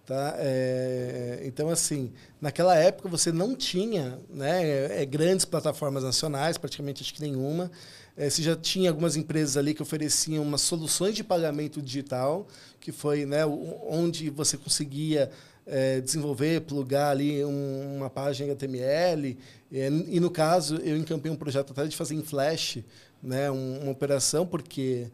Tá? 0.06 0.36
É, 0.38 1.40
então, 1.42 1.68
assim, 1.68 2.12
naquela 2.40 2.76
época 2.76 3.08
você 3.08 3.32
não 3.32 3.56
tinha 3.56 4.20
né, 4.30 5.02
é, 5.02 5.04
grandes 5.04 5.44
plataformas 5.44 6.04
nacionais, 6.04 6.56
praticamente 6.56 7.02
acho 7.02 7.12
que 7.12 7.20
nenhuma. 7.20 7.72
É, 8.16 8.30
você 8.30 8.40
já 8.40 8.54
tinha 8.54 8.88
algumas 8.88 9.16
empresas 9.16 9.56
ali 9.56 9.74
que 9.74 9.82
ofereciam 9.82 10.44
umas 10.44 10.60
soluções 10.60 11.12
de 11.16 11.24
pagamento 11.24 11.82
digital, 11.82 12.46
que 12.78 12.92
foi 12.92 13.26
né, 13.26 13.44
onde 13.44 14.30
você 14.30 14.56
conseguia 14.56 15.28
é, 15.66 16.00
desenvolver, 16.00 16.60
plugar 16.60 17.10
ali 17.10 17.44
um, 17.44 17.96
uma 17.96 18.08
página 18.08 18.52
HTML. 18.52 19.36
É, 19.72 19.88
e, 19.88 20.20
no 20.20 20.30
caso, 20.30 20.76
eu 20.76 20.96
encampei 20.96 21.32
um 21.32 21.36
projeto 21.36 21.72
até 21.72 21.84
de 21.84 21.96
fazer 21.96 22.14
em 22.14 22.22
Flash 22.22 22.78
né, 23.20 23.50
um, 23.50 23.80
uma 23.82 23.90
operação, 23.90 24.46
porque... 24.46 25.08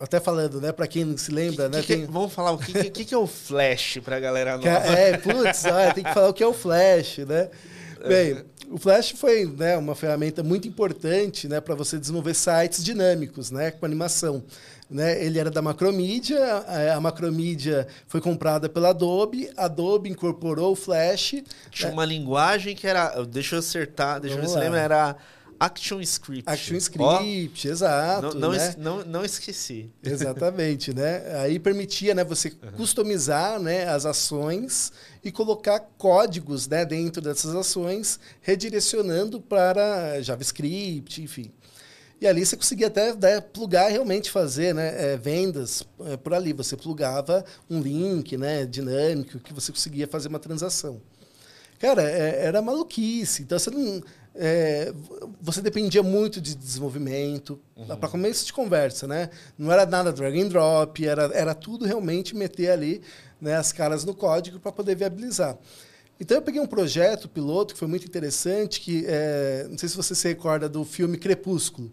É, 0.00 0.04
até 0.04 0.18
falando, 0.18 0.60
né, 0.60 0.72
para 0.72 0.86
quem 0.86 1.04
não 1.04 1.18
se 1.18 1.30
lembra, 1.30 1.68
que, 1.68 1.76
né? 1.76 1.82
Que, 1.82 1.96
tem... 1.96 2.06
Vamos 2.06 2.32
falar 2.32 2.52
o 2.52 2.58
que, 2.58 2.90
que, 2.90 3.04
que 3.04 3.14
é 3.14 3.18
o 3.18 3.26
Flash 3.26 3.98
para 4.02 4.16
a 4.16 4.20
galera 4.20 4.56
nova. 4.56 4.68
É, 4.68 5.16
putz, 5.18 5.62
tem 5.94 6.02
que 6.02 6.14
falar 6.14 6.28
o 6.28 6.34
que 6.34 6.42
é 6.42 6.46
o 6.46 6.54
Flash, 6.54 7.18
né? 7.18 7.50
Bem, 8.06 8.42
o 8.70 8.78
Flash 8.78 9.10
foi 9.10 9.44
né, 9.44 9.76
uma 9.76 9.94
ferramenta 9.94 10.42
muito 10.42 10.66
importante 10.66 11.46
né, 11.48 11.60
para 11.60 11.74
você 11.74 11.98
desenvolver 11.98 12.34
sites 12.34 12.82
dinâmicos, 12.82 13.50
né, 13.50 13.70
com 13.72 13.84
animação. 13.84 14.42
Né? 14.88 15.22
Ele 15.24 15.38
era 15.38 15.50
da 15.50 15.60
Macromedia, 15.60 16.42
a, 16.42 16.94
a 16.94 17.00
Macromedia 17.00 17.86
foi 18.06 18.20
comprada 18.20 18.68
pela 18.68 18.90
Adobe, 18.90 19.50
a 19.56 19.66
Adobe 19.66 20.08
incorporou 20.08 20.72
o 20.72 20.76
Flash. 20.76 21.42
Tinha 21.70 21.88
né? 21.88 21.92
uma 21.92 22.04
linguagem 22.04 22.74
que 22.74 22.86
era, 22.86 23.22
deixa 23.24 23.56
eu 23.56 23.58
acertar, 23.58 24.20
deixa 24.20 24.36
eu 24.36 24.40
ver 24.40 24.46
Vamos 24.46 24.58
se 24.58 24.64
lembra, 24.64 24.80
era 24.80 25.16
Action 25.60 26.00
Script. 26.00 26.48
Action 26.48 26.76
Script, 26.78 27.68
exato. 27.68 28.34
não, 28.34 28.48
não, 28.48 28.52
né? 28.52 28.74
não, 28.78 29.04
não 29.04 29.24
esqueci. 29.24 29.90
Exatamente, 30.02 30.94
né? 30.94 31.38
Aí 31.42 31.58
permitia, 31.58 32.14
né, 32.14 32.24
você 32.24 32.48
customizar, 32.78 33.60
né, 33.60 33.86
as 33.86 34.06
ações 34.06 34.90
e 35.22 35.30
colocar 35.30 35.80
códigos, 35.98 36.66
né, 36.66 36.86
dentro 36.86 37.20
dessas 37.20 37.54
ações, 37.54 38.18
redirecionando 38.40 39.38
para 39.38 40.22
JavaScript, 40.22 41.22
enfim. 41.22 41.52
E 42.20 42.26
ali 42.26 42.44
você 42.44 42.56
conseguia 42.56 42.86
até 42.86 43.14
né, 43.14 43.40
plugar 43.40 43.90
realmente 43.90 44.30
fazer 44.30 44.74
né, 44.74 45.12
é, 45.12 45.16
vendas 45.18 45.82
é, 46.06 46.16
por 46.16 46.32
ali. 46.32 46.54
Você 46.54 46.76
plugava 46.76 47.44
um 47.68 47.80
link 47.80 48.36
né, 48.38 48.64
dinâmico 48.64 49.38
que 49.40 49.52
você 49.52 49.72
conseguia 49.72 50.06
fazer 50.06 50.28
uma 50.28 50.38
transação. 50.38 51.02
Cara, 51.78 52.02
é, 52.02 52.44
era 52.44 52.60
maluquice. 52.60 53.42
Então 53.42 53.58
você 53.58 53.70
não. 53.70 54.02
É, 54.34 54.92
você 55.40 55.60
dependia 55.60 56.02
muito 56.02 56.40
de 56.40 56.54
desenvolvimento 56.54 57.60
para 57.98 58.08
começo 58.08 58.46
de 58.46 58.52
conversa, 58.52 59.06
né? 59.06 59.30
Não 59.58 59.72
era 59.72 59.84
nada 59.84 60.12
drag 60.12 60.40
and 60.40 60.48
drop, 60.48 61.04
era, 61.04 61.30
era 61.34 61.54
tudo 61.54 61.84
realmente 61.84 62.36
meter 62.36 62.70
ali 62.70 63.02
né, 63.40 63.56
as 63.56 63.72
caras 63.72 64.04
no 64.04 64.14
código 64.14 64.60
para 64.60 64.70
poder 64.70 64.94
viabilizar. 64.94 65.58
Então 66.20 66.36
eu 66.36 66.42
peguei 66.42 66.60
um 66.60 66.66
projeto 66.66 67.28
piloto 67.28 67.72
que 67.74 67.80
foi 67.80 67.88
muito 67.88 68.06
interessante, 68.06 68.80
que 68.80 69.04
é, 69.08 69.66
não 69.68 69.78
sei 69.78 69.88
se 69.88 69.96
você 69.96 70.14
se 70.14 70.28
recorda 70.28 70.68
do 70.68 70.84
filme 70.84 71.16
Crepúsculo, 71.16 71.90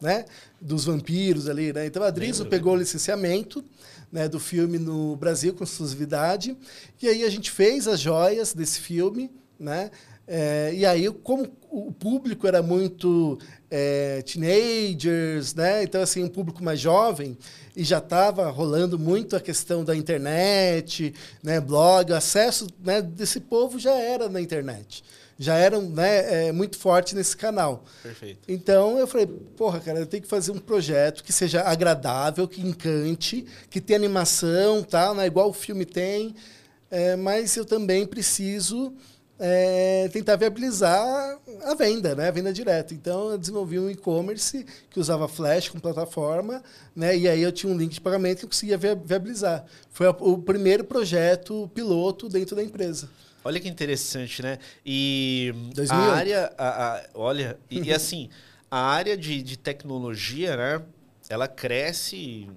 né? 0.00 0.24
Dos 0.60 0.84
vampiros 0.84 1.48
ali, 1.48 1.72
né? 1.72 1.86
Então 1.86 2.02
a 2.02 2.10
Drizo 2.10 2.44
Lembro, 2.44 2.50
pegou 2.50 2.74
o 2.74 2.76
licenciamento 2.76 3.64
né, 4.10 4.28
do 4.28 4.38
filme 4.38 4.78
no 4.78 5.16
Brasil 5.16 5.54
com 5.54 5.64
exclusividade 5.64 6.56
e 7.00 7.08
aí 7.08 7.24
a 7.24 7.30
gente 7.30 7.50
fez 7.50 7.88
as 7.88 7.98
joias 7.98 8.52
desse 8.52 8.78
filme, 8.78 9.30
né? 9.58 9.90
É, 10.26 10.72
e 10.74 10.86
aí, 10.86 11.10
como 11.10 11.46
o 11.72 11.90
público 11.90 12.46
era 12.46 12.62
muito 12.62 13.38
é, 13.70 14.20
teenagers, 14.22 15.54
né? 15.54 15.82
Então, 15.82 16.02
assim, 16.02 16.22
um 16.22 16.28
público 16.28 16.62
mais 16.62 16.78
jovem, 16.78 17.38
e 17.74 17.82
já 17.82 17.96
estava 17.96 18.50
rolando 18.50 18.98
muito 18.98 19.34
a 19.34 19.40
questão 19.40 19.82
da 19.82 19.96
internet, 19.96 21.14
né? 21.42 21.58
blog, 21.58 22.12
o 22.12 22.14
acesso 22.14 22.66
né, 22.84 23.00
desse 23.00 23.40
povo 23.40 23.78
já 23.78 23.94
era 23.94 24.28
na 24.28 24.38
internet. 24.38 25.02
Já 25.38 25.56
eram 25.56 25.88
né, 25.88 26.48
é, 26.48 26.52
muito 26.52 26.76
forte 26.76 27.14
nesse 27.14 27.34
canal. 27.34 27.84
Perfeito. 28.02 28.40
Então 28.46 28.98
eu 28.98 29.06
falei, 29.06 29.26
porra, 29.26 29.80
cara, 29.80 29.98
eu 29.98 30.06
tenho 30.06 30.22
que 30.22 30.28
fazer 30.28 30.52
um 30.52 30.58
projeto 30.58 31.24
que 31.24 31.32
seja 31.32 31.62
agradável, 31.62 32.46
que 32.46 32.60
encante, 32.60 33.46
que 33.70 33.80
tenha 33.80 33.98
animação, 33.98 34.82
tá? 34.82 35.14
Né? 35.14 35.26
igual 35.26 35.48
o 35.48 35.54
filme 35.54 35.86
tem, 35.86 36.34
é, 36.90 37.16
mas 37.16 37.56
eu 37.56 37.64
também 37.64 38.06
preciso 38.06 38.94
é, 39.44 40.08
tentar 40.12 40.36
viabilizar 40.36 41.36
a 41.64 41.74
venda, 41.74 42.14
né? 42.14 42.28
A 42.28 42.30
venda 42.30 42.52
direta. 42.52 42.94
Então 42.94 43.30
eu 43.32 43.36
desenvolvi 43.38 43.76
um 43.76 43.90
e-commerce 43.90 44.64
que 44.88 45.00
usava 45.00 45.26
Flash 45.26 45.68
com 45.68 45.80
plataforma, 45.80 46.62
né? 46.94 47.16
E 47.16 47.28
aí 47.28 47.42
eu 47.42 47.50
tinha 47.50 47.72
um 47.72 47.76
link 47.76 47.92
de 47.94 48.00
pagamento 48.00 48.38
que 48.38 48.44
eu 48.44 48.48
conseguia 48.48 48.78
via- 48.78 48.94
viabilizar. 48.94 49.64
Foi 49.90 50.06
o 50.06 50.38
primeiro 50.38 50.84
projeto 50.84 51.68
piloto 51.74 52.28
dentro 52.28 52.54
da 52.54 52.62
empresa. 52.62 53.10
Olha 53.44 53.58
que 53.58 53.68
interessante, 53.68 54.40
né? 54.42 54.58
E 54.86 55.52
2008. 55.74 55.92
a 55.92 56.14
área, 56.16 56.52
a- 56.56 56.94
a- 56.98 57.02
olha, 57.12 57.58
e, 57.68 57.80
e 57.80 57.92
assim, 57.92 58.30
a 58.70 58.78
área 58.78 59.16
de, 59.16 59.42
de 59.42 59.56
tecnologia, 59.58 60.56
né? 60.56 60.82
Ela 61.28 61.48
cresce, 61.48 62.48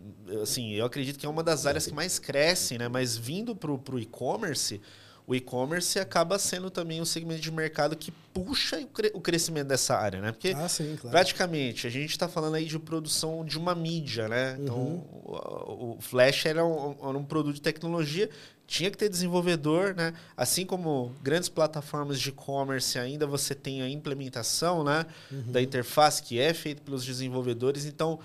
assim, 0.44 0.74
eu 0.74 0.86
acredito 0.86 1.18
que 1.18 1.26
é 1.26 1.30
uma 1.30 1.42
das 1.44 1.66
áreas 1.66 1.88
que 1.88 1.94
mais 1.94 2.20
cresce, 2.20 2.78
né? 2.78 2.88
Mas 2.88 3.18
vindo 3.18 3.56
para 3.56 3.72
o 3.72 4.00
e-commerce, 4.00 4.80
o 5.28 5.34
e-commerce 5.34 5.98
acaba 5.98 6.38
sendo 6.38 6.70
também 6.70 7.02
um 7.02 7.06
segmento 7.06 7.42
de 7.42 7.52
mercado 7.52 7.96
que 7.96 8.12
puxa 8.34 8.78
o, 8.80 8.88
cre- 8.88 9.12
o 9.16 9.20
crescimento 9.22 9.68
dessa 9.68 9.96
área, 9.96 10.22
né? 10.22 10.32
Porque 10.32 10.50
Ah, 10.56 10.70
sim, 10.70 10.96
claro. 11.00 11.10
Praticamente, 11.12 11.88
a 11.88 11.90
gente 11.90 12.12
está 12.12 12.28
falando 12.28 12.56
aí 12.56 12.66
de 12.66 12.78
produção 12.78 13.44
de 13.44 13.58
uma 13.58 13.74
mídia, 13.74 14.28
né? 14.28 14.56
Então, 14.60 14.78
Uhum. 14.78 15.04
o, 15.24 15.96
o 15.98 16.02
Flash 16.02 16.46
era 16.46 16.64
um, 16.64 16.92
era 17.10 17.18
um 17.18 17.24
produto 17.26 17.56
de 17.56 17.62
tecnologia, 17.62 18.30
tinha 18.68 18.92
que 18.92 18.98
ter 18.98 19.10
desenvolvedor, 19.10 19.96
né? 19.96 20.14
Assim 20.38 20.66
como 20.66 21.12
grandes 21.24 21.50
plataformas 21.50 22.20
de 22.20 22.30
e-commerce 22.30 22.98
ainda 23.00 23.26
você 23.26 23.56
tem 23.56 23.82
a 23.82 23.90
implementação, 23.90 24.84
né? 24.84 25.06
Uhum. 25.32 25.52
Da 25.52 25.62
interface 25.62 26.22
que 26.22 26.40
é 26.40 26.54
feita 26.54 26.82
pelos 26.84 27.04
desenvolvedores. 27.04 27.86
Então, 27.86 28.20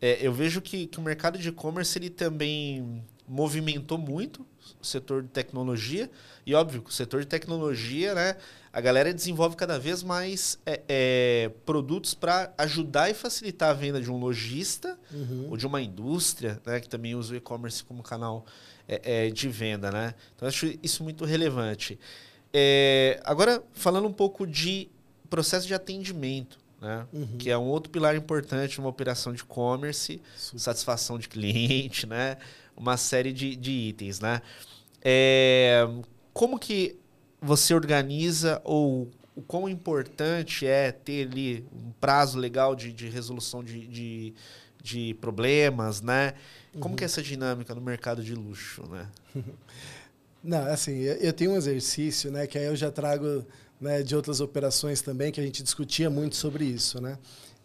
é, 0.00 0.18
eu 0.20 0.32
vejo 0.32 0.60
que, 0.60 0.86
que 0.86 0.98
o 0.98 1.02
mercado 1.02 1.38
de 1.38 1.48
e-commerce 1.48 1.98
ele 1.98 2.10
também 2.10 3.02
movimentou 3.26 3.96
muito 3.96 4.44
setor 4.80 5.22
de 5.22 5.28
tecnologia. 5.28 6.10
E 6.46 6.54
óbvio, 6.54 6.82
que 6.82 6.90
o 6.90 6.92
setor 6.92 7.20
de 7.20 7.26
tecnologia, 7.26 8.14
né? 8.14 8.36
A 8.72 8.80
galera 8.80 9.12
desenvolve 9.12 9.54
cada 9.54 9.78
vez 9.78 10.02
mais 10.02 10.58
é, 10.64 10.80
é, 10.88 11.50
produtos 11.66 12.14
para 12.14 12.52
ajudar 12.56 13.10
e 13.10 13.14
facilitar 13.14 13.70
a 13.70 13.74
venda 13.74 14.00
de 14.00 14.10
um 14.10 14.16
lojista 14.16 14.98
Uhum. 15.12 15.48
ou 15.50 15.56
de 15.56 15.66
uma 15.66 15.80
indústria, 15.82 16.60
né? 16.64 16.80
Que 16.80 16.88
também 16.88 17.14
usa 17.14 17.34
o 17.34 17.36
e-commerce 17.36 17.84
como 17.84 18.02
canal 18.02 18.46
é, 18.88 19.26
é, 19.26 19.30
de 19.30 19.48
venda, 19.48 19.90
né? 19.90 20.14
Então, 20.34 20.48
acho 20.48 20.72
isso 20.82 21.02
muito 21.04 21.24
relevante. 21.24 21.98
É, 22.52 23.20
agora, 23.24 23.62
falando 23.72 24.06
um 24.06 24.12
pouco 24.12 24.46
de 24.46 24.88
processo 25.30 25.66
de 25.66 25.74
atendimento, 25.74 26.58
né? 26.80 27.06
Uhum. 27.12 27.36
Que 27.38 27.50
é 27.50 27.56
um 27.56 27.68
outro 27.68 27.90
pilar 27.90 28.14
importante 28.16 28.78
numa 28.78 28.90
operação 28.90 29.32
de 29.32 29.40
e-commerce, 29.40 30.20
satisfação 30.36 31.18
de 31.18 31.28
cliente, 31.28 32.06
né? 32.06 32.36
Uma 32.82 32.96
série 32.96 33.32
de, 33.32 33.54
de 33.54 33.70
itens, 33.70 34.18
né? 34.18 34.42
É, 35.04 35.86
como 36.32 36.58
que 36.58 36.98
você 37.40 37.72
organiza 37.72 38.60
ou 38.64 39.08
o 39.36 39.40
quão 39.40 39.68
importante 39.68 40.66
é 40.66 40.90
ter 40.90 41.28
ali 41.28 41.64
um 41.72 41.92
prazo 42.00 42.40
legal 42.40 42.74
de, 42.74 42.92
de 42.92 43.08
resolução 43.08 43.62
de, 43.62 43.86
de, 43.86 44.34
de 44.82 45.14
problemas, 45.20 46.00
né? 46.00 46.34
Como 46.80 46.96
que 46.96 47.04
é 47.04 47.06
essa 47.06 47.22
dinâmica 47.22 47.72
no 47.72 47.80
mercado 47.80 48.20
de 48.20 48.34
luxo, 48.34 48.82
né? 48.90 49.08
Não, 50.42 50.66
assim, 50.66 50.98
eu, 50.98 51.14
eu 51.14 51.32
tenho 51.32 51.52
um 51.52 51.56
exercício, 51.56 52.28
né, 52.32 52.48
que 52.48 52.58
aí 52.58 52.64
eu 52.64 52.74
já 52.74 52.90
trago 52.90 53.46
né, 53.80 54.02
de 54.02 54.16
outras 54.16 54.40
operações 54.40 55.00
também, 55.00 55.30
que 55.30 55.40
a 55.40 55.44
gente 55.44 55.62
discutia 55.62 56.10
muito 56.10 56.34
sobre 56.34 56.64
isso, 56.64 57.00
né? 57.00 57.16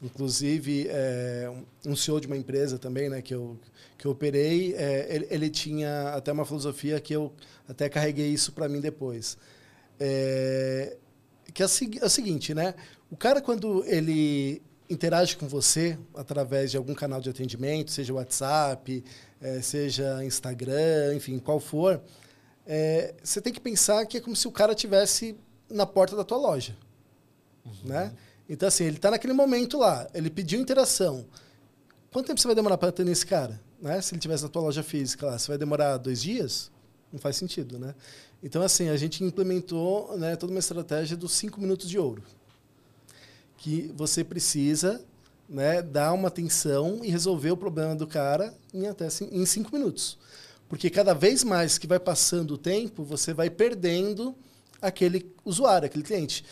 Inclusive, 0.01 0.87
é, 0.89 1.51
um 1.85 1.95
CEO 1.95 2.19
de 2.19 2.27
uma 2.27 2.37
empresa 2.37 2.77
também, 2.77 3.09
né, 3.09 3.21
que 3.21 3.33
eu, 3.33 3.57
que 3.97 4.05
eu 4.05 4.11
operei, 4.11 4.75
é, 4.75 5.07
ele, 5.09 5.27
ele 5.29 5.49
tinha 5.49 6.09
até 6.09 6.31
uma 6.31 6.45
filosofia 6.45 6.99
que 6.99 7.13
eu 7.13 7.33
até 7.67 7.89
carreguei 7.89 8.27
isso 8.27 8.51
para 8.51 8.69
mim 8.69 8.79
depois. 8.79 9.37
É, 9.99 10.97
que 11.53 11.63
é, 11.63 11.65
é 11.65 12.05
o 12.05 12.09
seguinte, 12.09 12.53
né? 12.53 12.75
O 13.09 13.17
cara, 13.17 13.41
quando 13.41 13.83
ele 13.85 14.61
interage 14.89 15.35
com 15.35 15.47
você 15.47 15.97
através 16.15 16.71
de 16.71 16.77
algum 16.77 16.93
canal 16.93 17.19
de 17.19 17.29
atendimento, 17.29 17.91
seja 17.91 18.13
WhatsApp, 18.13 19.03
eh, 19.41 19.61
seja 19.61 20.23
Instagram, 20.23 21.15
enfim, 21.15 21.39
qual 21.39 21.59
for, 21.59 22.01
eh, 22.65 23.13
você 23.23 23.41
tem 23.41 23.51
que 23.51 23.59
pensar 23.59 24.05
que 24.05 24.17
é 24.17 24.21
como 24.21 24.35
se 24.35 24.47
o 24.47 24.51
cara 24.51 24.73
tivesse 24.73 25.35
na 25.69 25.85
porta 25.85 26.15
da 26.15 26.23
tua 26.23 26.37
loja, 26.37 26.75
né? 27.83 28.13
Então 28.49 28.67
assim, 28.67 28.85
ele 28.85 28.97
está 28.97 29.11
naquele 29.11 29.33
momento 29.33 29.77
lá, 29.77 30.07
ele 30.13 30.29
pediu 30.29 30.59
interação. 30.59 31.25
quanto 32.11 32.27
tempo 32.27 32.39
você 32.39 32.47
vai 32.47 32.55
demorar 32.55 32.77
para 32.77 32.89
atender 32.89 33.11
esse 33.11 33.25
cara? 33.25 33.59
Né? 33.81 34.01
Se 34.01 34.13
ele 34.13 34.21
tivesse 34.21 34.43
na 34.43 34.49
tua 34.49 34.61
loja 34.61 34.83
física 34.83 35.25
lá, 35.25 35.37
você 35.37 35.47
vai 35.47 35.57
demorar 35.57 35.97
dois 35.97 36.21
dias? 36.21 36.71
Não 37.11 37.19
faz 37.19 37.35
sentido, 37.37 37.79
né? 37.79 37.95
Então, 38.41 38.61
assim, 38.61 38.89
a 38.89 38.97
gente 38.97 39.23
implementou 39.23 40.17
né, 40.17 40.35
toda 40.35 40.51
uma 40.51 40.59
estratégia 40.59 41.17
dos 41.17 41.31
cinco 41.31 41.59
minutos 41.59 41.89
de 41.89 41.97
ouro. 41.97 42.23
Que 43.57 43.91
você 43.95 44.23
precisa 44.23 45.03
né, 45.49 45.81
dar 45.81 46.13
uma 46.13 46.27
atenção 46.27 46.99
e 47.03 47.09
resolver 47.09 47.51
o 47.51 47.57
problema 47.57 47.95
do 47.95 48.05
cara 48.05 48.53
em 48.73 48.87
até 48.87 49.07
em 49.31 49.45
cinco 49.45 49.73
minutos. 49.73 50.17
Porque 50.69 50.89
cada 50.89 51.13
vez 51.13 51.43
mais 51.43 51.77
que 51.77 51.87
vai 51.87 51.99
passando 51.99 52.51
o 52.51 52.57
tempo, 52.57 53.03
você 53.03 53.33
vai 53.33 53.49
perdendo 53.49 54.35
aquele 54.81 55.33
usuário, 55.43 55.85
aquele 55.85 56.03
cliente. 56.03 56.45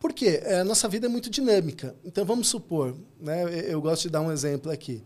Por 0.00 0.14
quê? 0.14 0.40
É, 0.42 0.60
a 0.60 0.64
nossa 0.64 0.88
vida 0.88 1.06
é 1.06 1.08
muito 1.08 1.28
dinâmica. 1.30 1.94
Então, 2.02 2.24
vamos 2.24 2.48
supor, 2.48 2.96
né, 3.20 3.44
eu 3.70 3.80
gosto 3.80 4.02
de 4.02 4.08
dar 4.08 4.22
um 4.22 4.32
exemplo 4.32 4.72
aqui. 4.72 5.04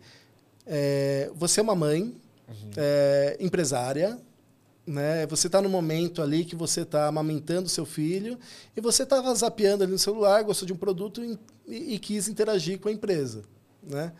É, 0.65 1.31
você 1.35 1.59
é 1.61 1.63
uma 1.63 1.75
mãe, 1.75 2.15
uhum. 2.49 2.71
é, 2.77 3.37
empresária, 3.41 4.17
né? 4.87 5.27
Você 5.27 5.49
está 5.49 5.61
no 5.61 5.69
momento 5.69 6.23
ali 6.23 6.45
que 6.45 6.55
você 6.55 6.83
está 6.83 7.09
amamentando 7.09 7.69
seu 7.69 7.85
filho 7.85 8.39
e 8.77 8.81
você 8.81 9.03
estava 9.03 9.35
zapeando 9.35 9.83
ali 9.83 9.93
no 9.93 9.99
celular, 9.99 10.43
gostou 10.43 10.67
de 10.67 10.73
um 10.73 10.77
produto 10.77 11.25
e, 11.25 11.39
e, 11.67 11.95
e 11.95 11.99
quis 11.99 12.29
interagir 12.29 12.79
com 12.79 12.89
a 12.89 12.93
empresa, 12.93 13.43
né? 13.83 14.13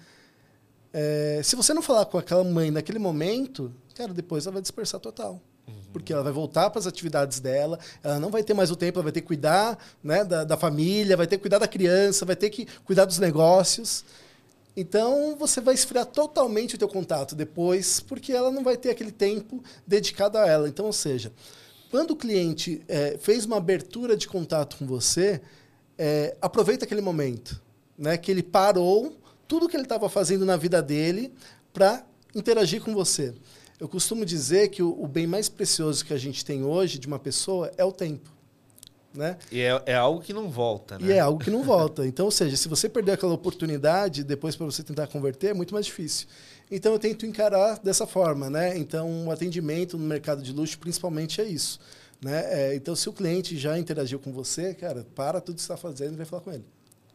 É, 0.93 1.41
se 1.43 1.57
você 1.57 1.75
não 1.75 1.83
falar 1.83 2.07
com 2.07 2.19
aquela 2.19 2.45
mãe 2.45 2.71
naquele 2.71 2.99
momento, 2.99 3.73
cara, 3.95 4.13
depois 4.13 4.47
ela 4.47 4.55
vai 4.55 4.63
dispersar 4.63 5.01
total. 5.01 5.41
Porque 5.95 6.13
ela 6.13 6.25
vai 6.25 6.33
voltar 6.33 6.71
para 6.71 6.81
as 6.81 6.89
atividades 6.89 7.39
dela, 7.39 7.79
ela 8.03 8.19
não 8.19 8.29
vai 8.29 8.43
ter 8.43 8.53
mais 8.53 8.69
o 8.69 8.75
tempo, 8.77 8.99
ela 8.99 9.05
vai 9.05 9.13
ter 9.13 9.21
que 9.21 9.29
cuidar 9.29 9.79
né, 10.03 10.25
da, 10.25 10.43
da 10.43 10.57
família, 10.57 11.17
vai 11.17 11.29
ter 11.29 11.37
que 11.37 11.43
cuidar 11.43 11.59
da 11.61 11.69
criança, 11.69 12.27
vai 12.27 12.35
ter 12.35 12.51
que 12.51 12.67
cuidar 12.85 13.05
dos 13.05 13.21
negócios. 13.21 14.05
Então 14.77 15.37
você 15.39 15.61
vai 15.61 15.73
esfriar 15.73 16.05
totalmente 16.07 16.75
o 16.75 16.79
teu 16.79 16.89
contato 16.89 17.37
depois, 17.37 18.01
porque 18.01 18.33
ela 18.33 18.51
não 18.51 18.65
vai 18.65 18.77
ter 18.77 18.91
aquele 18.91 19.13
tempo 19.13 19.63
dedicado 19.87 20.37
a 20.37 20.47
ela. 20.49 20.69
Então, 20.69 20.87
ou 20.87 20.93
seja, 20.93 21.33
quando 21.93 22.11
o 22.11 22.17
cliente 22.17 22.83
é, 22.89 23.17
fez 23.21 23.45
uma 23.45 23.59
abertura 23.59 24.17
de 24.17 24.27
contato 24.27 24.77
com 24.77 24.85
você, 24.85 25.41
é, 25.97 26.37
aproveita 26.43 26.85
aquele 26.85 27.01
momento, 27.01 27.63
né? 27.97 28.19
Que 28.19 28.33
ele 28.33 28.43
parou 28.43 29.17
tudo 29.47 29.69
que 29.69 29.77
ele 29.77 29.85
estava 29.85 30.09
fazendo 30.09 30.45
na 30.45 30.57
vida 30.57 30.83
dele 30.83 31.33
para 31.73 32.05
interagir 32.35 32.83
com 32.83 32.93
você. 32.93 33.33
Eu 33.85 33.89
costumo 33.89 34.25
dizer 34.25 34.69
que 34.69 34.83
o, 34.83 34.99
o 34.99 35.07
bem 35.07 35.27
mais 35.27 35.47
precioso 35.47 36.07
que 36.07 36.15
a 36.15 36.17
gente 36.17 36.43
tem 36.43 36.65
hoje 36.65 36.99
de 36.99 37.07
uma 37.07 37.19
pessoa 37.19 37.71
é 37.77 37.85
o 37.85 37.93
tempo. 37.93 38.31
Né? 39.13 39.37
E 39.53 39.61
é, 39.61 39.83
é, 39.85 39.95
algo 39.95 40.23
que 40.23 40.33
não 40.33 40.49
volta, 40.49 40.99
né? 40.99 41.09
E 41.09 41.13
é 41.13 41.21
algo 41.21 41.39
que 41.39 41.51
não 41.51 41.61
volta. 41.63 42.07
Então, 42.07 42.25
ou 42.25 42.31
seja, 42.31 42.57
se 42.57 42.67
você 42.67 42.89
perder 42.89 43.13
aquela 43.13 43.35
oportunidade 43.35 44.25
depois 44.25 44.57
para 44.57 44.65
você 44.65 44.83
tentar 44.83 45.07
converter, 45.09 45.49
é 45.49 45.55
muito 45.55 45.75
mais 45.75 45.85
difícil. 45.85 46.27
Então, 46.71 46.95
eu 46.95 46.99
tento 46.99 47.27
encarar 47.27 47.79
dessa 47.79 48.07
forma, 48.07 48.49
né? 48.49 48.75
Então, 48.79 49.27
o 49.27 49.31
atendimento 49.31 49.99
no 49.99 50.07
mercado 50.07 50.43
de 50.43 50.51
luxo, 50.51 50.79
principalmente, 50.79 51.43
é 51.43 51.45
isso. 51.45 51.79
Né? 52.23 52.43
É, 52.71 52.75
então, 52.75 52.97
se 52.97 53.07
o 53.11 53.13
cliente 53.13 53.55
já 53.55 53.79
interagiu 53.79 54.19
com 54.19 54.33
você, 54.33 54.73
cara, 54.73 55.07
para 55.15 55.43
tudo 55.43 55.57
que 55.57 55.61
está 55.61 55.77
fazendo 55.77 56.15
e 56.15 56.17
vai 56.17 56.25
falar 56.25 56.41
com 56.41 56.53
ele. 56.53 56.65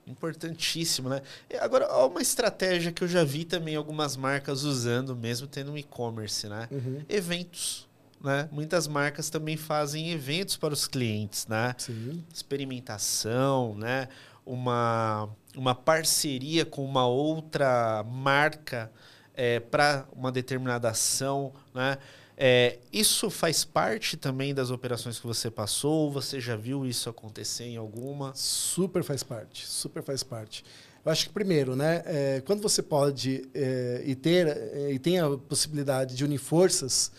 Importantíssimo, 0.09 1.07
né? 1.09 1.21
Agora, 1.59 1.87
uma 2.05 2.21
estratégia 2.21 2.91
que 2.91 3.03
eu 3.03 3.07
já 3.07 3.23
vi 3.23 3.45
também 3.45 3.75
algumas 3.75 4.17
marcas 4.17 4.63
usando, 4.63 5.15
mesmo 5.15 5.47
tendo 5.47 5.71
um 5.71 5.77
e-commerce, 5.77 6.47
né? 6.47 6.67
Uhum. 6.71 7.03
Eventos 7.07 7.87
né? 8.21 8.49
Muitas 8.51 8.87
marcas 8.87 9.29
também 9.29 9.55
fazem 9.55 10.11
eventos 10.11 10.57
para 10.57 10.73
os 10.73 10.87
clientes, 10.87 11.47
né? 11.47 11.73
Sim. 11.77 12.23
Experimentação, 12.33 13.75
né? 13.75 14.09
Uma, 14.45 15.29
uma 15.55 15.73
parceria 15.75 16.65
com 16.65 16.83
uma 16.83 17.07
outra 17.07 18.03
marca 18.03 18.91
é, 19.33 19.59
para 19.59 20.05
uma 20.13 20.31
determinada 20.31 20.89
ação, 20.89 21.53
né? 21.73 21.97
É, 22.41 22.77
isso 22.93 23.29
faz 23.29 23.65
parte 23.65 24.15
também 24.15 24.53
das 24.53 24.71
operações 24.71 25.19
que 25.19 25.27
você 25.27 25.51
passou? 25.51 26.09
Você 26.09 26.39
já 26.39 26.55
viu 26.55 26.85
isso 26.85 27.09
acontecer 27.09 27.65
em 27.65 27.75
alguma? 27.75 28.33
Super 28.33 29.03
faz 29.03 29.23
parte, 29.23 29.67
super 29.67 30.01
faz 30.01 30.23
parte. 30.23 30.63
Eu 31.03 31.11
acho 31.11 31.27
que 31.27 31.33
primeiro, 31.33 31.75
né, 31.75 32.01
é, 32.05 32.41
quando 32.45 32.61
você 32.61 32.81
pode 32.81 33.49
é, 33.53 34.03
e 34.05 34.15
ter 34.15 34.47
é, 34.47 34.89
e 34.93 34.97
tem 34.97 35.19
a 35.19 35.29
possibilidade 35.37 36.15
de 36.15 36.23
unir 36.23 36.37
forças 36.37 37.11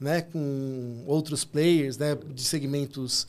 né, 0.00 0.22
com 0.22 1.04
outros 1.06 1.44
players, 1.44 1.98
né, 1.98 2.14
de 2.14 2.42
segmentos. 2.42 3.26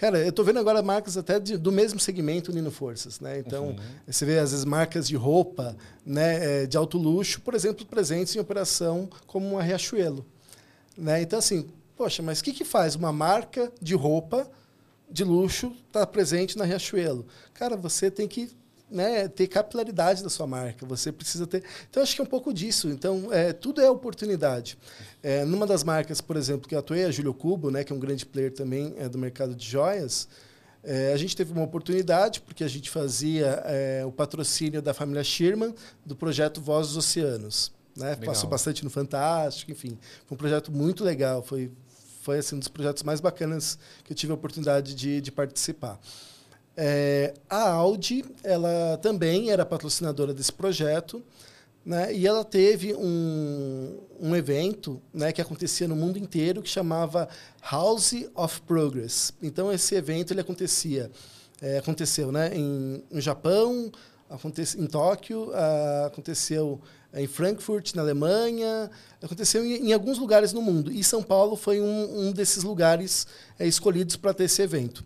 Cara, 0.00 0.18
eu 0.18 0.30
estou 0.30 0.42
vendo 0.42 0.58
agora 0.58 0.80
marcas 0.80 1.18
até 1.18 1.38
de, 1.38 1.58
do 1.58 1.70
mesmo 1.70 2.00
segmento 2.00 2.50
unindo 2.50 2.70
forças, 2.70 3.20
né? 3.20 3.38
Então, 3.38 3.66
uhum. 3.66 3.76
você 4.06 4.24
vê 4.24 4.38
às 4.38 4.50
vezes 4.50 4.64
marcas 4.64 5.06
de 5.06 5.14
roupa, 5.14 5.76
né, 6.06 6.62
é, 6.62 6.66
de 6.66 6.74
alto 6.74 6.96
luxo, 6.96 7.42
por 7.42 7.52
exemplo, 7.52 7.84
presentes 7.84 8.34
em 8.34 8.38
operação 8.38 9.10
como 9.26 9.58
a 9.58 9.62
Riachuelo, 9.62 10.24
né? 10.96 11.20
Então, 11.20 11.38
assim, 11.38 11.68
poxa, 11.94 12.22
mas 12.22 12.40
o 12.40 12.44
que, 12.44 12.54
que 12.54 12.64
faz 12.64 12.94
uma 12.94 13.12
marca 13.12 13.70
de 13.78 13.94
roupa 13.94 14.50
de 15.10 15.22
luxo 15.22 15.66
estar 15.86 16.00
tá 16.00 16.06
presente 16.06 16.56
na 16.56 16.64
Riachuelo? 16.64 17.26
Cara, 17.52 17.76
você 17.76 18.10
tem 18.10 18.26
que 18.26 18.50
né, 18.90 19.28
ter 19.28 19.46
capilaridade 19.46 20.22
da 20.22 20.28
sua 20.28 20.46
marca. 20.46 20.84
Você 20.86 21.12
precisa 21.12 21.46
ter. 21.46 21.62
Então, 21.88 22.02
acho 22.02 22.14
que 22.14 22.20
é 22.20 22.24
um 22.24 22.26
pouco 22.26 22.52
disso. 22.52 22.88
Então, 22.88 23.32
é, 23.32 23.52
tudo 23.52 23.80
é 23.80 23.90
oportunidade. 23.90 24.76
É, 25.22 25.44
numa 25.44 25.66
das 25.66 25.84
marcas, 25.84 26.20
por 26.20 26.36
exemplo, 26.36 26.68
que 26.68 26.74
eu 26.74 26.78
atuei, 26.78 27.04
a 27.04 27.10
Júlio 27.10 27.32
Cubo, 27.32 27.70
né, 27.70 27.84
que 27.84 27.92
é 27.92 27.96
um 27.96 28.00
grande 28.00 28.26
player 28.26 28.52
também 28.52 28.94
é, 28.98 29.08
do 29.08 29.18
mercado 29.18 29.54
de 29.54 29.66
joias. 29.66 30.28
É, 30.82 31.12
a 31.12 31.16
gente 31.16 31.36
teve 31.36 31.52
uma 31.52 31.62
oportunidade, 31.62 32.40
porque 32.40 32.64
a 32.64 32.68
gente 32.68 32.88
fazia 32.88 33.62
é, 33.66 34.02
o 34.04 34.10
patrocínio 34.10 34.80
da 34.80 34.94
família 34.94 35.22
Sherman 35.22 35.74
do 36.04 36.16
projeto 36.16 36.60
Voz 36.60 36.88
dos 36.88 36.96
Oceanos. 36.96 37.72
Né? 37.96 38.16
Passou 38.16 38.48
bastante 38.48 38.82
no 38.82 38.90
Fantástico, 38.90 39.70
enfim. 39.70 39.98
Foi 40.26 40.34
um 40.34 40.38
projeto 40.38 40.72
muito 40.72 41.04
legal. 41.04 41.42
Foi, 41.42 41.70
foi 42.22 42.38
assim, 42.38 42.56
um 42.56 42.58
dos 42.58 42.68
projetos 42.68 43.02
mais 43.02 43.20
bacanas 43.20 43.78
que 44.04 44.12
eu 44.12 44.16
tive 44.16 44.32
a 44.32 44.34
oportunidade 44.34 44.94
de, 44.94 45.20
de 45.20 45.30
participar. 45.30 46.00
É, 46.76 47.34
a 47.48 47.70
Audi, 47.70 48.24
ela 48.42 48.98
também 49.02 49.50
era 49.50 49.66
patrocinadora 49.66 50.32
desse 50.32 50.52
projeto, 50.52 51.22
né? 51.84 52.14
E 52.14 52.26
ela 52.26 52.44
teve 52.44 52.94
um, 52.94 53.98
um 54.20 54.36
evento, 54.36 55.00
né, 55.12 55.32
que 55.32 55.40
acontecia 55.40 55.88
no 55.88 55.96
mundo 55.96 56.18
inteiro 56.18 56.62
que 56.62 56.68
chamava 56.68 57.28
House 57.70 58.14
of 58.34 58.60
Progress. 58.62 59.32
Então 59.42 59.72
esse 59.72 59.94
evento 59.94 60.32
ele 60.32 60.40
acontecia, 60.40 61.10
é, 61.60 61.78
aconteceu, 61.78 62.30
né, 62.30 62.54
em, 62.54 63.02
no 63.10 63.20
Japão, 63.20 63.90
aconteceu 64.28 64.80
em 64.80 64.86
Tóquio, 64.86 65.50
aconteceu 66.06 66.80
em 67.12 67.26
Frankfurt, 67.26 67.94
na 67.94 68.02
Alemanha, 68.02 68.90
aconteceu 69.20 69.64
em, 69.64 69.88
em, 69.88 69.92
alguns 69.92 70.18
lugares 70.18 70.52
no 70.52 70.62
mundo. 70.62 70.92
E 70.92 71.02
São 71.02 71.22
Paulo 71.22 71.56
foi 71.56 71.80
um, 71.80 72.28
um 72.28 72.32
desses 72.32 72.62
lugares 72.62 73.26
é, 73.58 73.66
escolhidos 73.66 74.16
para 74.16 74.32
ter 74.32 74.44
esse 74.44 74.62
evento. 74.62 75.04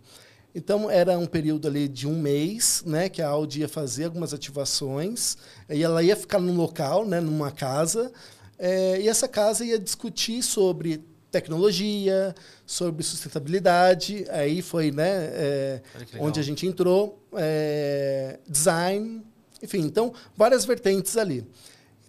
Então, 0.54 0.88
era 0.88 1.18
um 1.18 1.26
período 1.26 1.66
ali 1.66 1.88
de 1.88 2.06
um 2.06 2.16
mês, 2.16 2.84
né, 2.86 3.08
que 3.08 3.20
a 3.20 3.28
Audi 3.28 3.60
ia 3.60 3.68
fazer 3.68 4.04
algumas 4.04 4.32
ativações, 4.32 5.36
e 5.68 5.82
ela 5.82 6.00
ia 6.02 6.14
ficar 6.14 6.38
num 6.38 6.56
local, 6.56 7.04
né, 7.04 7.20
numa 7.20 7.50
casa, 7.50 8.12
é, 8.56 9.00
e 9.00 9.08
essa 9.08 9.26
casa 9.26 9.64
ia 9.64 9.78
discutir 9.78 10.42
sobre 10.42 11.04
tecnologia, 11.30 12.32
sobre 12.64 13.02
sustentabilidade, 13.02 14.24
aí 14.30 14.62
foi 14.62 14.92
né, 14.92 15.28
é, 15.32 15.82
onde 16.20 16.38
a 16.38 16.42
gente 16.42 16.64
entrou, 16.64 17.20
é, 17.36 18.38
design, 18.48 19.24
enfim, 19.60 19.80
então, 19.80 20.14
várias 20.36 20.64
vertentes 20.64 21.16
ali. 21.16 21.44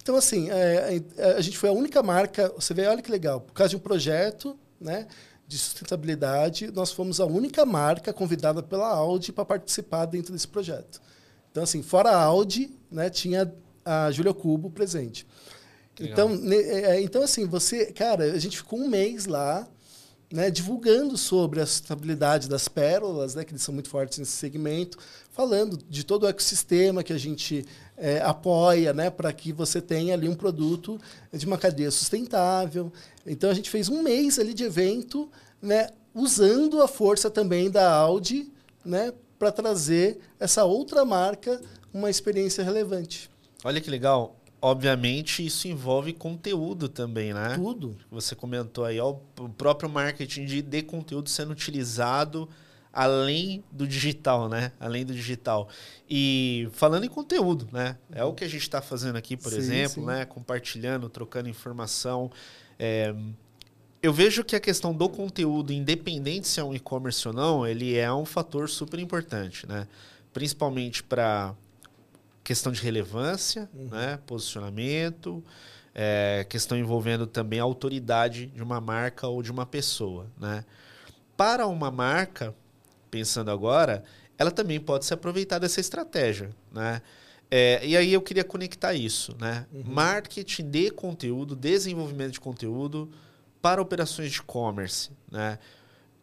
Então, 0.03 0.15
assim, 0.15 0.49
a 0.51 1.41
gente 1.41 1.57
foi 1.57 1.69
a 1.69 1.71
única 1.71 2.03
marca, 2.03 2.53
você 2.55 2.75
vê, 2.75 2.85
olha 2.85 3.01
que 3.01 3.09
legal, 3.09 3.41
por 3.41 3.53
causa 3.53 3.71
de 3.71 3.75
um 3.75 3.79
projeto, 3.79 4.55
né, 4.79 5.07
de 5.47 5.57
sustentabilidade, 5.57 6.71
nós 6.71 6.91
fomos 6.91 7.19
a 7.19 7.25
única 7.25 7.65
marca 7.65 8.11
convidada 8.11 8.63
pela 8.63 8.87
Audi 8.87 9.31
para 9.31 9.45
participar 9.45 10.05
dentro 10.05 10.33
desse 10.33 10.47
projeto. 10.47 11.01
Então, 11.51 11.63
assim, 11.63 11.81
fora 11.81 12.09
a 12.09 12.23
Audi, 12.23 12.71
né, 12.91 13.09
tinha 13.09 13.53
a 13.83 14.11
Júlia 14.11 14.33
Cubo 14.33 14.69
presente. 14.69 15.25
Então, 15.99 16.31
é, 16.51 16.95
é, 16.95 17.01
então, 17.01 17.21
assim, 17.21 17.45
você, 17.45 17.91
cara, 17.91 18.25
a 18.25 18.39
gente 18.39 18.57
ficou 18.57 18.79
um 18.79 18.89
mês 18.89 19.25
lá, 19.25 19.67
né, 20.31 20.49
divulgando 20.49 21.17
sobre 21.17 21.61
a 21.61 21.65
sustentabilidade 21.65 22.49
das 22.49 22.67
pérolas, 22.67 23.35
né, 23.35 23.43
que 23.43 23.51
eles 23.51 23.61
são 23.61 23.73
muito 23.73 23.89
fortes 23.89 24.17
nesse 24.17 24.31
segmento, 24.31 24.97
falando 25.31 25.77
de 25.89 26.03
todo 26.03 26.23
o 26.23 26.27
ecossistema 26.27 27.03
que 27.03 27.13
a 27.13 27.17
gente 27.17 27.65
é, 27.97 28.21
apoia, 28.21 28.93
né, 28.93 29.09
para 29.09 29.31
que 29.31 29.51
você 29.51 29.81
tenha 29.81 30.13
ali 30.13 30.27
um 30.27 30.35
produto 30.35 30.99
de 31.31 31.45
uma 31.45 31.57
cadeia 31.57 31.91
sustentável. 31.91 32.91
Então 33.25 33.49
a 33.49 33.53
gente 33.53 33.69
fez 33.69 33.89
um 33.89 34.01
mês 34.01 34.39
ali 34.39 34.53
de 34.53 34.63
evento, 34.63 35.29
né, 35.61 35.89
usando 36.13 36.81
a 36.81 36.87
força 36.87 37.29
também 37.29 37.69
da 37.69 37.93
Audi, 37.93 38.51
né, 38.83 39.13
para 39.37 39.51
trazer 39.51 40.19
essa 40.39 40.63
outra 40.63 41.03
marca 41.05 41.61
uma 41.93 42.09
experiência 42.09 42.63
relevante. 42.63 43.29
Olha 43.63 43.79
que 43.81 43.89
legal. 43.89 44.35
Obviamente, 44.65 45.45
isso 45.45 45.67
envolve 45.67 46.11
conteúdo 46.11 46.89
também, 46.89 47.35
né? 47.35 47.53
Tudo. 47.55 47.95
Você 48.09 48.33
comentou 48.33 48.83
aí, 48.83 48.99
ó, 48.99 49.15
o 49.39 49.47
próprio 49.47 49.87
marketing 49.87 50.45
de, 50.45 50.59
de 50.63 50.81
conteúdo 50.81 51.29
sendo 51.29 51.51
utilizado 51.51 52.49
além 52.91 53.63
do 53.71 53.87
digital, 53.87 54.49
né? 54.49 54.71
Além 54.79 55.05
do 55.05 55.13
digital. 55.13 55.69
E 56.09 56.67
falando 56.71 57.03
em 57.03 57.09
conteúdo, 57.09 57.67
né? 57.71 57.95
É 58.11 58.23
o 58.23 58.33
que 58.33 58.43
a 58.43 58.47
gente 58.47 58.63
está 58.63 58.81
fazendo 58.81 59.17
aqui, 59.17 59.37
por 59.37 59.51
sim, 59.51 59.59
exemplo, 59.59 60.01
sim. 60.01 60.05
né? 60.07 60.25
Compartilhando, 60.25 61.09
trocando 61.09 61.47
informação. 61.47 62.31
É... 62.79 63.13
Eu 64.01 64.11
vejo 64.11 64.43
que 64.43 64.55
a 64.55 64.59
questão 64.59 64.95
do 64.95 65.07
conteúdo, 65.07 65.73
independente 65.73 66.47
se 66.47 66.59
é 66.59 66.63
um 66.63 66.73
e-commerce 66.73 67.27
ou 67.27 67.35
não, 67.35 67.67
ele 67.67 67.95
é 67.95 68.11
um 68.11 68.25
fator 68.25 68.67
super 68.67 68.99
importante, 68.99 69.67
né? 69.67 69.87
Principalmente 70.33 71.03
para 71.03 71.53
questão 72.45 72.71
de 72.71 72.79
relevância, 72.79 73.67
uhum. 73.73 73.89
né? 73.89 74.19
posicionamento, 74.27 75.43
é, 75.95 76.45
questão 76.47 76.77
envolvendo 76.77 77.25
também 77.25 77.59
a 77.59 77.63
autoridade 77.63 78.45
de 78.45 78.61
uma 78.61 78.79
marca 78.79 79.27
ou 79.27 79.41
de 79.41 79.51
uma 79.51 79.65
pessoa. 79.65 80.27
Né? 80.39 80.63
Para 81.35 81.65
uma 81.65 81.89
marca, 81.89 82.53
pensando 83.09 83.49
agora, 83.49 84.03
ela 84.37 84.51
também 84.51 84.79
pode 84.79 85.05
se 85.05 85.13
aproveitar 85.13 85.57
dessa 85.57 85.79
estratégia. 85.79 86.51
Né? 86.71 87.01
É, 87.49 87.83
e 87.83 87.97
aí 87.97 88.13
eu 88.13 88.21
queria 88.21 88.43
conectar 88.43 88.93
isso. 88.93 89.35
Né? 89.39 89.65
Uhum. 89.73 89.83
Marketing 89.83 90.69
de 90.69 90.91
conteúdo, 90.91 91.55
desenvolvimento 91.55 92.33
de 92.33 92.39
conteúdo 92.39 93.09
para 93.59 93.81
operações 93.81 94.31
de 94.31 94.37
e-commerce. 94.37 95.09
Né? 95.31 95.57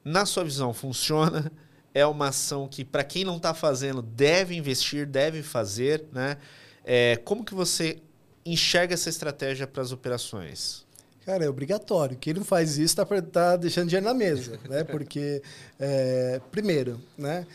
Na 0.04 0.24
sua 0.24 0.44
visão, 0.44 0.72
funciona? 0.72 1.50
É 1.95 2.07
uma 2.07 2.28
ação 2.28 2.66
que, 2.68 2.84
para 2.84 3.05
quem 3.05 3.24
não 3.24 3.36
está 3.36 3.53
fazendo, 3.53 4.01
deve 4.01 4.55
investir, 4.55 5.07
deve 5.07 5.43
fazer. 5.43 6.05
Né? 6.12 6.36
É, 6.84 7.16
como 7.24 7.45
que 7.45 7.55
você 7.55 7.99
enxerga 8.45 8.95
essa 8.95 9.09
estratégia 9.09 9.66
para 9.66 9.82
as 9.82 9.93
operações? 9.93 10.86
Cara, 11.24 11.45
é 11.45 11.49
obrigatório. 11.49 12.16
Quem 12.16 12.34
não 12.34 12.45
faz 12.45 12.78
isso 12.78 13.01
está 13.01 13.05
tá 13.22 13.57
deixando 13.57 13.88
dinheiro 13.88 14.07
na 14.07 14.14
mesa. 14.14 14.59
né? 14.68 14.82
Porque, 14.84 15.43
é, 15.78 16.40
primeiro, 16.51 17.01
né? 17.16 17.47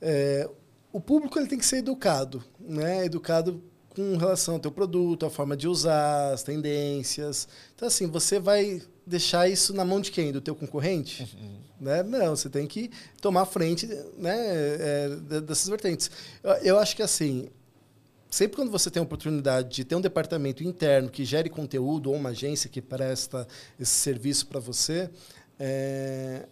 É, 0.00 0.48
o 0.92 1.00
público 1.00 1.38
ele 1.38 1.48
tem 1.48 1.58
que 1.58 1.66
ser 1.66 1.78
educado. 1.78 2.44
Né? 2.60 3.04
Educado 3.04 3.62
com 3.98 4.16
relação 4.16 4.54
ao 4.54 4.60
teu 4.60 4.70
produto, 4.70 5.26
a 5.26 5.30
forma 5.30 5.56
de 5.56 5.66
usar, 5.66 6.32
as 6.32 6.42
tendências. 6.42 7.48
Então, 7.74 7.88
assim, 7.88 8.06
você 8.06 8.38
vai 8.38 8.80
deixar 9.04 9.48
isso 9.48 9.74
na 9.74 9.84
mão 9.84 10.00
de 10.00 10.12
quem? 10.12 10.30
Do 10.30 10.40
teu 10.40 10.54
concorrente? 10.54 11.28
Uhum. 11.36 11.58
Né? 11.80 12.02
Não, 12.04 12.36
você 12.36 12.48
tem 12.48 12.66
que 12.66 12.90
tomar 13.20 13.44
frente 13.46 13.86
né, 14.16 14.36
é, 14.36 15.40
dessas 15.40 15.68
vertentes. 15.68 16.10
Eu, 16.42 16.52
eu, 16.52 16.78
acho 16.78 16.94
que 16.94 17.02
assim, 17.02 17.48
sempre 18.30 18.56
quando 18.56 18.70
você 18.70 18.90
tem 18.90 19.00
a 19.00 19.04
oportunidade 19.04 19.68
de 19.68 19.84
ter 19.84 19.96
um 19.96 20.00
departamento 20.00 20.62
interno 20.62 21.08
que 21.08 21.24
gere 21.24 21.48
conteúdo 21.48 22.10
ou 22.10 22.16
uma 22.16 22.30
agência 22.30 22.68
que 22.68 22.80
presta 22.80 23.46
esse 23.80 23.94
serviço 23.94 24.46
para 24.46 24.60
você, 24.60 25.10
é, 25.58 26.46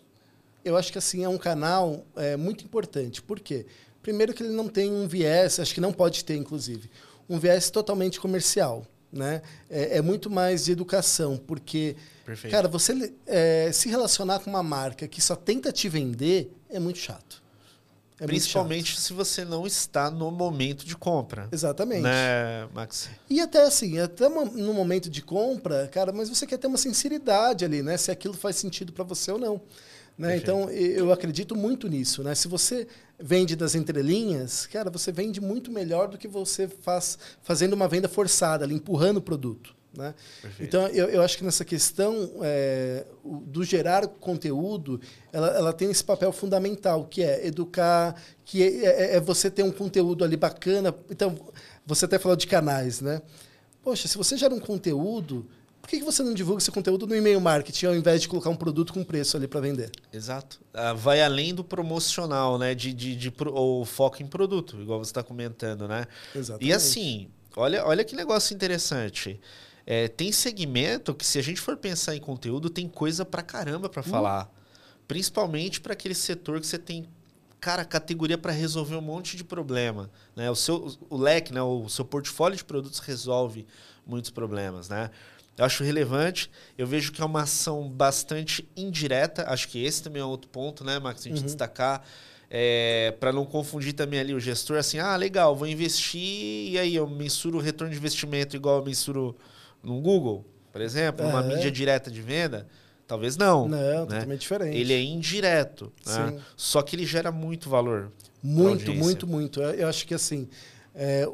eu 0.65 0.77
acho 0.77 0.91
que 0.91 0.99
assim 0.99 1.23
é 1.23 1.29
um 1.29 1.39
canal 1.39 2.05
é, 2.17 2.37
muito 2.37 2.65
importante. 2.65 3.23
Por 3.23 3.39
quê? 3.39 3.67
Primeiro 4.03 4.33
que 4.33 4.45
ele 4.45 4.53
não 4.53 4.69
tem 4.69 4.93
um 4.93 5.09
viés, 5.09 5.59
acho 5.59 5.75
que 5.75 5.81
não 5.81 5.93
pode 5.93 6.25
ter, 6.25 6.37
inclusive, 6.37 6.89
um 7.29 7.39
viés 7.39 7.71
totalmente 7.71 8.21
comercial. 8.21 8.87
Né? 9.13 9.41
É, 9.71 9.99
é 9.99 10.03
muito 10.03 10.29
mais 10.29 10.65
de 10.65 10.73
educação, 10.73 11.39
porque, 11.39 11.97
Perfeito. 12.25 12.53
cara, 12.53 12.69
você 12.69 13.15
é, 13.27 13.71
se 13.73 13.89
relacionar 13.89 14.41
com 14.41 14.51
uma 14.51 14.63
marca 14.63 15.09
que 15.09 15.23
só 15.23 15.35
tenta 15.35 15.73
te 15.73 15.89
vender 15.89 16.53
é 16.69 16.79
muito 16.79 16.99
chato. 16.99 17.43
É 18.19 18.27
Principalmente 18.27 18.99
se 18.99 19.13
você 19.13 19.45
não 19.45 19.67
está 19.67 20.11
no 20.11 20.31
momento 20.31 20.87
de 20.87 20.97
compra. 20.97 21.49
Exatamente. 21.53 22.03
Né, 22.03 22.67
Max? 22.73 23.11
E 23.29 23.41
até 23.41 23.63
assim, 23.63 23.99
até 23.99 24.27
no 24.29 24.73
momento 24.73 25.11
de 25.11 25.21
compra, 25.21 25.87
cara, 25.89 26.13
mas 26.13 26.31
você 26.31 26.47
quer 26.47 26.57
ter 26.57 26.67
uma 26.67 26.79
sinceridade 26.79 27.65
ali, 27.65 27.83
né? 27.83 27.97
Se 27.99 28.11
aquilo 28.11 28.33
faz 28.33 28.57
sentido 28.57 28.91
para 28.91 29.05
você 29.05 29.31
ou 29.31 29.39
não. 29.39 29.61
Né? 30.19 30.37
Então, 30.37 30.71
eu 30.71 31.13
acredito 31.13 31.55
muito 31.55 31.89
nisso. 31.89 32.23
Né? 32.23 32.35
Se 32.35 32.49
você 32.49 32.87
vende 33.19 33.55
das 33.55 33.75
entrelinhas, 33.75 34.67
cara, 34.67 34.91
você 34.91 35.13
vende 35.13 35.41
muito 35.41 35.71
melhor 35.71 36.09
do 36.09 36.17
que 36.17 36.27
você 36.29 36.69
faz 36.69 37.19
fazendo 37.43 37.75
uma 37.75 37.87
venda 37.87 38.09
forçada, 38.09 38.65
ali, 38.65 38.75
empurrando 38.75 39.19
o 39.19 39.23
produto. 39.23 39.77
Né? 39.97 40.15
Então, 40.61 40.87
eu, 40.89 41.09
eu 41.09 41.23
acho 41.23 41.39
que 41.39 41.45
nessa 41.45 41.65
questão 41.65 42.31
é, 42.43 43.07
do 43.25 43.65
gerar 43.65 44.07
conteúdo, 44.07 45.01
ela, 45.33 45.49
ela 45.49 45.73
tem 45.73 45.91
esse 45.91 46.05
papel 46.05 46.31
fundamental, 46.33 47.07
que 47.07 47.23
é 47.23 47.47
educar, 47.47 48.21
que 48.45 48.63
é, 48.63 48.85
é, 48.85 49.17
é 49.17 49.21
você 49.21 49.51
ter 49.51 49.63
um 49.63 49.73
conteúdo 49.73 50.25
ali 50.25 50.37
bacana. 50.37 50.95
Então, 51.11 51.37
você 51.87 52.05
até 52.05 52.19
falou 52.19 52.37
de 52.37 52.47
canais, 52.47 53.01
né? 53.01 53.23
Poxa, 53.83 54.09
se 54.09 54.19
você 54.19 54.37
gera 54.37 54.55
um 54.55 54.61
conteúdo, 54.61 55.47
por 55.87 55.91
que, 55.91 56.03
você 56.03 56.25
não 56.25 56.35
divulga 56.35 56.61
esse 56.61 56.71
conteúdo 56.73 57.07
no 57.07 57.15
e-mail 57.15 57.41
marketing 57.41 57.87
ao 57.87 57.95
invés 57.95 58.21
de 58.21 58.27
colocar 58.27 58.51
um 58.51 58.57
produto 58.57 58.93
com 58.93 59.05
preço 59.05 59.37
ali 59.37 59.47
para 59.47 59.61
vender? 59.61 59.93
Exato. 60.13 60.61
Ah, 60.75 60.93
vai 60.93 61.23
além 61.23 61.55
do 61.55 61.63
promocional, 61.63 62.59
né? 62.59 62.75
De, 62.75 62.93
de, 62.93 63.15
de, 63.15 63.33
o 63.53 63.85
foco 63.85 64.21
em 64.21 64.27
produto, 64.27 64.83
igual 64.83 64.99
você 64.99 65.11
está 65.11 65.23
comentando, 65.23 65.87
né? 65.87 66.09
Exatamente. 66.35 66.69
E 66.69 66.73
assim, 66.73 67.29
olha, 67.57 67.87
olha 67.87 68.05
que 68.05 68.17
negócio 68.17 68.53
interessante. 68.53 69.41
É, 69.87 70.09
tem 70.09 70.33
segmento 70.33 71.15
que, 71.15 71.25
se 71.25 71.39
a 71.39 71.43
gente 71.43 71.61
for 71.61 71.77
pensar 71.77 72.17
em 72.17 72.21
conteúdo, 72.21 72.69
tem 72.69 72.89
coisa 72.89 73.25
pra 73.25 73.41
caramba 73.41 73.89
para 73.89 74.01
uh. 74.01 74.05
falar. 74.05 74.53
Principalmente 75.07 75.81
para 75.81 75.93
aquele 75.93 76.17
setor 76.17 76.61
que 76.61 76.67
você 76.67 76.79
tem 76.79 77.07
cara, 77.61 77.85
categoria 77.85 78.37
para 78.37 78.51
resolver 78.51 78.97
um 78.97 79.01
monte 79.01 79.37
de 79.37 79.45
problema, 79.45 80.11
né? 80.35 80.51
O 80.51 80.57
seu 80.57 80.97
o 81.09 81.17
leque, 81.17 81.53
né, 81.53 81.63
o 81.63 81.89
seu 81.89 82.05
portfólio 82.05 82.57
de 82.57 82.65
produtos 82.65 82.99
resolve 82.99 83.67
muitos 84.07 84.31
problemas, 84.31 84.89
né? 84.89 85.11
Eu 85.57 85.65
acho 85.65 85.83
relevante. 85.83 86.51
Eu 86.77 86.87
vejo 86.87 87.13
que 87.13 87.23
é 87.23 87.25
uma 87.25 87.43
ação 87.43 87.89
bastante 87.89 88.69
indireta. 88.77 89.49
Acho 89.49 89.69
que 89.69 89.83
esse 89.83 90.03
também 90.03 90.21
é 90.21 90.25
outro 90.25 90.49
ponto, 90.49 90.85
né, 90.85 90.99
Max? 90.99 91.21
A 91.21 91.29
gente 91.29 91.41
uhum. 91.41 91.47
destacar. 91.47 92.03
É, 92.49 93.13
para 93.19 93.33
não 93.33 93.45
confundir 93.45 93.93
também 93.93 94.21
ali 94.21 94.33
o 94.33 94.39
gestor, 94.39 94.79
assim, 94.79 95.01
ah, 95.01 95.17
legal, 95.17 95.57
vou 95.57 95.67
investir 95.67 96.71
e 96.71 96.79
aí 96.79 96.95
eu 96.95 97.05
mensuro 97.05 97.59
o 97.59 97.61
retorno 97.61 97.93
de 97.93 97.99
investimento 97.99 98.55
igual 98.55 98.79
eu 98.79 98.85
mensuro 98.85 99.37
no 99.83 100.01
Google, 100.01 100.47
por 100.71 100.81
exemplo, 100.81 101.27
numa 101.27 101.43
é. 101.43 101.49
mídia 101.49 101.73
direta 101.73 102.09
de 102.09 102.23
venda. 102.23 102.69
Talvez 103.05 103.37
não. 103.37 103.67
Não, 103.67 103.79
né? 103.79 104.07
totalmente 104.07 104.41
diferente. 104.43 104.77
Ele 104.77 104.93
é 104.93 105.03
indireto, 105.03 105.93
né? 106.07 106.41
só 106.57 106.83
que 106.83 106.95
ele 106.95 107.05
gera 107.05 107.33
muito 107.33 107.69
valor. 107.69 108.13
Muito, 108.43 108.95
muito, 108.95 109.27
muito. 109.27 109.61
Eu 109.61 109.89
acho 109.89 110.07
que 110.07 110.15
assim, 110.15 110.49
é, 110.95 111.29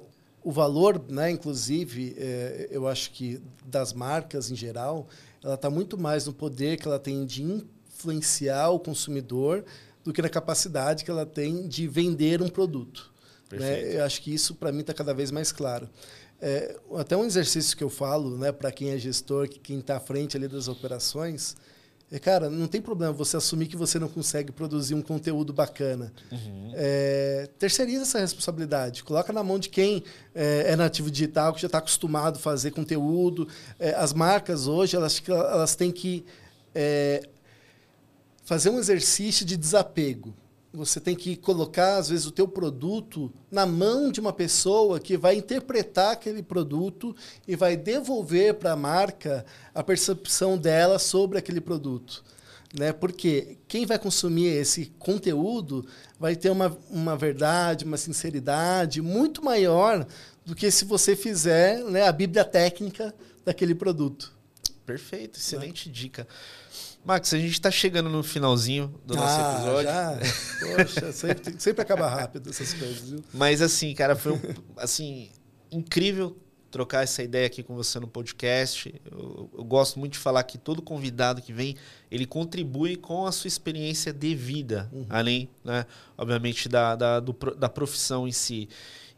o 0.45 0.51
valor, 0.51 1.03
né, 1.09 1.30
inclusive, 1.30 2.14
é, 2.18 2.68
eu 2.70 2.88
acho 2.88 3.11
que 3.12 3.40
das 3.64 3.93
marcas 3.93 4.51
em 4.51 4.57
geral, 4.57 5.09
ela 5.43 5.55
está 5.55 5.70
muito 5.70 5.97
mais 5.97 6.26
no 6.26 6.32
poder 6.32 6.78
que 6.78 6.86
ela 6.86 6.99
tem 6.99 7.24
de 7.24 7.43
influenciar 7.43 8.70
o 8.70 8.78
consumidor 8.78 9.64
do 10.05 10.12
que 10.12 10.20
na 10.20 10.28
capacidade 10.28 11.05
que 11.05 11.11
ela 11.11 11.24
tem 11.24 11.66
de 11.68 11.86
vender 11.86 12.43
um 12.43 12.49
produto. 12.49 13.12
Né? 13.51 13.97
Eu 13.97 14.05
acho 14.05 14.20
que 14.22 14.32
isso, 14.32 14.55
para 14.55 14.72
mim, 14.72 14.80
está 14.80 14.95
cada 14.95 15.12
vez 15.12 15.30
mais 15.30 15.53
claro. 15.53 15.88
É, 16.40 16.76
até 16.97 17.16
um 17.16 17.24
exercício 17.24 17.76
que 17.76 17.84
eu 17.84 17.90
falo 17.90 18.36
né, 18.36 18.51
para 18.51 18.72
quem 18.72 18.90
é 18.90 18.99
gestor, 18.99 19.49
quem 19.49 19.78
está 19.78 19.99
à 19.99 20.01
frente 20.01 20.36
ali 20.36 20.49
das 20.49 20.66
operações, 20.66 21.55
é, 22.13 22.19
cara, 22.19 22.51
não 22.51 22.69
tem 22.69 22.83
problema 22.83 23.11
você 23.11 23.39
assumir 23.39 23.67
que 23.69 23.77
você 23.77 23.99
não 23.99 24.07
consegue 24.07 24.53
produzir 24.53 24.95
um 24.95 25.01
conteúdo 25.01 25.51
bacana. 25.51 26.13
Uhum. 26.31 26.73
É, 26.75 27.49
terceiriza 27.59 28.03
essa 28.03 28.21
responsabilidade. 28.21 29.03
Coloca 29.03 29.33
na 29.33 29.43
mão 29.43 29.59
de 29.59 29.71
quem 29.71 30.05
é, 30.35 30.73
é 30.73 30.77
nativo 30.77 31.11
digital, 31.11 31.55
que 31.55 31.63
já 31.63 31.69
está 31.69 31.79
acostumado 31.79 32.37
a 32.37 32.39
fazer 32.39 32.71
conteúdo. 32.71 33.49
É, 33.79 33.95
as 33.95 34.13
marcas 34.13 34.67
hoje, 34.67 34.95
elas, 34.95 35.23
elas 35.27 35.75
têm 35.75 35.91
que 35.91 36.23
é, 36.75 37.27
fazer 38.45 38.69
um 38.69 38.79
exercício 38.79 39.47
de 39.47 39.57
desapego 39.57 40.35
você 40.73 40.99
tem 40.99 41.14
que 41.14 41.37
colocar, 41.37 41.97
às 41.97 42.09
vezes, 42.09 42.25
o 42.27 42.31
teu 42.31 42.49
produto 42.49 43.31
na 43.51 43.66
mão 43.66 44.11
de 44.11 44.20
uma 44.20 44.33
pessoa 44.33 44.99
que 44.99 45.16
vai 45.16 45.37
interpretar 45.37 46.12
aquele 46.12 46.43
produto 46.43 47.14
e 47.47 47.55
vai 47.55 47.77
devolver 47.77 48.55
para 48.55 48.73
a 48.73 48.77
marca 48.77 49.45
a 49.75 49.83
percepção 49.83 50.57
dela 50.57 50.99
sobre 50.99 51.39
aquele 51.39 51.61
produto. 51.61 52.25
Né? 52.75 52.91
Porque 52.91 53.59
quem 53.68 53.85
vai 53.85 53.99
consumir 53.99 54.47
esse 54.47 54.87
conteúdo 54.99 55.87
vai 56.18 56.35
ter 56.35 56.51
uma, 56.51 56.75
uma 56.91 57.16
verdade, 57.16 57.85
uma 57.85 57.99
sinceridade 57.99 59.03
muito 59.03 59.45
maior 59.45 60.07
do 60.45 60.55
que 60.55 60.70
se 60.70 60.87
você 60.87 61.14
fizer 61.14 61.85
né, 61.85 62.07
a 62.07 62.12
bíblia 62.12 62.45
técnica 62.45 63.14
daquele 63.45 63.75
produto. 63.75 64.33
Perfeito, 64.93 65.38
excelente 65.38 65.88
né? 65.88 65.95
dica. 65.95 66.28
Max, 67.05 67.32
a 67.32 67.38
gente 67.38 67.53
está 67.53 67.70
chegando 67.70 68.11
no 68.11 68.22
finalzinho 68.22 68.95
do 69.05 69.14
nosso 69.14 69.40
ah, 69.40 69.55
episódio. 69.55 69.90
Já? 69.90 70.18
Poxa, 70.76 71.12
sempre, 71.12 71.55
sempre 71.59 71.82
acaba 71.82 72.09
rápido 72.09 72.51
essas 72.51 72.74
coisas, 72.74 73.09
viu? 73.09 73.24
Mas 73.32 73.62
assim, 73.62 73.95
cara, 73.95 74.14
foi 74.14 74.32
um, 74.32 74.40
assim, 74.76 75.30
incrível 75.70 76.36
trocar 76.70 77.03
essa 77.03 77.22
ideia 77.22 77.47
aqui 77.47 77.62
com 77.62 77.74
você 77.74 77.99
no 77.99 78.07
podcast. 78.07 78.95
Eu, 79.11 79.51
eu, 79.57 79.64
gosto 79.64 79.99
muito 79.99 80.12
de 80.14 80.18
falar 80.18 80.43
que 80.45 80.57
todo 80.57 80.80
convidado 80.80 81.43
que 81.43 81.53
vem, 81.53 81.76
ele 82.11 82.26
contribui 82.26 82.97
com 82.97 83.26
a 83.26 83.32
sua 83.32 83.49
experiência 83.49 84.12
de 84.12 84.34
vida, 84.34 84.90
uhum. 84.93 85.07
além, 85.09 85.51
né, 85.64 85.86
obviamente, 86.16 86.68
da, 86.68 86.97
da, 86.97 87.20
do, 87.20 87.32
da 87.32 87.68
profissão 87.68 88.26
em 88.26 88.32
si. 88.32 88.68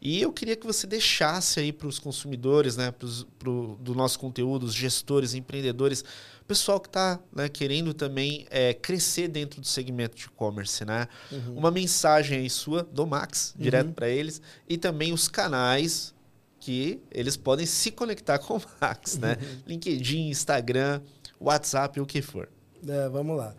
E 0.01 0.21
eu 0.21 0.31
queria 0.31 0.55
que 0.55 0.65
você 0.65 0.85
deixasse 0.85 1.59
aí 1.59 1.71
para 1.71 1.87
os 1.87 1.99
consumidores, 1.99 2.77
né, 2.77 2.91
pros, 2.91 3.25
pro, 3.39 3.77
do 3.81 3.95
nosso 3.95 4.19
conteúdo, 4.19 4.65
os 4.65 4.73
gestores, 4.73 5.33
empreendedores, 5.33 6.03
pessoal 6.47 6.79
que 6.79 6.87
está 6.87 7.19
né, 7.33 7.49
querendo 7.49 7.93
também 7.93 8.45
é, 8.49 8.73
crescer 8.73 9.27
dentro 9.27 9.59
do 9.59 9.67
segmento 9.67 10.15
de 10.15 10.25
e-commerce, 10.25 10.85
né? 10.85 11.07
Uhum. 11.31 11.57
Uma 11.57 11.71
mensagem 11.71 12.39
aí 12.39 12.49
sua, 12.49 12.83
do 12.83 13.05
Max, 13.05 13.53
direto 13.57 13.87
uhum. 13.87 13.93
para 13.93 14.09
eles, 14.09 14.41
e 14.69 14.77
também 14.77 15.11
os 15.11 15.27
canais 15.27 16.13
que 16.59 16.99
eles 17.11 17.35
podem 17.35 17.65
se 17.65 17.91
conectar 17.91 18.37
com 18.39 18.57
o 18.57 18.61
Max, 18.79 19.17
né? 19.17 19.37
Uhum. 19.39 19.57
LinkedIn, 19.67 20.29
Instagram, 20.29 21.01
WhatsApp, 21.39 21.99
o 21.99 22.05
que 22.05 22.21
for. 22.21 22.47
É, 22.87 23.09
vamos 23.09 23.37
lá. 23.37 23.55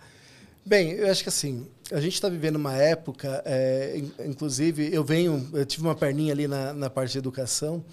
Bem, 0.64 0.92
eu 0.92 1.10
acho 1.10 1.22
que 1.22 1.28
assim, 1.28 1.68
a 1.92 2.00
gente 2.00 2.14
está 2.14 2.28
vivendo 2.28 2.56
uma 2.56 2.74
época, 2.74 3.42
é, 3.44 4.00
inclusive, 4.24 4.92
eu 4.92 5.04
venho, 5.04 5.48
eu 5.52 5.64
tive 5.64 5.84
uma 5.84 5.94
perninha 5.94 6.32
ali 6.32 6.48
na, 6.48 6.72
na 6.72 6.90
parte 6.90 7.12
de 7.12 7.18
educação, 7.18 7.84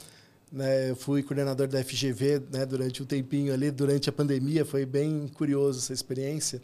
né, 0.52 0.90
eu 0.90 0.96
fui 0.96 1.24
coordenador 1.24 1.68
da 1.68 1.84
FGV 1.84 2.42
né, 2.52 2.66
durante 2.66 3.02
um 3.02 3.06
tempinho 3.06 3.54
ali, 3.54 3.72
durante 3.72 4.10
a 4.10 4.12
pandemia, 4.12 4.64
foi 4.66 4.86
bem 4.86 5.28
curioso 5.36 5.80
essa 5.80 5.94
experiência. 5.94 6.62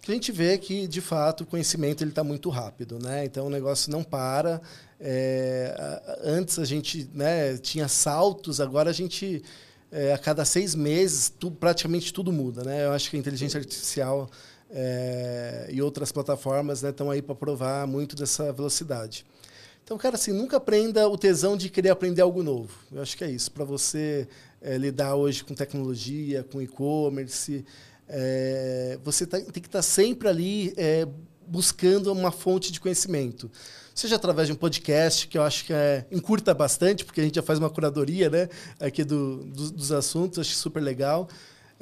Que 0.00 0.10
a 0.10 0.14
gente 0.14 0.30
vê 0.30 0.58
que, 0.58 0.86
de 0.86 1.00
fato, 1.00 1.42
o 1.42 1.46
conhecimento 1.46 2.04
ele 2.04 2.10
está 2.10 2.22
muito 2.22 2.50
rápido, 2.50 2.98
né? 2.98 3.24
Então 3.24 3.46
o 3.46 3.50
negócio 3.50 3.90
não 3.90 4.04
para. 4.04 4.60
É, 5.00 6.02
antes 6.22 6.58
a 6.58 6.64
gente 6.66 7.08
né, 7.14 7.56
tinha 7.56 7.88
saltos, 7.88 8.60
agora 8.60 8.90
a 8.90 8.92
gente 8.92 9.42
é, 9.90 10.12
a 10.12 10.18
cada 10.18 10.44
seis 10.44 10.74
meses 10.74 11.30
tu, 11.30 11.50
praticamente 11.50 12.12
tudo 12.12 12.30
muda, 12.30 12.62
né? 12.62 12.84
Eu 12.84 12.92
acho 12.92 13.08
que 13.08 13.16
a 13.16 13.18
inteligência 13.18 13.58
artificial 13.58 14.28
é, 14.76 15.68
e 15.70 15.80
outras 15.80 16.10
plataformas 16.10 16.82
estão 16.82 17.06
né, 17.06 17.14
aí 17.14 17.22
para 17.22 17.36
provar 17.36 17.86
muito 17.86 18.16
dessa 18.16 18.52
velocidade. 18.52 19.24
Então, 19.84 19.96
cara, 19.96 20.16
assim, 20.16 20.32
nunca 20.32 20.56
aprenda 20.56 21.08
o 21.08 21.16
tesão 21.16 21.56
de 21.56 21.68
querer 21.68 21.90
aprender 21.90 22.22
algo 22.22 22.42
novo. 22.42 22.70
Eu 22.90 23.00
acho 23.00 23.16
que 23.16 23.22
é 23.22 23.30
isso. 23.30 23.52
Para 23.52 23.64
você 23.64 24.26
é, 24.60 24.76
lidar 24.76 25.14
hoje 25.14 25.44
com 25.44 25.54
tecnologia, 25.54 26.42
com 26.42 26.60
e-commerce, 26.60 27.64
é, 28.08 28.98
você 29.04 29.26
tá, 29.26 29.38
tem 29.38 29.52
que 29.52 29.60
estar 29.60 29.78
tá 29.78 29.82
sempre 29.82 30.26
ali 30.26 30.74
é, 30.76 31.06
buscando 31.46 32.10
uma 32.10 32.32
fonte 32.32 32.72
de 32.72 32.80
conhecimento. 32.80 33.50
Seja 33.94 34.16
através 34.16 34.48
de 34.48 34.54
um 34.54 34.56
podcast, 34.56 35.28
que 35.28 35.38
eu 35.38 35.42
acho 35.42 35.66
que 35.66 35.72
é, 35.72 36.04
encurta 36.10 36.52
bastante, 36.52 37.04
porque 37.04 37.20
a 37.20 37.24
gente 37.24 37.36
já 37.36 37.42
faz 37.42 37.60
uma 37.60 37.70
curadoria 37.70 38.28
né, 38.28 38.48
aqui 38.80 39.04
do, 39.04 39.44
do 39.44 39.70
dos 39.70 39.92
assuntos, 39.92 40.40
acho 40.40 40.54
super 40.54 40.80
legal. 40.80 41.28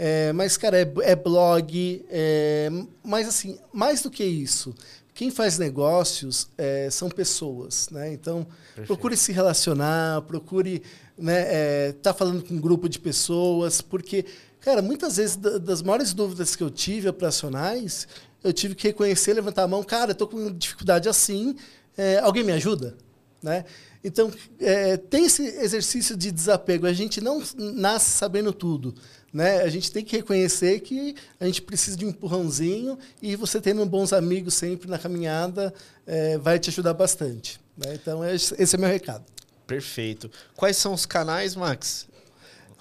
É, 0.05 0.33
mas, 0.33 0.57
cara, 0.57 0.77
é, 0.83 0.93
é 1.03 1.15
blog. 1.15 2.05
É, 2.11 2.69
mas, 3.05 3.29
assim, 3.29 3.57
mais 3.73 4.03
do 4.03 4.11
que 4.11 4.25
isso, 4.25 4.75
quem 5.15 5.31
faz 5.31 5.59
negócios 5.59 6.49
é, 6.59 6.91
são 6.91 7.09
pessoas, 7.09 7.89
né? 7.89 8.13
Então, 8.13 8.45
Perfeito. 8.45 8.89
procure 8.89 9.17
se 9.17 9.31
relacionar, 9.31 10.23
procure 10.23 10.83
né, 11.17 11.45
é, 11.47 11.93
tá 12.03 12.13
falando 12.13 12.43
com 12.43 12.55
um 12.55 12.61
grupo 12.61 12.89
de 12.89 12.99
pessoas, 12.99 13.81
porque, 13.81 14.25
cara, 14.59 14.83
muitas 14.83 15.19
vezes 15.19 15.37
das 15.37 15.83
maiores 15.83 16.13
dúvidas 16.13 16.57
que 16.57 16.65
eu 16.65 16.71
tive 16.71 17.09
operacionais, 17.09 18.09
eu 18.43 18.53
tive 18.53 18.75
que 18.75 18.89
reconhecer, 18.89 19.35
levantar 19.35 19.63
a 19.63 19.69
mão, 19.69 19.85
cara, 19.85 20.11
estou 20.11 20.27
com 20.27 20.51
dificuldade 20.51 21.09
assim, 21.09 21.55
é, 21.97 22.19
alguém 22.19 22.43
me 22.43 22.51
ajuda, 22.51 22.97
né? 23.41 23.65
Então, 24.05 24.33
é, 24.59 24.97
tem 24.97 25.27
esse 25.27 25.45
exercício 25.45 26.17
de 26.17 26.33
desapego. 26.33 26.87
A 26.87 26.93
gente 26.93 27.21
não 27.21 27.41
nasce 27.57 28.11
sabendo 28.11 28.53
tudo. 28.53 28.95
Né? 29.33 29.63
A 29.63 29.69
gente 29.69 29.91
tem 29.91 30.05
que 30.05 30.17
reconhecer 30.17 30.81
que 30.81 31.15
a 31.41 31.47
gente 31.47 31.63
precisa 31.63 31.97
de 31.97 32.05
um 32.05 32.11
empurrãozinho 32.11 32.99
e 33.21 33.35
você 33.35 33.61
tendo 33.61 33.85
bons 33.87 34.13
amigos 34.13 34.55
sempre 34.55 34.91
na 34.91 34.99
caminhada 34.99 35.73
é, 36.07 36.37
vai 36.37 36.59
te 36.59 36.69
ajudar 36.69 36.93
bastante. 36.93 37.59
Né? 37.77 37.95
Então, 37.95 38.23
esse 38.25 38.77
é 38.77 38.79
meu 38.79 38.89
recado. 38.89 39.25
Perfeito. 39.67 40.31
Quais 40.55 40.77
são 40.77 40.93
os 40.93 41.07
canais, 41.07 41.57
Max? 41.57 42.07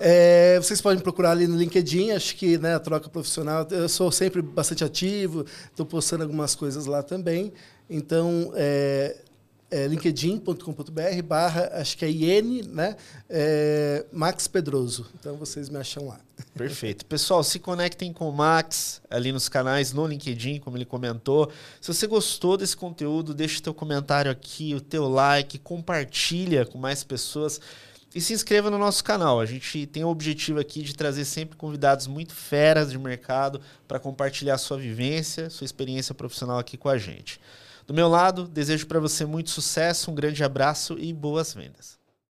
É, 0.03 0.57
vocês 0.57 0.81
podem 0.81 1.01
procurar 1.01 1.31
ali 1.31 1.45
no 1.45 1.55
LinkedIn, 1.55 2.11
acho 2.11 2.35
que 2.35 2.57
né, 2.57 2.73
a 2.73 2.79
troca 2.79 3.07
profissional. 3.07 3.67
Eu 3.69 3.87
sou 3.87 4.11
sempre 4.11 4.41
bastante 4.41 4.83
ativo, 4.83 5.45
estou 5.69 5.85
postando 5.85 6.23
algumas 6.23 6.55
coisas 6.55 6.87
lá 6.87 7.03
também. 7.03 7.53
Então, 7.87 8.51
é, 8.55 9.15
é, 9.71 9.87
linkedin.com.br 9.87 11.23
barra, 11.23 11.71
acho 11.75 11.97
que 11.97 12.03
é 12.03 12.11
IN, 12.11 12.63
né? 12.63 12.97
É, 13.29 14.05
Max 14.11 14.45
Pedroso. 14.45 15.07
Então 15.17 15.37
vocês 15.37 15.69
me 15.69 15.77
acham 15.77 16.07
lá. 16.07 16.19
Perfeito. 16.53 17.05
Pessoal, 17.05 17.41
se 17.41 17.57
conectem 17.57 18.11
com 18.11 18.29
o 18.29 18.33
Max 18.33 19.01
ali 19.09 19.31
nos 19.31 19.47
canais, 19.47 19.93
no 19.93 20.05
LinkedIn, 20.05 20.59
como 20.59 20.75
ele 20.75 20.83
comentou. 20.83 21.49
Se 21.79 21.93
você 21.93 22.05
gostou 22.05 22.57
desse 22.57 22.75
conteúdo, 22.75 23.33
deixa 23.33 23.59
o 23.59 23.63
teu 23.63 23.73
comentário 23.73 24.29
aqui, 24.29 24.75
o 24.75 24.81
teu 24.81 25.07
like, 25.07 25.57
compartilha 25.59 26.65
com 26.65 26.77
mais 26.77 27.03
pessoas 27.03 27.61
e 28.13 28.19
se 28.19 28.33
inscreva 28.33 28.69
no 28.69 28.77
nosso 28.77 29.01
canal. 29.03 29.39
A 29.39 29.45
gente 29.45 29.85
tem 29.87 30.03
o 30.03 30.09
objetivo 30.09 30.59
aqui 30.59 30.81
de 30.81 30.93
trazer 30.93 31.23
sempre 31.23 31.55
convidados 31.55 32.07
muito 32.07 32.33
feras 32.33 32.91
de 32.91 32.99
mercado 32.99 33.61
para 33.87 33.99
compartilhar 33.99 34.57
sua 34.57 34.77
vivência, 34.77 35.49
sua 35.49 35.63
experiência 35.63 36.13
profissional 36.13 36.59
aqui 36.59 36.75
com 36.75 36.89
a 36.89 36.97
gente. 36.97 37.39
Do 37.91 37.95
meu 37.95 38.07
lado, 38.07 38.47
desejo 38.47 38.87
para 38.87 39.01
você 39.01 39.25
muito 39.25 39.49
sucesso, 39.49 40.11
um 40.11 40.15
grande 40.15 40.41
abraço 40.45 40.97
e 40.97 41.11
boas 41.11 41.53
vendas. 41.53 42.00